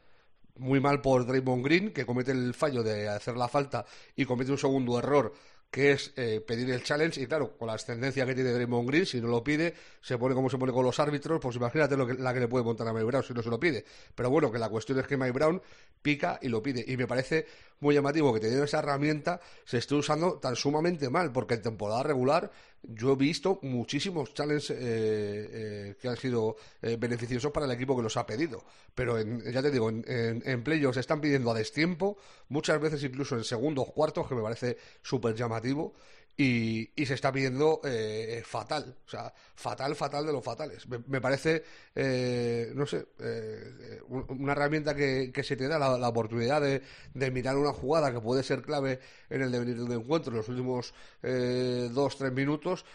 muy 0.56 0.80
mal 0.80 1.02
por 1.02 1.26
Draymond 1.26 1.64
Green, 1.64 1.93
que 1.93 2.06
comete 2.06 2.32
el 2.32 2.54
fallo 2.54 2.84
de 2.84 3.08
hacer 3.08 3.38
la 3.38 3.47
falta 3.47 3.86
y 4.16 4.26
comete 4.26 4.52
un 4.52 4.58
segundo 4.58 5.00
error 5.00 5.34
que 5.72 5.91
es 5.91 6.13
eh, 6.15 6.41
pedir 6.45 6.70
el 6.72 6.84
challenge 6.84 7.22
y 7.22 7.28
claro, 7.28 7.55
con 7.55 7.67
la 7.67 7.74
ascendencia 7.74 8.26
que 8.26 8.34
tiene 8.34 8.51
Draymond 8.51 8.89
Green, 8.89 9.05
si 9.05 9.22
no 9.22 9.28
lo 9.28 9.43
pide, 9.43 9.76
se 10.01 10.17
pone 10.17 10.34
como 10.34 10.49
se 10.49 10.57
pone 10.57 10.74
con 10.74 10.84
los 10.84 10.99
árbitros, 10.99 11.39
pues 11.39 11.55
imagínate 11.57 11.95
lo 11.95 12.07
que, 12.07 12.15
la 12.15 12.34
que 12.34 12.39
le 12.39 12.47
puede 12.47 12.63
montar 12.63 12.88
a 12.88 12.93
Mike 12.93 13.05
Brown 13.05 13.24
si 13.24 13.34
no 13.34 13.43
se 13.43 13.49
lo 13.49 13.59
pide. 13.59 13.86
Pero 14.15 14.32
bueno, 14.32 14.51
que 14.51 14.57
la 14.57 14.70
cuestión 14.70 14.99
es 14.99 15.05
que 15.05 15.15
Mike 15.15 15.32
Brown 15.32 15.61
pica 16.01 16.39
y 16.41 16.47
lo 16.49 16.63
pide. 16.63 16.84
Y 16.88 16.97
me 16.97 17.05
parece 17.05 17.45
muy 17.82 17.93
llamativo 17.93 18.34
que 18.34 18.39
teniendo 18.39 18.65
esa 18.65 18.80
herramienta 18.80 19.39
se 19.63 19.78
esté 19.78 19.93
usando 19.93 20.39
tan 20.39 20.55
sumamente 20.55 21.09
mal, 21.09 21.32
porque 21.32 21.53
en 21.53 21.61
temporada 21.61 22.01
regular 22.01 22.51
yo 22.84 23.13
he 23.13 23.15
visto 23.15 23.59
muchísimos 23.61 24.34
challenges 24.34 24.71
eh, 24.71 24.77
eh, 24.80 25.95
que 26.01 26.07
han 26.07 26.17
sido 26.17 26.55
beneficiosos 26.82 27.51
para 27.51 27.65
el 27.65 27.71
equipo 27.71 27.95
que 27.95 28.03
los 28.03 28.17
ha 28.17 28.25
pedido. 28.25 28.63
Pero 28.95 29.19
ya 29.21 29.61
te 29.61 29.71
digo, 29.71 29.89
en, 29.89 30.03
en, 30.07 30.43
en 30.45 30.63
playoffs 30.63 30.97
están 30.97 31.21
pidiendo 31.21 31.51
a 31.51 31.53
destiempo, 31.53 32.17
muchas 32.49 32.80
veces 32.80 33.03
incluso 33.03 33.36
en 33.36 33.43
segundos, 33.43 33.91
cuartos, 33.91 34.27
que 34.27 34.36
me 34.36 34.41
parece 34.41 34.77
súper 35.01 35.36
llamativo 35.36 35.93
y, 36.41 37.05
se 37.05 37.15
está 37.15 37.33
pidiendo 37.33 37.81
eh, 37.83 38.41
fatal, 38.45 38.95
o 39.05 39.09
sea, 39.09 39.33
fatal, 39.55 39.93
fatal 39.93 40.25
de 40.25 40.31
los 40.31 40.41
fatales. 40.41 40.87
Me, 40.87 41.19
parece, 41.19 41.65
eh, 41.93 42.71
no 42.75 42.85
sé, 42.85 43.07
eh, 43.19 43.99
una 44.07 44.53
herramienta 44.53 44.95
que, 44.95 45.33
se 45.43 45.57
te 45.57 45.67
da 45.67 45.77
la, 45.77 46.07
oportunidad 46.07 46.61
de, 46.61 47.31
mirar 47.31 47.57
una 47.57 47.73
jugada 47.73 48.13
que 48.13 48.21
puede 48.21 48.43
ser 48.43 48.61
clave 48.61 49.01
en 49.29 49.41
el 49.41 49.51
devenir 49.51 49.75
de 49.75 49.83
un 49.83 49.91
encuentro 49.91 50.31
en 50.31 50.37
los 50.37 50.47
últimos 50.47 50.93
dos, 51.21 52.17
tres 52.17 52.31
minutos, 52.31 52.85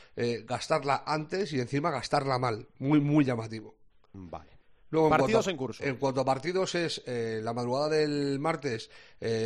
gastarla 0.47 1.05
antes 1.07 1.53
y 1.53 1.61
encima 1.61 1.91
gastarla 1.91 2.39
mal. 2.39 2.67
Muy, 2.79 3.01
muy 3.01 3.27
llamativo. 3.27 3.75
Vale. 4.15 4.59
partidos 5.11 5.49
en, 5.49 5.57
curso. 5.59 5.85
En 5.85 5.97
cuanto 5.97 6.23
a 6.23 6.25
partidos, 6.25 6.75
es 6.77 7.03
la 7.07 7.53
madrugada 7.53 7.91
del 7.91 8.39
martes 8.39 8.91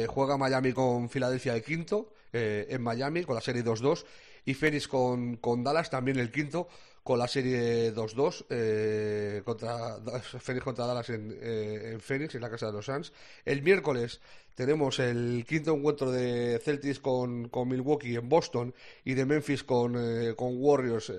juega 0.07 0.37
Miami 0.37 0.73
con 0.73 1.11
Filadelfia 1.11 1.57
el 1.57 1.65
quinto. 1.65 2.13
Eh, 2.33 2.67
en 2.69 2.83
Miami 2.83 3.25
con 3.25 3.35
la 3.35 3.41
serie 3.41 3.65
2-2 3.65 4.05
y 4.45 4.53
Phoenix 4.53 4.87
con, 4.87 5.37
con, 5.37 5.65
Dallas 5.65 5.89
también 5.89 6.19
el 6.19 6.31
quinto 6.31 6.69
con 7.03 7.19
la 7.19 7.27
serie 7.27 7.95
2-2 7.95 8.45
eh, 8.51 9.43
contra 9.47 9.97
Phoenix 10.21 10.63
contra 10.63 10.85
Dallas 10.85 11.09
en, 11.09 11.39
eh, 11.41 11.93
en, 11.95 12.01
Phoenix 12.01 12.35
en 12.35 12.43
la 12.43 12.51
casa 12.51 12.67
de 12.67 12.73
los 12.73 12.85
Suns. 12.85 13.15
El 13.47 13.63
miércoles 13.63 14.21
tenemos 14.55 14.99
el 14.99 15.47
quinto 15.49 15.75
encuentro 15.75 16.11
de 16.11 16.61
Celtics 16.63 17.01
con, 17.01 17.49
con 17.49 17.67
Milwaukee 17.67 18.17
en 18.17 18.29
Boston 18.29 18.75
y 19.07 19.15
de 19.15 19.25
Memphis 19.25 19.65
con, 19.65 19.95
con 20.35 20.63
Warriors 20.63 21.11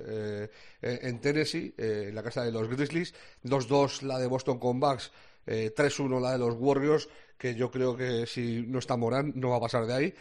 en 0.82 1.22
Tennessee 1.22 1.74
en 1.78 2.14
la 2.14 2.22
casa 2.22 2.44
de 2.44 2.52
los 2.52 2.68
Grizzlies. 2.70 3.16
2-2 3.46 4.04
la 4.04 4.20
de 4.20 4.28
Boston 4.28 4.60
con 4.60 4.80
Bucks 4.80 5.12
3-1 5.48 6.22
la 6.22 6.34
de 6.34 6.38
los 6.38 6.54
Warriors 6.56 7.10
que 7.38 7.56
yo 7.56 7.72
creo 7.72 7.96
que 7.98 8.28
si 8.28 8.66
no 8.68 8.78
está 8.78 8.96
Morán 8.96 9.32
no 9.36 9.50
va 9.50 9.58
a 9.58 9.62
pasar 9.62 9.88
de 9.88 9.94
ahí 9.94 10.14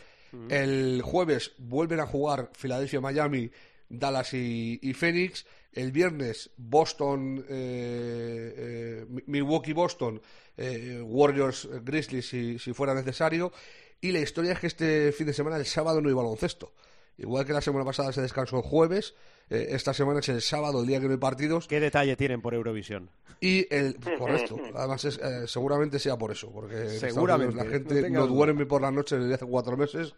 el 0.49 1.03
jueves 1.03 1.53
vuelven 1.59 2.01
a 2.01 2.07
jugar 2.07 2.51
Filadelfia-Miami, 2.55 3.51
Dallas 3.89 4.35
y, 4.35 4.93
Phoenix. 4.95 5.47
El 5.73 5.93
viernes 5.93 6.51
Boston, 6.57 7.45
eh, 7.49 8.55
eh, 8.57 9.07
Milwaukee-Boston, 9.27 10.21
eh, 10.57 11.01
Warriors-Grizzlies 11.05 12.29
si, 12.29 12.59
si 12.59 12.73
fuera 12.73 12.95
necesario. 12.95 13.53
Y 14.01 14.13
la 14.13 14.21
historia 14.21 14.53
es 14.53 14.61
que 14.61 14.67
este 14.67 15.13
fin 15.13 15.27
de 15.27 15.35
semana, 15.35 15.57
el 15.57 15.67
sábado, 15.67 16.01
no 16.01 16.09
hay 16.09 16.15
baloncesto. 16.15 16.73
Igual 17.19 17.45
que 17.45 17.53
la 17.53 17.61
semana 17.61 17.85
pasada 17.85 18.13
se 18.13 18.23
descansó 18.23 18.57
el 18.59 18.63
jueves, 18.63 19.15
esta 19.51 19.93
semana 19.93 20.21
es 20.21 20.29
el 20.29 20.41
sábado, 20.41 20.81
el 20.81 20.87
día 20.87 21.01
que 21.01 21.07
no 21.07 21.13
hay 21.13 21.19
partidos. 21.19 21.67
¿Qué 21.67 21.81
detalle 21.81 22.17
tienen 22.17 22.41
por 22.41 22.55
Eurovisión? 22.55 23.11
Y 23.41 23.67
el, 23.75 23.97
correcto, 24.19 24.57
además 24.75 25.07
seguramente 25.47 25.99
sea 25.99 26.17
por 26.17 26.31
eso, 26.31 26.51
porque 26.53 26.89
seguramente 26.89 27.57
la 27.57 27.65
gente 27.65 28.09
no, 28.11 28.27
duerme 28.27 28.67
por 28.67 28.83
la 28.83 28.91
noche 28.91 29.19
desde 29.19 29.35
hace 29.35 29.47
cuatro 29.47 29.77
meses 29.77 30.15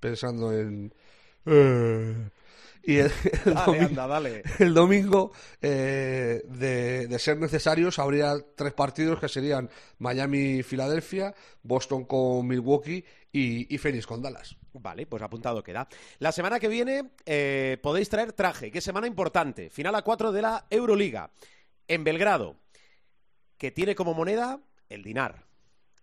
pensando 0.00 0.52
en... 0.52 0.92
Y 2.88 2.96
el, 4.60 4.72
domingo, 4.72 5.30
eh, 5.60 6.40
de, 6.48 7.18
ser 7.18 7.36
necesarios, 7.36 7.98
habría 7.98 8.34
tres 8.56 8.72
partidos 8.72 9.20
que 9.20 9.28
serían 9.28 9.68
Miami-Filadelfia, 9.98 11.34
Boston 11.62 12.06
con 12.06 12.46
Milwaukee 12.46 13.04
y, 13.30 13.74
y 13.74 13.76
Phoenix 13.76 14.06
con 14.06 14.22
Dallas. 14.22 14.56
Vale, 14.72 15.04
pues 15.04 15.22
apuntado 15.22 15.62
queda. 15.62 15.86
La 16.18 16.32
semana 16.32 16.58
que 16.58 16.68
viene 16.68 17.10
eh, 17.26 17.76
podéis 17.82 18.08
traer 18.08 18.32
traje. 18.32 18.70
Qué 18.70 18.80
semana 18.80 19.06
importante. 19.06 19.68
Final 19.68 19.94
a 19.94 20.00
cuatro 20.00 20.32
de 20.32 20.40
la 20.40 20.64
Euroliga. 20.70 21.30
En 21.88 22.04
Belgrado, 22.04 22.56
que 23.58 23.70
tiene 23.70 23.94
como 23.94 24.14
moneda 24.14 24.62
el 24.88 25.02
dinar. 25.02 25.44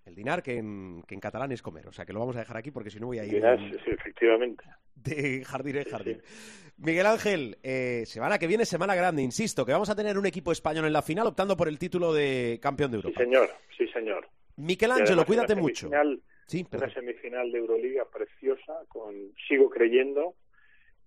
El 0.05 0.13
dinar 0.13 0.43
que 0.43 0.57
en, 0.57 1.01
catalán 1.19 1.51
es 1.51 1.63
comer. 1.63 1.87
O 1.87 1.91
sea 1.91 2.05
que 2.05 2.13
lo 2.13 2.19
vamos 2.19 2.35
a 2.35 2.39
dejar 2.39 2.57
aquí 2.57 2.69
porque 2.69 2.91
si 2.91 2.99
no 2.99 3.07
voy 3.07 3.17
a 3.17 3.25
ir. 3.25 3.33
Dinar, 3.33 3.59
sí, 3.59 3.89
efectivamente. 3.89 4.63
De 4.93 5.43
jardín 5.43 5.77
en 5.77 5.83
jardín. 5.83 6.21
Miguel 6.77 7.05
Ángel, 7.07 7.57
eh, 7.63 8.03
semana 8.05 8.37
que 8.37 8.47
viene, 8.47 8.65
semana 8.65 8.93
grande, 8.95 9.23
insisto, 9.23 9.65
que 9.65 9.71
vamos 9.71 9.89
a 9.89 9.95
tener 9.95 10.17
un 10.17 10.25
equipo 10.25 10.51
español 10.51 10.85
en 10.85 10.93
la 10.93 11.01
final 11.01 11.25
optando 11.25 11.57
por 11.57 11.67
el 11.67 11.79
título 11.79 12.13
de 12.13 12.59
campeón 12.61 12.91
de 12.91 12.97
Europa. 12.97 13.17
Sí, 13.17 13.23
señor, 13.23 13.49
sí, 13.77 13.87
señor. 13.87 14.29
Miquel 14.57 14.91
Ángelo, 14.91 15.25
cuídate 15.25 15.55
mucho. 15.55 15.89
Sí, 16.47 16.65
una 16.71 16.93
semifinal 16.93 17.51
de 17.51 17.57
Euroliga 17.57 18.05
preciosa, 18.05 18.73
con 18.87 19.15
sigo 19.47 19.69
creyendo, 19.69 20.35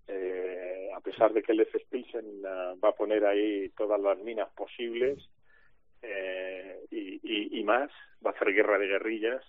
eh, 0.07 0.89
a 0.93 0.99
pesar 0.99 1.31
de 1.31 1.41
que 1.41 1.53
el 1.53 1.61
F. 1.61 1.79
Pilsen 1.89 2.25
uh, 2.39 2.79
va 2.79 2.89
a 2.89 2.95
poner 2.95 3.25
ahí 3.25 3.69
todas 3.77 4.01
las 4.01 4.17
minas 4.19 4.49
posibles 4.49 5.29
eh, 6.01 6.79
y, 6.91 7.59
y, 7.59 7.63
más, 7.63 7.89
va 8.25 8.31
a 8.31 8.33
hacer 8.33 8.53
guerra 8.53 8.77
de 8.77 8.87
guerrillas, 8.87 9.43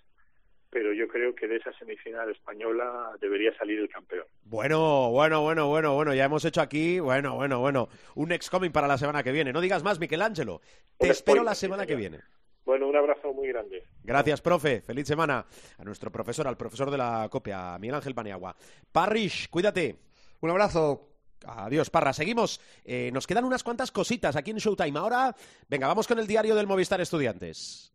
pero 0.69 0.93
yo 0.93 1.07
creo 1.07 1.35
que 1.35 1.47
de 1.47 1.57
esa 1.57 1.73
semifinal 1.77 2.29
española 2.31 3.11
debería 3.19 3.55
salir 3.57 3.79
el 3.79 3.89
campeón. 3.89 4.25
Bueno, 4.43 5.11
bueno, 5.11 5.41
bueno, 5.41 5.67
bueno, 5.67 5.93
bueno, 5.93 6.13
ya 6.13 6.25
hemos 6.25 6.45
hecho 6.45 6.61
aquí, 6.61 6.99
bueno, 6.99 7.35
bueno, 7.35 7.59
bueno, 7.59 7.89
un 8.15 8.31
ex 8.31 8.49
coming 8.49 8.71
para 8.71 8.87
la 8.87 8.97
semana 8.97 9.23
que 9.23 9.31
viene. 9.31 9.51
No 9.51 9.61
digas 9.61 9.83
más, 9.83 9.99
Michelangelo. 9.99 10.61
Te 10.97 11.09
espero 11.09 11.43
la 11.43 11.55
semana 11.55 11.85
que 11.85 11.95
viene. 11.95 12.19
Bueno, 12.63 12.87
un 12.87 12.95
abrazo 12.95 13.33
muy 13.33 13.47
grande. 13.47 13.83
Gracias, 14.03 14.41
profe. 14.41 14.81
Feliz 14.81 15.07
semana 15.07 15.45
a 15.77 15.83
nuestro 15.83 16.11
profesor, 16.11 16.47
al 16.47 16.57
profesor 16.57 16.91
de 16.91 16.97
la 16.97 17.27
copia, 17.29 17.77
Miguel 17.79 17.95
Ángel 17.95 18.15
Paniagua. 18.15 18.55
Parrish, 18.91 19.49
cuídate. 19.49 19.97
Un 20.41 20.51
abrazo. 20.51 21.10
Adiós, 21.45 21.89
Parra. 21.89 22.13
Seguimos. 22.13 22.59
Eh, 22.83 23.09
nos 23.13 23.27
quedan 23.27 23.45
unas 23.45 23.63
cuantas 23.63 23.91
cositas 23.91 24.35
aquí 24.35 24.51
en 24.51 24.57
Showtime. 24.57 24.97
Ahora, 24.99 25.35
venga, 25.67 25.87
vamos 25.87 26.07
con 26.07 26.19
el 26.19 26.27
diario 26.27 26.55
del 26.55 26.67
Movistar 26.67 27.01
Estudiantes. 27.01 27.91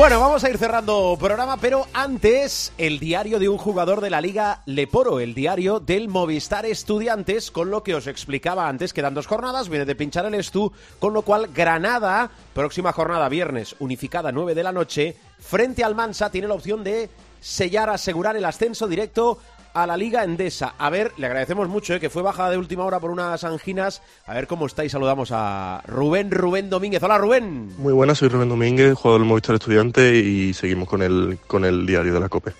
Bueno, 0.00 0.18
vamos 0.18 0.42
a 0.42 0.48
ir 0.48 0.56
cerrando 0.56 1.14
programa, 1.20 1.58
pero 1.58 1.86
antes 1.92 2.72
el 2.78 2.98
diario 2.98 3.38
de 3.38 3.50
un 3.50 3.58
jugador 3.58 4.00
de 4.00 4.08
la 4.08 4.22
Liga 4.22 4.62
Leporo, 4.64 5.20
el 5.20 5.34
diario 5.34 5.78
del 5.78 6.08
Movistar 6.08 6.64
Estudiantes, 6.64 7.50
con 7.50 7.70
lo 7.70 7.82
que 7.82 7.94
os 7.94 8.06
explicaba 8.06 8.66
antes, 8.66 8.94
quedan 8.94 9.12
dos 9.12 9.26
jornadas, 9.26 9.68
viene 9.68 9.84
de 9.84 9.94
pinchar 9.94 10.24
el 10.24 10.32
Estu, 10.32 10.72
con 10.98 11.12
lo 11.12 11.20
cual 11.20 11.48
Granada, 11.48 12.30
próxima 12.54 12.94
jornada 12.94 13.28
viernes, 13.28 13.76
unificada 13.78 14.32
9 14.32 14.54
de 14.54 14.62
la 14.62 14.72
noche, 14.72 15.16
frente 15.38 15.84
al 15.84 15.94
Mansa, 15.94 16.30
tiene 16.30 16.48
la 16.48 16.54
opción 16.54 16.82
de 16.82 17.10
sellar, 17.42 17.90
asegurar 17.90 18.38
el 18.38 18.46
ascenso 18.46 18.88
directo 18.88 19.36
a 19.72 19.86
la 19.86 19.96
Liga 19.96 20.24
Endesa. 20.24 20.74
A 20.78 20.90
ver, 20.90 21.12
le 21.16 21.26
agradecemos 21.26 21.68
mucho, 21.68 21.94
eh, 21.94 22.00
que 22.00 22.10
fue 22.10 22.22
bajada 22.22 22.50
de 22.50 22.58
última 22.58 22.84
hora 22.84 23.00
por 23.00 23.10
unas 23.10 23.44
anginas. 23.44 24.02
A 24.26 24.34
ver 24.34 24.46
cómo 24.46 24.66
estáis. 24.66 24.92
Saludamos 24.92 25.30
a 25.32 25.82
Rubén 25.86 26.30
Rubén 26.30 26.70
Domínguez. 26.70 27.02
Hola, 27.02 27.18
Rubén. 27.18 27.76
Muy 27.78 27.92
buenas, 27.92 28.18
soy 28.18 28.28
Rubén 28.28 28.48
Domínguez, 28.48 28.94
jugador 28.94 29.20
del 29.20 29.28
Movistar 29.28 29.54
Estudiante 29.54 30.16
y 30.16 30.52
seguimos 30.54 30.88
con 30.88 31.02
el, 31.02 31.38
con 31.46 31.64
el 31.64 31.86
diario 31.86 32.14
de 32.14 32.20
la 32.20 32.28
COPE. 32.28 32.52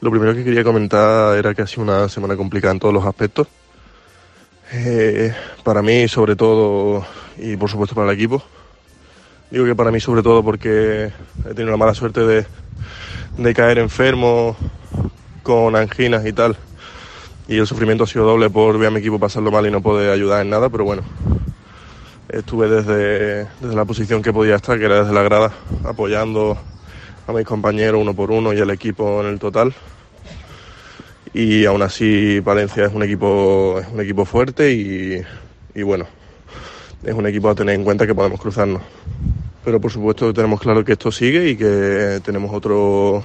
Lo 0.00 0.10
primero 0.10 0.34
que 0.34 0.44
quería 0.44 0.62
comentar 0.62 1.36
era 1.36 1.54
que 1.54 1.62
ha 1.62 1.66
sido 1.66 1.82
una 1.82 2.08
semana 2.08 2.36
complicada 2.36 2.72
en 2.72 2.80
todos 2.80 2.94
los 2.94 3.04
aspectos. 3.04 3.48
Eh, 4.72 5.34
para 5.64 5.82
mí, 5.82 6.08
sobre 6.08 6.36
todo, 6.36 7.04
y 7.36 7.56
por 7.56 7.70
supuesto 7.70 7.94
para 7.94 8.10
el 8.10 8.16
equipo. 8.16 8.42
Digo 9.50 9.64
que 9.64 9.74
para 9.74 9.90
mí, 9.90 9.98
sobre 9.98 10.22
todo, 10.22 10.44
porque 10.44 11.10
he 11.44 11.54
tenido 11.54 11.70
la 11.70 11.76
mala 11.78 11.94
suerte 11.94 12.20
de, 12.20 12.46
de 13.38 13.54
caer 13.54 13.78
enfermo 13.78 14.56
con 15.48 15.76
anginas 15.76 16.26
y 16.26 16.34
tal. 16.34 16.58
Y 17.48 17.56
el 17.56 17.66
sufrimiento 17.66 18.04
ha 18.04 18.06
sido 18.06 18.26
doble 18.26 18.50
por 18.50 18.78
ver 18.78 18.88
a 18.88 18.90
mi 18.90 18.98
equipo 18.98 19.18
pasarlo 19.18 19.50
mal 19.50 19.66
y 19.66 19.70
no 19.70 19.80
poder 19.80 20.10
ayudar 20.10 20.42
en 20.42 20.50
nada, 20.50 20.68
pero 20.68 20.84
bueno, 20.84 21.00
estuve 22.28 22.68
desde, 22.68 23.48
desde 23.58 23.74
la 23.74 23.86
posición 23.86 24.20
que 24.20 24.30
podía 24.30 24.56
estar, 24.56 24.78
que 24.78 24.84
era 24.84 25.00
desde 25.00 25.14
la 25.14 25.22
grada, 25.22 25.50
apoyando 25.84 26.58
a 27.26 27.32
mis 27.32 27.46
compañeros 27.46 27.98
uno 27.98 28.12
por 28.12 28.30
uno 28.30 28.52
y 28.52 28.60
al 28.60 28.68
equipo 28.68 29.22
en 29.22 29.28
el 29.28 29.38
total. 29.38 29.72
y 31.32 31.64
aún 31.64 31.80
así 31.80 32.40
Valencia 32.40 32.84
es 32.84 32.92
un 32.92 33.02
equipo, 33.02 33.78
es 33.80 33.88
un 33.90 34.02
equipo 34.02 34.26
fuerte 34.26 34.70
y, 34.70 35.22
y 35.74 35.82
bueno, 35.82 36.06
es 37.02 37.14
un 37.14 37.26
equipo 37.26 37.48
a 37.48 37.54
tener 37.54 37.74
en 37.74 37.84
cuenta 37.84 38.06
que 38.06 38.14
podemos 38.14 38.38
cruzarnos. 38.38 38.82
Pero 39.64 39.80
por 39.80 39.90
supuesto 39.90 40.30
tenemos 40.34 40.60
claro 40.60 40.84
que 40.84 40.92
esto 40.92 41.10
sigue 41.10 41.48
y 41.48 41.56
que 41.56 42.20
tenemos 42.22 42.54
otro, 42.54 43.24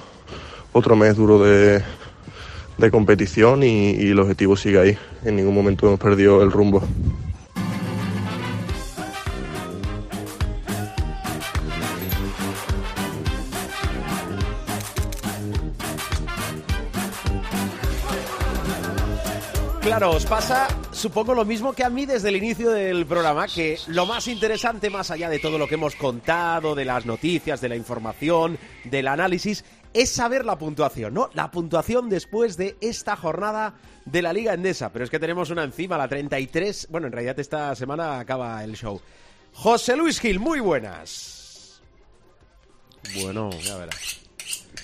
otro 0.72 0.96
mes 0.96 1.16
duro 1.16 1.38
de, 1.38 1.82
de 2.78 2.90
competición 2.90 3.62
y, 3.62 4.10
el 4.10 4.18
objetivo 4.18 4.56
sigue 4.56 4.78
ahí. 4.78 4.98
En 5.24 5.36
ningún 5.36 5.54
momento 5.54 5.86
hemos 5.86 6.00
perdido 6.00 6.42
el 6.42 6.50
rumbo. 6.50 6.82
Claro, 19.82 20.12
os 20.12 20.24
pasa, 20.24 20.66
supongo, 20.92 21.34
lo 21.34 21.44
mismo 21.44 21.72
que 21.72 21.84
a 21.84 21.90
mí 21.90 22.04
desde 22.06 22.30
el 22.30 22.36
inicio 22.36 22.70
del 22.70 23.06
programa, 23.06 23.46
que 23.46 23.78
lo 23.86 24.06
más 24.06 24.26
interesante, 24.26 24.90
más 24.90 25.10
allá 25.10 25.28
de 25.28 25.38
todo 25.38 25.58
lo 25.58 25.68
que 25.68 25.74
hemos 25.74 25.94
contado, 25.94 26.74
de 26.74 26.84
las 26.86 27.06
noticias, 27.06 27.60
de 27.60 27.68
la 27.68 27.76
información, 27.76 28.58
del 28.84 29.06
análisis, 29.06 29.62
es 29.94 30.10
saber 30.10 30.44
la 30.44 30.58
puntuación, 30.58 31.14
¿no? 31.14 31.30
La 31.34 31.50
puntuación 31.50 32.10
después 32.10 32.56
de 32.56 32.76
esta 32.80 33.16
jornada 33.16 33.74
de 34.04 34.22
la 34.22 34.32
Liga 34.32 34.52
Endesa. 34.52 34.92
Pero 34.92 35.04
es 35.04 35.10
que 35.10 35.20
tenemos 35.20 35.50
una 35.50 35.64
encima, 35.64 35.96
la 35.96 36.08
33. 36.08 36.88
Bueno, 36.90 37.06
en 37.06 37.12
realidad 37.12 37.38
esta 37.38 37.74
semana 37.76 38.18
acaba 38.18 38.62
el 38.64 38.74
show. 38.76 39.00
José 39.52 39.96
Luis 39.96 40.20
Gil, 40.20 40.40
muy 40.40 40.58
buenas. 40.60 41.80
Bueno, 43.22 43.50
ya 43.50 43.76
verás. 43.76 44.20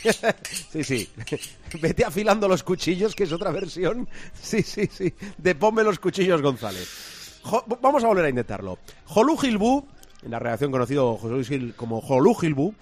sí, 0.73 0.85
sí. 0.85 1.09
Vete 1.81 2.05
afilando 2.05 2.47
los 2.49 2.63
cuchillos, 2.63 3.15
que 3.15 3.25
es 3.25 3.33
otra 3.33 3.51
versión. 3.51 4.09
Sí, 4.41 4.63
sí, 4.63 4.89
sí. 4.91 5.13
De 5.37 5.55
ponme 5.55 5.83
los 5.83 5.99
cuchillos 5.99 6.41
González. 6.41 7.41
Vamos 7.81 8.05
a 8.05 8.07
volver 8.07 8.27
a 8.27 8.29
intentarlo. 8.29 8.79
Jolú 9.07 9.37
Gilbú, 9.37 9.87
en 10.23 10.31
la 10.31 10.39
redacción 10.39 10.71
conocido 10.71 11.17
José 11.17 11.35
Luis 11.35 11.49
Gil 11.49 11.75
como 11.75 12.01
Jolú 12.01 12.35
Gilbú. 12.35 12.75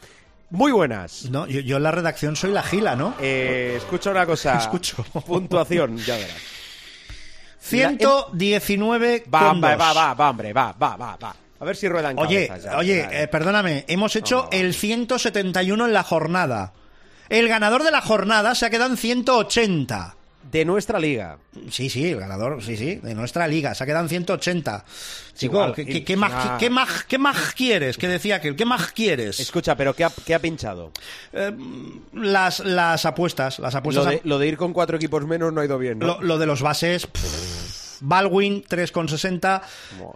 Muy 0.50 0.72
buenas. 0.72 1.26
No, 1.30 1.46
yo, 1.46 1.60
yo 1.60 1.76
en 1.76 1.82
la 1.82 1.90
redacción 1.90 2.34
soy 2.36 2.52
la 2.52 2.62
gila, 2.62 2.96
¿no? 2.96 3.14
Eh, 3.20 3.74
escucha 3.76 4.10
una 4.10 4.24
cosa. 4.26 4.56
Escucho. 4.58 5.02
Puntuación, 5.26 5.98
ya 5.98 6.16
verás. 6.16 6.36
119 7.60 9.24
Va, 9.32 9.48
con 9.50 9.62
va, 9.62 9.70
dos. 9.76 9.80
va, 9.80 9.92
va, 9.92 10.14
va, 10.14 10.30
hombre, 10.30 10.52
va, 10.52 10.72
va, 10.72 10.96
va, 10.96 11.16
va. 11.16 11.36
A 11.60 11.64
ver 11.64 11.76
si 11.76 11.88
ruedan 11.88 12.16
Oye, 12.18 12.46
cabezas 12.46 12.70
ya. 12.72 12.78
oye, 12.78 13.06
Ya, 13.10 13.22
eh, 13.22 13.28
perdóname, 13.28 13.84
hemos 13.88 14.14
hecho 14.16 14.44
No. 14.44 14.48
el 14.58 14.74
171 14.74 15.86
en 15.86 15.92
la 15.92 16.02
jornada. 16.04 16.72
El 17.28 17.48
ganador 17.48 17.82
de 17.82 17.90
la 17.90 18.00
jornada 18.00 18.54
se 18.54 18.64
ha 18.64 18.70
quedado 18.70 18.90
en 18.90 18.96
180. 18.96 20.14
De 20.50 20.64
nuestra 20.64 20.98
liga. 20.98 21.38
Sí, 21.70 21.90
sí, 21.90 22.10
el 22.10 22.20
ganador, 22.20 22.62
sí, 22.62 22.76
sí, 22.76 22.96
de 22.96 23.14
nuestra 23.14 23.46
liga. 23.46 23.74
Se 23.74 23.84
ha 23.84 23.86
quedado 23.86 24.04
en 24.04 24.08
180. 24.08 24.84
Chico, 25.34 25.72
¿qué, 25.72 25.82
y- 25.82 25.86
qué- 25.86 26.04
qué 26.04 26.16
más, 26.16 26.32
ah. 26.34 26.56
qué, 26.58 26.70
más, 26.70 27.04
qué 27.04 27.18
más 27.18 27.52
quieres? 27.54 27.96
Que 27.98 28.08
decía 28.08 28.36
aquel, 28.36 28.56
¿qué 28.56 28.64
más 28.64 28.92
quieres? 28.92 29.38
Escucha, 29.40 29.76
pero 29.76 29.94
¿qué 29.94 30.04
ha, 30.04 30.10
qué 30.26 30.34
ha 30.34 30.38
pinchado? 30.40 30.90
Eh, 31.32 31.52
las, 32.14 32.60
las 32.60 33.04
apuestas, 33.06 33.58
las 33.58 33.74
apuestas 33.74 34.04
Lo 34.04 34.10
de, 34.10 34.20
lo 34.24 34.38
de 34.38 34.48
ir 34.48 34.56
con 34.56 34.72
cuatro 34.72 34.96
equipos 34.96 35.26
menos 35.26 35.52
no 35.52 35.60
ha 35.60 35.64
ido 35.64 35.78
bien, 35.78 35.98
¿no? 35.98 36.06
Lo, 36.06 36.22
lo 36.22 36.38
de 36.38 36.46
los 36.46 36.62
bases, 36.62 37.06
pff, 37.06 37.57
Baldwin 38.00 38.62
3,60 38.64 39.62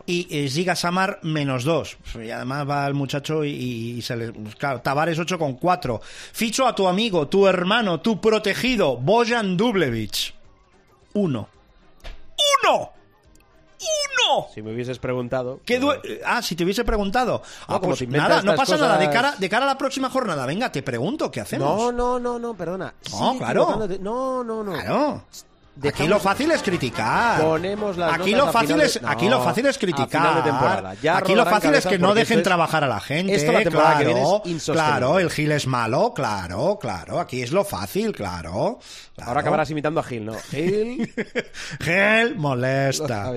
y 0.06 0.26
eh, 0.30 0.48
Giga 0.48 0.76
Samar 0.76 1.18
menos 1.22 1.64
2. 1.64 1.96
Y 2.24 2.30
además 2.30 2.68
va 2.68 2.86
el 2.86 2.94
muchacho 2.94 3.44
y, 3.44 3.50
y 3.50 4.02
se 4.02 4.16
le. 4.16 4.32
Claro, 4.58 4.80
Tavares 4.80 5.18
8,4. 5.18 6.00
Ficho 6.32 6.66
a 6.66 6.74
tu 6.74 6.86
amigo, 6.88 7.28
tu 7.28 7.46
hermano, 7.46 8.00
tu 8.00 8.20
protegido, 8.20 8.96
Bojan 8.96 9.56
Dublevich. 9.56 10.34
Uno. 11.14 11.48
¡Uno! 12.64 12.92
¡Uno! 13.82 14.46
Si 14.54 14.62
me 14.62 14.72
hubieses 14.72 14.98
preguntado. 14.98 15.60
¿Qué 15.66 15.80
due- 15.80 16.00
ah, 16.24 16.40
si 16.40 16.54
te 16.54 16.62
hubiese 16.64 16.84
preguntado. 16.84 17.42
No, 17.68 17.74
Ah, 17.74 17.80
como 17.80 17.96
pues 17.96 18.08
nada, 18.08 18.40
no 18.42 18.54
pasa 18.54 18.76
nada. 18.76 18.96
De 18.96 19.10
cara, 19.10 19.34
de 19.36 19.48
cara 19.48 19.64
a 19.64 19.68
la 19.68 19.76
próxima 19.78 20.08
jornada, 20.08 20.46
venga, 20.46 20.70
te 20.70 20.82
pregunto, 20.82 21.30
¿qué 21.30 21.40
hacemos? 21.40 21.76
No, 21.76 21.92
no, 21.92 22.18
no, 22.20 22.38
no, 22.38 22.54
perdona. 22.54 22.94
No, 23.10 23.36
claro. 23.38 23.86
No, 24.00 24.44
no, 24.44 24.62
no. 24.62 24.72
Claro. 24.72 25.24
Aquí 25.88 26.06
lo 26.06 26.20
fácil 26.20 26.50
es 26.50 26.62
criticar. 26.62 27.40
Ponemos 27.40 27.96
las 27.96 28.12
aquí 28.14 28.34
lo 28.34 28.52
fácil 28.52 28.80
es 28.80 29.00
aquí 29.04 29.28
lo 29.28 29.42
fácil 29.42 29.66
es 29.66 29.78
criticar. 29.78 30.44
de. 30.44 30.96
Ya 31.00 31.16
aquí 31.16 31.34
lo 31.34 31.46
fácil 31.46 31.74
es 31.74 31.86
que 31.86 31.98
no 31.98 32.14
dejen 32.14 32.38
es- 32.38 32.44
trabajar 32.44 32.84
a 32.84 32.88
la 32.88 33.00
gente. 33.00 33.34
esto 33.34 33.52
la 33.52 33.62
temporada 33.62 33.98
que 33.98 34.04
claro, 34.04 34.14
viene 34.20 34.36
es 34.44 34.50
insostenible. 34.50 34.98
claro, 34.98 35.18
el 35.18 35.30
Gil 35.30 35.52
es 35.52 35.66
malo, 35.66 36.12
claro, 36.14 36.78
claro. 36.80 37.20
Aquí 37.20 37.42
es 37.42 37.52
lo 37.52 37.64
fácil, 37.64 38.12
claro. 38.12 38.78
claro. 39.14 39.28
Ahora 39.28 39.40
acabarás 39.40 39.70
imitando 39.70 40.00
a 40.00 40.02
Gil, 40.02 40.26
¿no? 40.26 40.34
Gil. 40.50 41.12
Lo 42.34 42.34
molesta. 42.36 43.32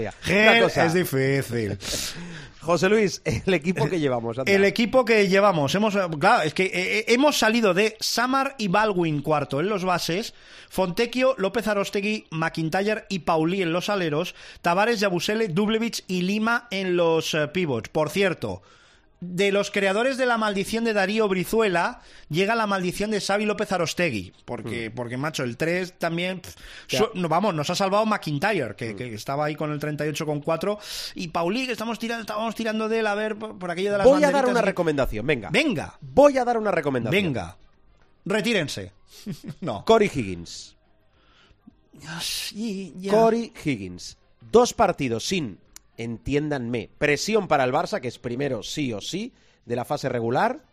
cosa. 0.64 0.86
es 0.86 0.94
difícil. 0.94 1.78
José 2.66 2.90
Luis, 2.90 3.22
el 3.46 3.54
equipo 3.54 3.88
que 3.88 4.00
llevamos. 4.00 4.38
El 4.46 4.66
equipo 4.66 5.06
que 5.06 5.28
llevamos, 5.28 5.74
hemos, 5.76 5.96
claro, 6.20 6.44
es 6.44 6.54
que 6.54 6.66
eh, 6.66 6.72
eh, 6.74 7.06
hemos 7.10 7.38
salido 7.38 7.74
de 7.74 7.96
Samar 8.00 8.56
y 8.58 8.68
Baldwin 8.68 9.22
cuarto 9.22 9.60
en 9.60 9.70
los 9.70 9.86
bases, 9.86 10.34
Fontecchio, 10.70 11.36
López 11.38 11.68
Arostegui, 11.68 12.26
McIntyre 12.32 13.06
y 13.08 13.20
Pauli 13.20 13.62
en 13.62 13.72
los 13.72 13.90
aleros, 13.90 14.36
Tavares, 14.62 15.00
Yabusele, 15.00 15.48
Dublevich 15.48 16.04
y 16.08 16.24
Lima 16.24 16.68
en 16.72 16.98
los 16.98 17.34
eh, 17.34 17.48
pivots. 17.48 17.90
Por 17.90 18.10
cierto, 18.10 18.62
de 19.22 19.52
los 19.52 19.72
creadores 19.72 20.18
de 20.18 20.26
la 20.26 20.38
maldición 20.38 20.84
de 20.84 20.94
Darío 20.94 21.28
Brizuela 21.28 22.02
llega 22.30 22.54
la 22.54 22.68
maldición 22.68 23.12
de 23.12 23.22
Xavi 23.22 23.46
López 23.46 23.72
Arostegui, 23.72 24.34
porque, 24.46 24.92
porque 24.92 25.18
macho, 25.18 25.44
el 25.44 25.58
3 25.58 25.98
también, 25.98 26.42
no, 27.14 27.30
vamos, 27.30 27.56
nos 27.56 27.70
ha 27.70 27.76
salvado 27.76 28.06
McIntyre, 28.06 28.76
que, 28.76 28.96
que 28.96 29.14
estaba 29.14 29.46
ahí 29.46 29.56
con 29.56 29.72
el 29.72 29.80
38,4, 29.80 30.78
y 31.16 31.30
Pauli, 31.30 31.66
que 31.66 31.72
estamos 31.72 31.98
tirando, 31.98 32.22
estábamos 32.22 32.56
tirando 32.56 32.90
de 32.90 33.00
él 33.00 33.08
a 33.08 33.16
ver 33.16 33.38
por, 33.38 33.58
por 33.58 33.72
aquello 33.72 33.94
de 33.94 33.98
las 34.00 34.08
Voy 34.08 34.24
a 34.24 34.32
dar 34.32 34.46
una 34.48 34.62
recomendación, 34.62 35.26
venga. 35.26 35.50
Venga, 35.50 35.98
Voy 36.02 36.38
a 36.38 36.46
dar 36.46 36.58
una 36.58 36.72
recomendación. 36.72 37.24
venga, 37.24 37.58
retírense. 38.26 38.92
no. 39.62 39.86
Corey 39.86 40.12
Higgins. 40.14 40.76
Y- 42.54 42.94
ya. 43.00 43.12
Corey 43.12 43.54
Higgins. 43.64 44.18
Dos 44.52 44.74
partidos 44.74 45.26
sin, 45.26 45.58
entiéndanme, 45.98 46.90
presión 46.98 47.48
para 47.48 47.64
el 47.64 47.72
Barça, 47.74 48.00
que 48.02 48.08
es 48.08 48.20
primero 48.20 48.64
sí 48.64 48.94
o 48.94 49.02
sí, 49.02 49.34
de 49.66 49.76
la 49.76 49.86
fase 49.86 50.10
regular. 50.10 50.64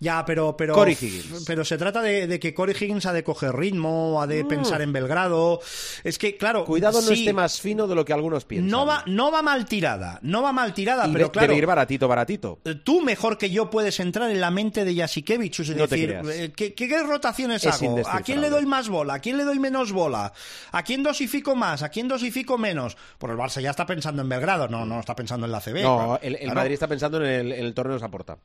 Ya, 0.00 0.24
pero, 0.24 0.56
pero, 0.56 0.74
Corey 0.74 0.96
Higgins. 1.00 1.44
pero 1.44 1.64
se 1.64 1.76
trata 1.76 2.00
de, 2.00 2.28
de 2.28 2.38
que 2.38 2.54
Corey 2.54 2.74
Higgins 2.78 3.04
ha 3.06 3.12
de 3.12 3.24
coger 3.24 3.54
ritmo, 3.56 4.22
ha 4.22 4.26
de 4.28 4.44
pensar 4.44 4.80
en 4.80 4.92
Belgrado. 4.92 5.60
Es 6.04 6.18
que, 6.18 6.36
claro, 6.36 6.62
Mm. 6.62 6.66
Cuidado 6.66 7.02
no 7.02 7.10
esté 7.10 7.32
más 7.32 7.60
fino 7.60 7.86
de 7.88 7.94
lo 7.96 8.04
que 8.04 8.12
algunos 8.12 8.44
piensan. 8.44 8.70
no 8.70 8.86
va, 8.86 9.02
no 9.06 9.32
va 9.32 9.42
mal 9.42 9.66
tirada, 9.66 10.20
no 10.22 10.42
va 10.42 10.52
mal 10.52 10.72
tirada, 10.72 11.06
Y 11.08 11.12
pero 11.12 11.24
de- 11.26 11.30
claro, 11.32 11.52
ir 11.52 11.66
baratito, 11.66 12.06
baratito. 12.06 12.60
tú 12.84 13.00
mejor 13.00 13.38
que 13.38 13.50
yo 13.50 13.70
puedes 13.70 13.98
entrar 14.00 14.30
en 14.30 14.40
la 14.40 14.50
mente 14.52 14.84
de 14.84 14.94
Jasikevich, 14.94 15.60
es 15.60 15.70
No 15.70 15.86
decir, 15.86 16.16
eh, 16.30 16.52
¿qué, 16.54 16.74
qué, 16.74 17.02
rotaciones 17.02 17.64
Es 17.64 17.82
hago? 17.82 18.00
¿A 18.08 18.20
quién 18.20 18.40
le 18.40 18.50
doy 18.50 18.66
más 18.66 18.88
bola? 18.88 19.14
¿A 19.14 19.18
quién 19.20 19.36
le 19.36 19.44
doy 19.44 19.58
menos 19.58 19.90
bola? 19.92 20.32
¿A 20.72 20.82
quién 20.84 21.02
dosifico 21.02 21.56
más? 21.56 21.82
¿A 21.82 21.88
quién 21.88 22.06
dosifico 22.06 22.56
menos? 22.56 22.96
Por 23.18 23.30
el 23.30 23.36
Barça 23.36 23.60
ya 23.60 23.70
está 23.70 23.84
pensando 23.86 24.22
en 24.22 24.28
Belgrado, 24.28 24.68
no, 24.68 24.86
no 24.86 25.00
está 25.00 25.16
pensando 25.16 25.46
en 25.46 25.52
la 25.52 25.60
CB. 25.60 25.82
No, 25.82 26.18
el, 26.22 26.34
el 26.36 26.40
Claro. 26.42 26.54
Madrid 26.54 26.74
está 26.74 26.86
pensando 26.86 27.18
en 27.18 27.30
el, 27.30 27.52
en 27.52 27.64
el 27.66 27.74
torneo 27.74 27.94
de 27.94 28.00
Saporta. 28.00 28.38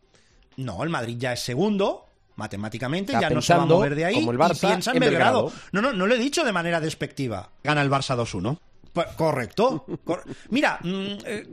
No, 0.58 0.84
el 0.84 0.89
Madrid 0.89 1.18
ya 1.18 1.34
es 1.34 1.39
segundo, 1.41 2.06
matemáticamente, 2.36 3.14
Está 3.14 3.30
ya 3.30 3.34
no 3.34 3.41
se 3.41 3.54
va 3.54 3.64
a 3.64 3.66
mover 3.66 3.95
de 3.95 4.06
ahí 4.06 4.16
como 4.16 4.32
el 4.32 4.38
y 4.38 4.39
Barça, 4.39 4.68
piensa 4.68 4.91
en, 4.91 4.97
en 4.97 5.01
Belgrado. 5.01 5.45
Belgrado. 5.45 5.62
No, 5.72 5.82
no, 5.82 5.93
no 5.93 6.08
lo 6.08 6.16
he 6.16 6.20
dicho 6.20 6.43
de 6.43 6.51
manera 6.51 6.80
despectiva. 6.80 7.49
Gana 7.64 7.82
el 7.82 7.89
Barça 7.89 8.16
2-1. 8.18 8.58
Correcto. 9.17 9.85
Cor- 10.03 10.23
Mira, 10.49 10.79
mm, 10.83 11.05
eh, 11.25 11.47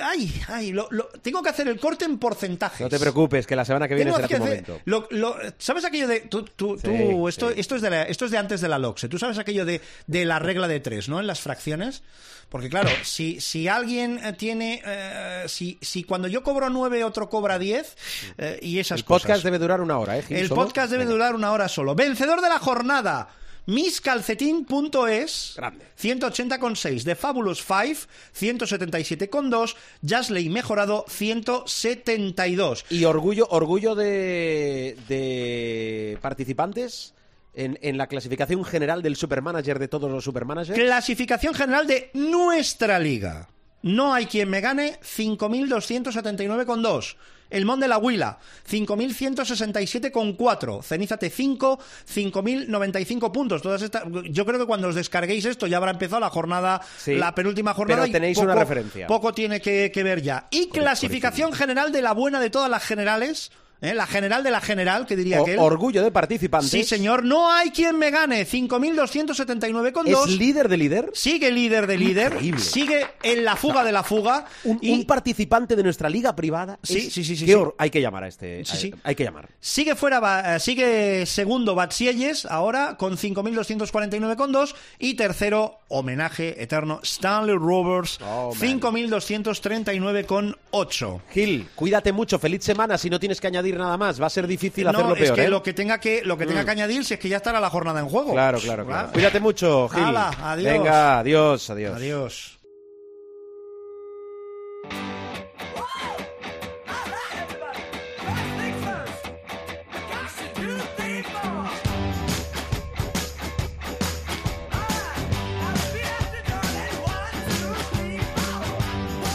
ay, 0.00 0.42
ay, 0.48 0.72
lo- 0.72 0.88
lo- 0.90 1.08
tengo 1.20 1.42
que 1.42 1.50
hacer 1.50 1.66
el 1.68 1.78
corte 1.80 2.04
en 2.04 2.18
porcentajes. 2.18 2.80
No 2.80 2.88
te 2.88 2.98
preocupes, 3.00 3.46
que 3.46 3.56
la 3.56 3.64
semana 3.64 3.88
que 3.88 3.94
viene 3.94 4.10
Tengo 4.12 4.16
será 4.16 4.28
que 4.28 4.36
tu 4.36 4.44
hacer- 4.44 4.68
momento. 4.68 5.08
lo- 5.10 5.36
¿Sabes 5.58 5.84
aquello 5.84 6.06
de... 6.06 6.20
Tú, 6.20 6.44
tú- 6.44 6.76
Sí, 6.78 6.82
tú- 6.86 7.28
esto, 7.28 7.48
sí. 7.50 7.54
esto, 7.60 7.76
es 7.76 7.82
de 7.82 7.90
la- 7.90 8.02
esto 8.04 8.24
es 8.26 8.30
de 8.30 8.38
antes 8.38 8.60
de 8.60 8.68
la 8.68 8.78
LOXE. 8.78 9.08
Tú 9.08 9.18
sabes 9.18 9.38
aquello 9.38 9.64
de, 9.64 9.80
de 10.06 10.24
la 10.24 10.38
regla 10.38 10.68
de 10.68 10.80
tres, 10.80 11.08
¿no? 11.08 11.18
En 11.20 11.26
las 11.26 11.40
fracciones. 11.40 12.02
Porque 12.48 12.68
claro, 12.68 12.90
si, 13.02 13.40
si 13.40 13.66
alguien 13.66 14.20
eh, 14.22 14.32
tiene... 14.34 14.80
eh, 14.84 15.44
si, 15.48 15.78
si 15.80 16.04
cuando 16.04 16.28
yo 16.28 16.42
cobro 16.44 16.70
nueve 16.70 17.02
otro 17.02 17.28
cobra 17.28 17.58
diez 17.58 17.96
eh, 18.38 18.60
y 18.62 18.78
esas 18.78 19.00
El 19.00 19.04
podcast 19.04 19.30
cosas. 19.32 19.42
debe 19.44 19.58
durar 19.58 19.80
una 19.80 19.98
hora, 19.98 20.18
¿eh? 20.18 20.22
Gil, 20.22 20.36
El 20.36 20.48
solo? 20.48 20.62
podcast 20.62 20.90
debe 20.92 21.04
Venga. 21.04 21.12
durar 21.14 21.34
una 21.34 21.50
hora 21.50 21.66
solo. 21.68 21.94
Vencedor 21.96 22.40
de 22.40 22.48
la 22.48 22.58
jornada. 22.60 23.28
Miscalcetín.es 23.66 25.54
Grande. 25.56 25.86
180,6 26.00 27.02
de 27.02 27.14
Fabulous 27.14 27.64
5 27.64 28.08
177,2 28.38 29.76
Jasley 30.06 30.48
mejorado 30.48 31.04
172 31.08 32.84
Y 32.90 33.04
orgullo, 33.04 33.46
orgullo 33.50 33.94
de, 33.94 34.96
de 35.08 36.18
participantes 36.20 37.14
en, 37.54 37.78
en 37.82 37.96
la 37.96 38.06
clasificación 38.06 38.64
general 38.64 39.02
del 39.02 39.16
supermanager 39.16 39.78
de 39.78 39.88
todos 39.88 40.10
los 40.10 40.24
supermanagers. 40.24 40.78
clasificación 40.78 41.54
general 41.54 41.86
de 41.86 42.10
nuestra 42.14 42.98
liga 42.98 43.48
no 43.84 44.12
hay 44.14 44.26
quien 44.26 44.48
me 44.50 44.60
gane 44.60 44.98
5.279,2. 45.02 47.16
El 47.50 47.66
Mon 47.66 47.78
de 47.78 47.86
la 47.86 47.98
Huila, 47.98 48.38
5.167,4. 48.68 50.82
Cenízate 50.82 51.30
5, 51.30 51.78
5.095 52.12 53.32
puntos. 53.32 53.62
Todas 53.62 53.82
estas, 53.82 54.04
yo 54.30 54.44
creo 54.46 54.58
que 54.58 54.66
cuando 54.66 54.88
os 54.88 54.94
descarguéis 54.94 55.44
esto 55.44 55.66
ya 55.66 55.76
habrá 55.76 55.90
empezado 55.92 56.20
la 56.20 56.30
jornada, 56.30 56.80
Sí, 56.98 57.14
la 57.14 57.34
penúltima 57.34 57.74
jornada. 57.74 58.02
pero 58.02 58.08
y 58.08 58.12
tenéis 58.12 58.36
poco- 58.38 58.46
una 58.46 58.54
referencia. 58.56 59.06
Poco 59.06 59.32
tiene 59.34 59.60
que, 59.60 59.90
que 59.92 60.02
ver 60.02 60.22
ya. 60.22 60.48
Y 60.50 60.68
clasificación 60.68 61.52
general 61.52 61.92
de 61.92 62.02
la 62.02 62.12
buena 62.12 62.40
de 62.40 62.50
todas 62.50 62.70
las 62.70 62.82
generales. 62.84 63.52
¿Eh? 63.80 63.94
La 63.94 64.06
general 64.06 64.42
de 64.42 64.50
la 64.50 64.60
general, 64.60 65.06
que 65.06 65.16
diría 65.16 65.40
O- 65.40 65.42
aquel. 65.42 65.58
orgullo 65.58 66.02
de 66.02 66.10
participantes. 66.10 66.70
Sí, 66.70 66.84
señor. 66.84 67.24
No 67.24 67.50
hay 67.52 67.70
quien 67.70 67.98
me 67.98 68.10
gane. 68.10 68.44
5.279,2. 68.46 70.24
¿Es 70.28 70.38
líder 70.38 70.68
de 70.68 70.76
líder? 70.76 71.10
Sigue 71.14 71.50
líder 71.50 71.86
de 71.86 71.98
líder. 71.98 72.32
Increíble. 72.34 72.60
Sigue 72.60 73.06
en 73.22 73.44
la 73.44 73.56
fuga 73.56 73.84
de 73.84 73.92
la 73.92 74.02
fuga. 74.02 74.44
Un, 74.64 74.78
y 74.80 74.92
un 74.92 75.04
participante 75.04 75.76
de 75.76 75.82
nuestra 75.82 76.08
liga 76.08 76.34
privada. 76.36 76.78
Sí, 76.82 76.98
Es- 76.98 77.12
sí, 77.12 77.24
sí, 77.24 77.36
sí, 77.36 77.44
¿Qué 77.46 77.52
sí. 77.52 77.58
hor- 77.58 77.74
Hay 77.78 77.90
que 77.90 78.00
llamar 78.00 78.24
a 78.24 78.28
este. 78.28 78.64
Sí, 78.64 78.76
sí. 78.76 78.94
Hay 79.02 79.14
que 79.14 79.24
llamar. 79.24 79.48
sigue 79.60 79.94
fuera, 79.94 80.56
eh, 80.56 80.60
sigue 80.60 81.26
segundo 81.26 81.74
Batsielles 81.74 82.46
ahora 82.46 82.96
con 82.96 83.16
5.249,2 83.16 84.74
y 84.98 85.14
tercero, 85.14 85.80
homenaje 85.88 86.62
eterno, 86.62 87.00
Stanley 87.02 87.56
Roberts, 87.56 88.18
Oh, 88.24 88.54
man. 88.54 88.60
5.239,8. 88.60 91.20
Gil, 91.32 91.66
cuídate 91.74 92.12
mucho. 92.12 92.38
Feliz 92.38 92.64
semana. 92.64 92.98
Si 92.98 93.08
no 93.10 93.18
tienes 93.20 93.40
que 93.40 93.46
añadir 93.46 93.63
nada 93.72 93.96
más, 93.96 94.20
va 94.20 94.26
a 94.26 94.30
ser 94.30 94.46
difícil 94.46 94.86
hacerlo 94.86 95.08
No, 95.10 95.14
peor. 95.14 95.24
es 95.26 95.32
que 95.32 95.44
¿eh? 95.44 95.48
lo 95.50 95.62
que 95.62 95.72
tenga 95.72 95.98
que 95.98 96.22
lo 96.24 96.36
que 96.38 96.46
tenga 96.46 96.62
Mm. 96.62 96.64
que 96.66 96.70
añadir 96.70 97.04
si 97.04 97.14
es 97.14 97.20
que 97.20 97.28
ya 97.28 97.38
estará 97.38 97.60
la 97.60 97.70
jornada 97.70 98.00
en 98.00 98.06
juego. 98.08 98.32
Claro, 98.32 98.58
claro, 98.58 98.84
claro. 98.86 99.08
Ah. 99.08 99.12
Cuídate 99.12 99.40
mucho, 99.40 99.88
Gil. 99.88 100.02
Hala, 100.04 100.30
adiós. 100.42 100.72
Venga, 100.72 101.18
adiós, 101.20 101.70
adiós. 101.70 101.96
Adiós. 101.96 102.58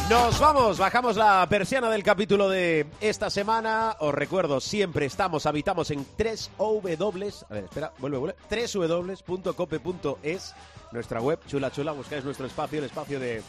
Nos 0.09 0.39
vamos, 0.39 0.79
bajamos 0.79 1.17
la 1.17 1.45
persiana 1.47 1.87
del 1.87 2.01
capítulo 2.01 2.49
de 2.49 2.87
esta 2.99 3.29
semana. 3.29 3.95
Os 3.99 4.11
recuerdo, 4.11 4.59
siempre 4.59 5.05
estamos, 5.05 5.45
habitamos 5.45 5.91
en 5.91 6.03
3 6.17 6.49
W. 6.57 7.33
A 7.47 7.53
ver, 7.53 7.65
espera, 7.65 7.93
vuelve, 7.99 8.17
vuelve. 8.17 8.35
3 8.49 8.73
www.cope.es, 8.73 10.55
nuestra 10.91 11.21
web, 11.21 11.39
chula 11.45 11.71
chula, 11.71 11.91
buscáis 11.91 12.25
nuestro 12.25 12.47
espacio, 12.47 12.79
el 12.79 12.85
espacio 12.85 13.19
de 13.19 13.43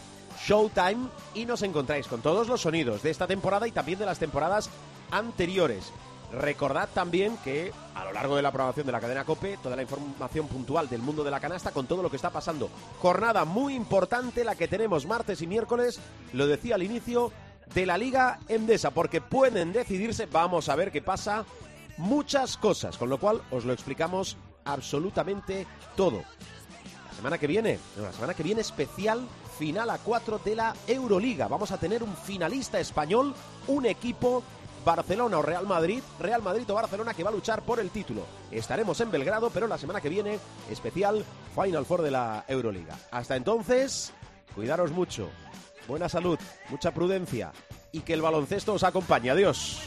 Showtime, 0.46 1.08
y 1.32 1.46
nos 1.46 1.62
encontráis 1.62 2.06
con 2.06 2.20
todos 2.20 2.46
los 2.46 2.60
sonidos 2.60 3.02
de 3.02 3.08
esta 3.08 3.26
temporada 3.26 3.66
y 3.66 3.72
también 3.72 3.98
de 3.98 4.04
las 4.04 4.18
temporadas 4.18 4.68
anteriores. 5.10 5.90
Recordad 6.32 6.88
también 6.94 7.36
que 7.38 7.72
a 7.94 8.04
lo 8.04 8.12
largo 8.12 8.36
de 8.36 8.42
la 8.42 8.52
programación 8.52 8.86
de 8.86 8.92
la 8.92 9.00
cadena 9.00 9.24
Cope, 9.24 9.58
toda 9.62 9.74
la 9.74 9.82
información 9.82 10.46
puntual 10.46 10.88
del 10.88 11.00
mundo 11.00 11.24
de 11.24 11.30
la 11.30 11.40
canasta 11.40 11.72
con 11.72 11.86
todo 11.86 12.02
lo 12.02 12.10
que 12.10 12.16
está 12.16 12.30
pasando. 12.30 12.70
Jornada 13.00 13.44
muy 13.44 13.74
importante 13.74 14.44
la 14.44 14.54
que 14.54 14.68
tenemos 14.68 15.06
martes 15.06 15.42
y 15.42 15.46
miércoles, 15.46 15.98
lo 16.32 16.46
decía 16.46 16.76
al 16.76 16.82
inicio, 16.82 17.32
de 17.74 17.86
la 17.86 17.98
Liga 17.98 18.40
Endesa, 18.48 18.90
porque 18.90 19.20
pueden 19.20 19.72
decidirse, 19.72 20.26
vamos 20.26 20.68
a 20.68 20.76
ver 20.76 20.90
qué 20.90 21.02
pasa, 21.02 21.44
muchas 21.98 22.56
cosas, 22.56 22.96
con 22.96 23.08
lo 23.08 23.18
cual 23.18 23.42
os 23.50 23.64
lo 23.64 23.72
explicamos 23.72 24.36
absolutamente 24.64 25.66
todo. 25.96 26.22
La 27.08 27.16
semana 27.16 27.38
que 27.38 27.46
viene, 27.46 27.78
la 27.96 28.12
semana 28.12 28.34
que 28.34 28.42
viene 28.42 28.60
especial 28.60 29.20
final 29.58 29.90
a 29.90 29.98
4 29.98 30.40
de 30.42 30.56
la 30.56 30.74
Euroliga. 30.86 31.46
Vamos 31.46 31.70
a 31.70 31.76
tener 31.76 32.02
un 32.02 32.16
finalista 32.16 32.80
español, 32.80 33.34
un 33.66 33.84
equipo 33.84 34.42
Barcelona 34.84 35.38
o 35.38 35.42
Real 35.42 35.66
Madrid, 35.66 36.02
Real 36.18 36.42
Madrid 36.42 36.70
o 36.70 36.74
Barcelona 36.74 37.14
que 37.14 37.24
va 37.24 37.30
a 37.30 37.32
luchar 37.32 37.62
por 37.62 37.80
el 37.80 37.90
título. 37.90 38.26
Estaremos 38.50 39.00
en 39.00 39.10
Belgrado, 39.10 39.50
pero 39.50 39.66
la 39.66 39.78
semana 39.78 40.00
que 40.00 40.08
viene 40.08 40.38
especial 40.70 41.24
Final 41.54 41.86
Four 41.86 42.02
de 42.02 42.10
la 42.10 42.44
Euroliga. 42.48 42.98
Hasta 43.10 43.36
entonces, 43.36 44.12
cuidaros 44.54 44.90
mucho. 44.90 45.28
Buena 45.88 46.08
salud, 46.08 46.38
mucha 46.68 46.92
prudencia 46.92 47.52
y 47.92 48.00
que 48.00 48.12
el 48.14 48.22
baloncesto 48.22 48.74
os 48.74 48.84
acompañe. 48.84 49.30
Adiós. 49.30 49.80